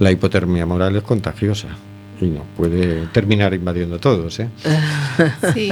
la 0.00 0.10
hipotermia 0.10 0.66
moral 0.66 0.96
es 0.96 1.04
contagiosa 1.04 1.68
y 2.20 2.26
nos 2.26 2.44
puede 2.56 3.06
terminar 3.08 3.52
invadiendo 3.54 3.98
todos, 3.98 4.40
¿eh? 4.40 4.48
Sí, 5.54 5.70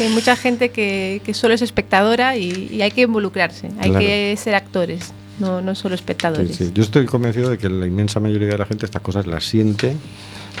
hay 0.00 0.08
mucha 0.10 0.36
gente 0.36 0.70
que, 0.70 1.20
que 1.24 1.34
solo 1.34 1.54
es 1.54 1.62
espectadora 1.62 2.36
y, 2.36 2.68
y 2.72 2.82
hay 2.82 2.90
que 2.90 3.02
involucrarse, 3.02 3.68
hay 3.80 3.90
Claro. 3.90 4.04
que 4.04 4.34
ser 4.36 4.54
actores, 4.54 5.12
no, 5.38 5.60
no 5.62 5.74
solo 5.74 5.96
Sí, 5.96 6.00
espectadores. 6.02 6.56
sí. 6.56 6.70
Yo 6.74 6.82
estoy 6.82 7.06
convencido 7.06 7.50
de 7.50 7.58
que 7.58 7.68
la 7.68 7.86
inmensa 7.86 8.20
mayoría 8.20 8.48
de 8.48 8.58
la 8.58 8.66
gente 8.66 8.84
estas 8.86 9.02
cosas 9.02 9.26
las 9.26 9.44
siente, 9.44 9.96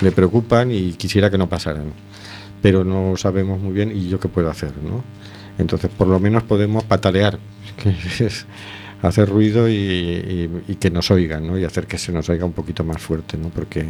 le 0.00 0.12
preocupan 0.12 0.70
y 0.72 0.92
quisiera 0.92 1.30
que 1.30 1.38
no 1.38 1.48
pasaran. 1.48 1.92
Pero 2.62 2.84
no 2.84 3.16
sabemos 3.16 3.60
muy 3.60 3.72
bien 3.72 3.96
y 3.96 4.08
yo 4.08 4.18
qué 4.18 4.28
puedo 4.28 4.50
hacer, 4.50 4.72
¿no? 4.82 5.04
Entonces, 5.58 5.90
por 5.96 6.06
lo 6.08 6.18
menos 6.20 6.42
podemos 6.44 6.84
patalear, 6.84 7.38
que 7.82 8.24
es 8.26 8.46
hacer 9.02 9.28
ruido 9.28 9.68
y, 9.68 9.74
y- 9.74 10.50
y 10.68 10.74
que 10.76 10.90
nos 10.90 11.10
oigan, 11.10 11.46
¿no? 11.46 11.58
Y 11.58 11.64
hacer 11.64 11.86
que 11.86 11.98
se 11.98 12.12
nos 12.12 12.28
oiga 12.28 12.44
un 12.44 12.52
poquito 12.52 12.82
más 12.84 13.00
fuerte, 13.00 13.36
¿no? 13.36 13.48
Porque... 13.50 13.84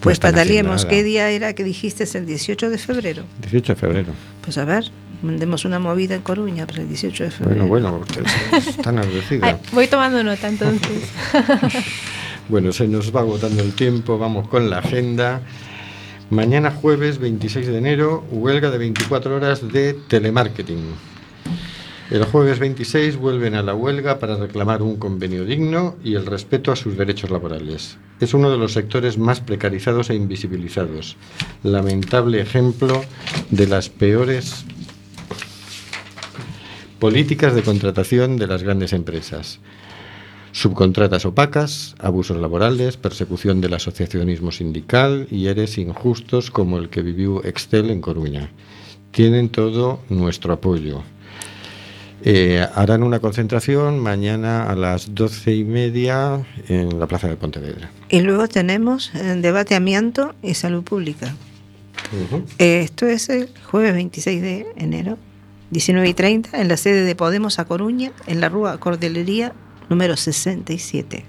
Pues 0.00 0.18
pataleemos. 0.18 0.84
¿Qué 0.86 1.02
día 1.02 1.30
era 1.30 1.54
que 1.54 1.64
dijiste? 1.64 2.04
Es 2.04 2.14
el 2.14 2.26
18 2.26 2.70
de 2.70 2.78
febrero. 2.78 3.24
18 3.42 3.74
de 3.74 3.78
febrero. 3.78 4.12
Pues 4.42 4.56
a 4.58 4.64
ver, 4.64 4.90
mandemos 5.22 5.64
una 5.64 5.78
movida 5.78 6.14
en 6.14 6.22
Coruña 6.22 6.66
para 6.66 6.82
el 6.82 6.88
18 6.88 7.24
de 7.24 7.30
febrero. 7.30 7.66
Bueno, 7.66 7.90
bueno, 7.92 8.06
ustedes 8.06 8.68
están 8.68 8.98
agradecidos. 8.98 9.44
Ay, 9.48 9.56
voy 9.72 9.86
tomando 9.86 10.22
nota 10.24 10.48
entonces. 10.48 11.10
Bueno, 12.48 12.72
se 12.72 12.88
nos 12.88 13.14
va 13.14 13.20
agotando 13.20 13.62
el 13.62 13.74
tiempo, 13.74 14.18
vamos 14.18 14.48
con 14.48 14.70
la 14.70 14.78
agenda. 14.78 15.40
Mañana 16.30 16.72
jueves 16.72 17.18
26 17.18 17.68
de 17.68 17.78
enero, 17.78 18.24
huelga 18.32 18.72
de 18.72 18.78
24 18.78 19.36
horas 19.36 19.72
de 19.72 19.94
telemarketing. 19.94 20.78
El 22.10 22.24
jueves 22.24 22.58
26 22.58 23.18
vuelven 23.18 23.54
a 23.54 23.62
la 23.62 23.72
huelga 23.72 24.18
para 24.18 24.34
reclamar 24.34 24.82
un 24.82 24.96
convenio 24.96 25.44
digno 25.44 25.94
y 26.02 26.16
el 26.16 26.26
respeto 26.26 26.72
a 26.72 26.76
sus 26.76 26.96
derechos 26.96 27.30
laborales. 27.30 27.98
Es 28.18 28.34
uno 28.34 28.50
de 28.50 28.58
los 28.58 28.72
sectores 28.72 29.16
más 29.16 29.40
precarizados 29.40 30.10
e 30.10 30.16
invisibilizados. 30.16 31.16
Lamentable 31.62 32.40
ejemplo 32.40 33.04
de 33.50 33.68
las 33.68 33.90
peores 33.90 34.64
políticas 36.98 37.54
de 37.54 37.62
contratación 37.62 38.38
de 38.38 38.48
las 38.48 38.64
grandes 38.64 38.92
empresas. 38.92 39.60
Subcontratas 40.50 41.24
opacas, 41.24 41.94
abusos 42.00 42.38
laborales, 42.38 42.96
persecución 42.96 43.60
del 43.60 43.74
asociacionismo 43.74 44.50
sindical 44.50 45.28
y 45.30 45.46
eres 45.46 45.78
injustos 45.78 46.50
como 46.50 46.78
el 46.78 46.88
que 46.88 47.02
vivió 47.02 47.44
Excel 47.44 47.88
en 47.88 48.00
Coruña. 48.00 48.50
Tienen 49.12 49.48
todo 49.48 50.00
nuestro 50.08 50.52
apoyo. 50.52 51.04
Eh, 52.22 52.66
harán 52.74 53.02
una 53.02 53.18
concentración 53.18 53.98
mañana 53.98 54.68
a 54.68 54.74
las 54.74 55.14
doce 55.14 55.54
y 55.54 55.64
media 55.64 56.44
en 56.68 56.98
la 56.98 57.06
Plaza 57.06 57.28
de 57.28 57.36
Pontevedra. 57.36 57.90
Y 58.10 58.20
luego 58.20 58.46
tenemos 58.46 59.14
el 59.14 59.40
debate 59.40 59.74
amianto 59.74 60.34
y 60.42 60.54
salud 60.54 60.82
pública. 60.82 61.34
Eh, 62.58 62.80
Esto 62.82 63.06
es 63.06 63.28
el 63.28 63.48
jueves 63.64 63.94
26 63.94 64.42
de 64.42 64.66
enero, 64.76 65.16
19 65.70 66.08
y 66.08 66.14
30, 66.14 66.60
en 66.60 66.68
la 66.68 66.76
sede 66.76 67.04
de 67.04 67.14
Podemos 67.14 67.58
a 67.58 67.64
Coruña, 67.64 68.12
en 68.26 68.40
la 68.40 68.48
Rúa 68.48 68.78
Cordelería 68.78 69.52
número 69.88 70.16
67. 70.16 71.24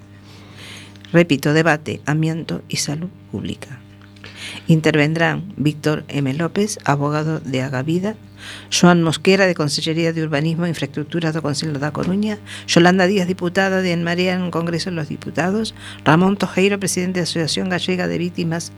Repito, 1.13 1.53
debate, 1.53 2.01
amianto 2.05 2.61
y 2.67 2.77
salud 2.77 3.09
pública. 3.31 3.79
Intervendrán 4.67 5.53
Víctor 5.57 6.03
M. 6.07 6.33
López, 6.33 6.79
abogado 6.85 7.39
de 7.39 7.61
Agavida, 7.61 8.15
Joan 8.69 9.03
Mosquera, 9.03 9.45
de 9.45 9.55
Consellería 9.55 10.13
de 10.13 10.23
Urbanismo 10.23 10.65
e 10.65 10.73
Infraestructuras 10.73 11.33
do 11.33 11.41
Concello 11.41 11.79
da 11.79 11.91
Coruña, 11.91 12.37
Yolanda 12.67 13.07
Díaz, 13.07 13.27
diputada 13.27 13.81
de 13.81 13.91
En 13.93 14.03
Marea 14.03 14.33
en 14.33 14.51
Congreso 14.51 14.89
de 14.89 14.95
los 14.95 15.09
Diputados, 15.09 15.75
Ramón 16.05 16.37
Tojeiro, 16.37 16.79
presidente 16.79 17.19
de 17.19 17.23
Asociación 17.23 17.69
Gallega 17.69 18.07
de 18.07 18.17
Víctimas 18.17 18.71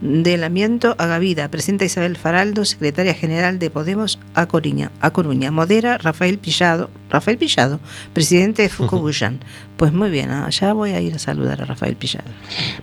del 0.00 0.44
Amianto, 0.44 0.94
Agavida, 0.98 1.50
presidenta 1.50 1.84
Isabel 1.84 2.16
Faraldo, 2.16 2.64
secretaria 2.64 3.14
general 3.14 3.58
de 3.58 3.70
Podemos 3.70 4.18
a 4.34 4.46
Coruña, 4.46 4.90
a 5.00 5.10
Coruña, 5.10 5.50
modera 5.50 5.98
Rafael 5.98 6.38
Pillado, 6.38 6.90
Rafael 7.10 7.38
Pillado, 7.38 7.80
presidente 8.12 8.62
de 8.62 8.68
Fucubullan. 8.68 9.40
Pues 9.80 9.94
muy 9.94 10.10
bien, 10.10 10.30
allá 10.30 10.74
voy 10.74 10.90
a 10.90 11.00
ir 11.00 11.14
a 11.14 11.18
saludar 11.18 11.62
a 11.62 11.64
Rafael 11.64 11.96
Pillado. 11.96 12.28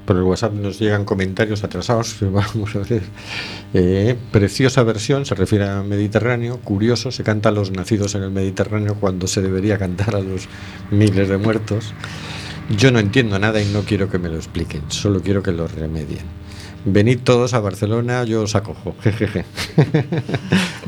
Por 0.04 0.16
el 0.16 0.24
WhatsApp 0.24 0.54
nos 0.54 0.80
llegan 0.80 1.06
comentarios 1.06 1.64
atrasados. 1.64 2.18
Vamos 2.22 2.76
a 2.76 2.80
ver. 2.80 3.04
Eh, 3.76 4.16
preciosa 4.32 4.82
versión, 4.82 5.24
se 5.24 5.36
refiere 5.36 5.70
a 5.70 5.84
Mediterráneo. 5.84 6.58
Curioso, 6.58 7.12
se 7.12 7.22
canta 7.22 7.50
a 7.50 7.52
los 7.52 7.70
nacidos 7.70 8.16
en 8.16 8.24
el 8.24 8.32
Mediterráneo 8.32 8.96
cuando 8.96 9.28
se 9.28 9.44
debería 9.44 9.78
cantar 9.78 10.16
a 10.16 10.22
los 10.22 10.50
miles 10.90 11.30
de 11.30 11.38
muertos. 11.38 11.94
Yo 12.76 12.92
no 12.92 12.98
entiendo 12.98 13.38
nada 13.38 13.62
y 13.62 13.66
no 13.66 13.82
quiero 13.82 14.10
que 14.10 14.18
me 14.18 14.30
lo 14.30 14.38
expliquen, 14.38 14.82
solo 14.88 15.22
quiero 15.22 15.44
que 15.44 15.52
lo 15.52 15.68
remedien. 15.68 16.26
Venid 16.90 17.20
todos 17.20 17.54
a 17.54 17.60
Barcelona, 17.60 18.24
yo 18.24 18.44
os 18.44 18.56
acojo. 18.56 18.96
Jejeje. 19.04 19.44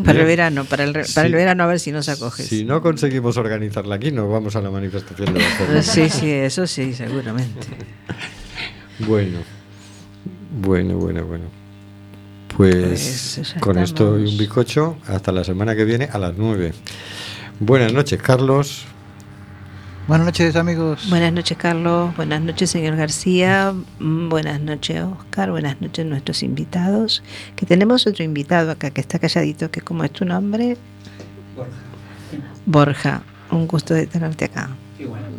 Para 0.05 0.21
el 0.21 0.25
verano, 0.25 0.63
para 0.63 0.85
el, 0.85 0.93
verano 1.33 1.63
a 1.63 1.67
ver 1.67 1.79
si 1.81 1.91
nos 1.91 2.07
acoges. 2.07 2.47
Si 2.47 2.63
no 2.63 2.81
conseguimos 2.81 3.35
organizarla 3.35 3.95
aquí, 3.95 4.09
nos 4.09 4.31
vamos 4.31 4.55
a 4.55 4.61
la 4.61 4.71
manifestación 4.71 5.33
de 5.33 5.41
Barcelona. 5.41 5.81
Sí, 5.81 6.09
sí, 6.09 6.31
eso 6.31 6.65
sí, 6.65 6.93
seguramente. 6.93 7.59
Bueno, 9.07 9.39
bueno, 10.59 10.97
bueno, 10.97 11.25
bueno. 11.25 11.45
Pues, 12.57 13.35
Pues 13.37 13.55
con 13.61 13.77
esto 13.77 14.19
y 14.19 14.25
un 14.25 14.37
bizcocho, 14.37 14.97
hasta 15.07 15.31
la 15.31 15.45
semana 15.45 15.73
que 15.73 15.85
viene 15.85 16.09
a 16.11 16.17
las 16.17 16.35
9. 16.35 16.73
Buenas 17.61 17.93
noches, 17.93 18.21
Carlos. 18.21 18.85
Buenas 20.09 20.25
noches, 20.25 20.55
amigos. 20.55 21.07
Buenas 21.07 21.31
noches, 21.31 21.55
Carlos. 21.55 22.15
Buenas 22.15 22.41
noches, 22.41 22.71
señor 22.71 22.95
García. 22.95 23.75
Mm, 23.99 24.27
Buenas 24.29 24.59
noches, 24.59 25.03
Oscar. 25.03 25.51
Buenas 25.51 25.79
noches, 25.81 26.03
nuestros 26.03 26.41
invitados. 26.41 27.21
Que 27.55 27.67
tenemos 27.67 28.07
otro 28.07 28.23
invitado 28.23 28.71
acá 28.71 28.89
que 28.89 29.01
está 29.01 29.19
calladito, 29.19 29.69
que 29.69 29.81
¿cómo 29.81 30.03
es 30.03 30.11
tu 30.11 30.25
nombre? 30.25 30.77
Borja. 32.65 33.21
Un 33.51 33.67
gusto 33.67 33.93
de 33.93 34.07
tenerte 34.07 34.45
acá. 34.45 34.71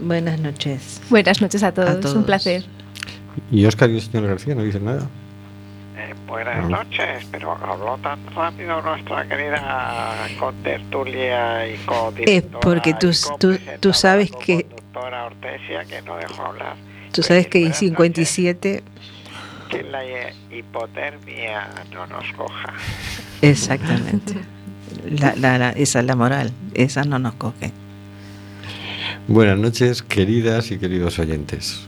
Buenas 0.03 0.39
noches. 0.39 1.01
Buenas 1.11 1.43
noches 1.43 1.65
a 1.65 1.73
todos, 1.73 1.91
A 1.91 1.99
todos. 1.99 2.15
un 2.15 2.23
placer. 2.23 2.65
¿Y 3.51 3.65
Oscar 3.65 3.91
y 3.91 3.97
el 3.97 4.03
señor 4.03 4.29
García 4.29 4.55
no 4.55 4.63
dicen 4.63 4.85
nada? 4.85 5.09
Eh, 6.03 6.15
buenas 6.27 6.67
noches, 6.69 7.27
pero 7.31 7.53
habló 7.53 7.99
tan 7.99 8.19
rápido 8.35 8.81
nuestra 8.81 9.29
querida 9.29 10.17
contertulia 10.39 11.67
y 11.69 11.77
Es 12.27 12.43
porque 12.63 12.95
tú, 12.95 13.11
tú, 13.39 13.59
tú 13.81 13.93
sabes 13.93 14.31
que 14.33 14.67
doctora 14.71 15.27
Ortesia 15.27 15.85
que 15.85 16.01
no 16.03 16.17
dejó 16.17 16.47
hablar. 16.47 16.77
tú 17.13 17.23
sabes 17.23 17.49
que 17.49 17.67
en 17.67 17.75
57 17.75 18.83
Que 19.69 19.83
la 19.83 20.05
eh, 20.07 20.35
hipotermia 20.51 21.69
no 21.93 22.07
nos 22.07 22.25
coja. 22.33 22.73
exactamente. 23.43 24.35
La, 25.19 25.35
la- 25.37 25.59
la- 25.59 25.71
esa 25.71 26.01
es 26.01 26.05
la 26.07 26.17
moral, 26.17 26.51
esa 26.75 27.05
no 27.05 27.19
nos 27.19 27.35
coge. 27.35 27.73
Buenas 29.29 29.59
noches, 29.59 30.03
queridas 30.03 30.71
y 30.71 30.79
queridos 30.79 31.19
oyentes. 31.19 31.87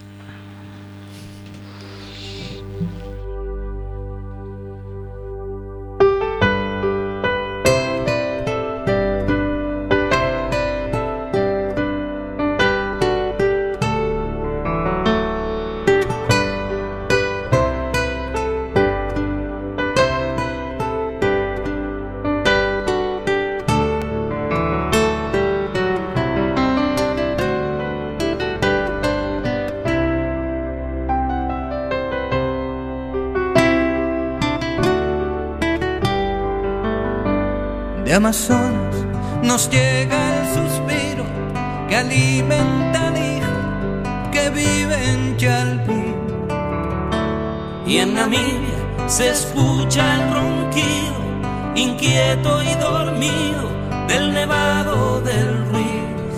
Inquieto 51.93 52.63
y 52.63 52.75
dormido, 52.75 53.69
del 54.09 54.33
nevado 54.33 55.21
del 55.21 55.67
Ruiz. 55.71 56.35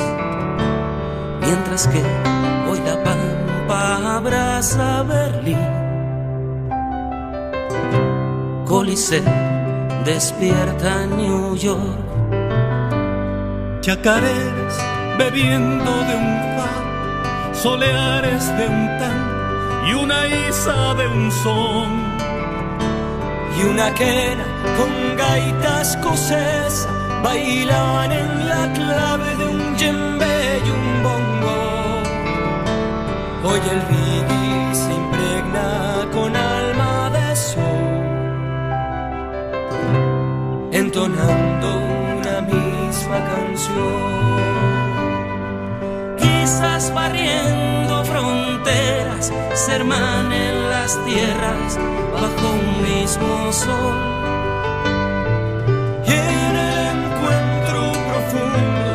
Mientras 1.40 1.86
que 1.88 2.02
hoy 2.68 2.80
la 2.84 3.02
pampa 3.02 4.16
abraza 4.16 5.02
Berlín. 5.02 5.58
Coliseo 8.66 9.22
despierta 10.04 11.06
New 11.06 11.56
York. 11.56 11.98
Chacareras 13.80 14.76
bebiendo 15.18 15.90
de 16.08 16.14
un 16.16 16.56
far, 16.56 17.54
soleares 17.54 18.46
de 18.58 18.66
un 18.66 18.86
tan 18.98 19.18
y 19.86 19.94
una 19.94 20.26
isa 20.26 20.94
de 20.94 21.06
un 21.06 21.30
son. 21.30 22.03
Y 23.56 23.62
una 23.62 23.94
quena 23.94 24.44
con 24.76 25.16
gaitas 25.16 25.90
escocesa 25.94 26.88
bailaban 27.22 28.12
en 28.12 28.48
la 28.48 28.72
clave 28.72 29.36
de 29.36 29.44
un 29.46 29.76
djembe 29.76 30.60
y 30.66 30.70
un 30.78 31.02
bongo. 31.06 31.58
Hoy 33.44 33.60
el 33.74 33.80
reggae 33.92 34.74
se 34.74 34.92
impregna 34.92 36.08
con 36.12 36.34
alma 36.34 37.10
de 37.10 37.36
sol, 37.36 37.92
entonando 40.72 41.68
una 42.18 42.40
misma 42.40 43.18
canción. 43.32 44.63
Quizás 46.44 46.92
barriendo 46.92 48.04
fronteras, 48.04 49.32
se 49.54 49.76
hermanen 49.76 50.68
las 50.68 51.02
tierras 51.06 51.78
bajo 52.12 52.50
un 52.52 52.82
mismo 52.82 53.50
sol. 53.50 53.96
Y 56.06 56.12
en 56.12 56.56
el 56.68 56.74
encuentro 56.96 57.80
profundo 58.08 58.90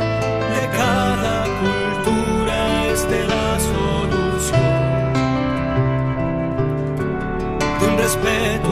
de 0.54 0.64
cada 0.78 1.38
cultura 1.64 2.60
esté 2.94 3.20
la 3.26 3.50
solución 3.72 4.70
de 7.80 7.84
un 7.88 7.96
respeto 7.98 8.69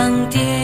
Esquimales 0.00 0.10
mantienen 0.10 0.54
el 0.54 0.59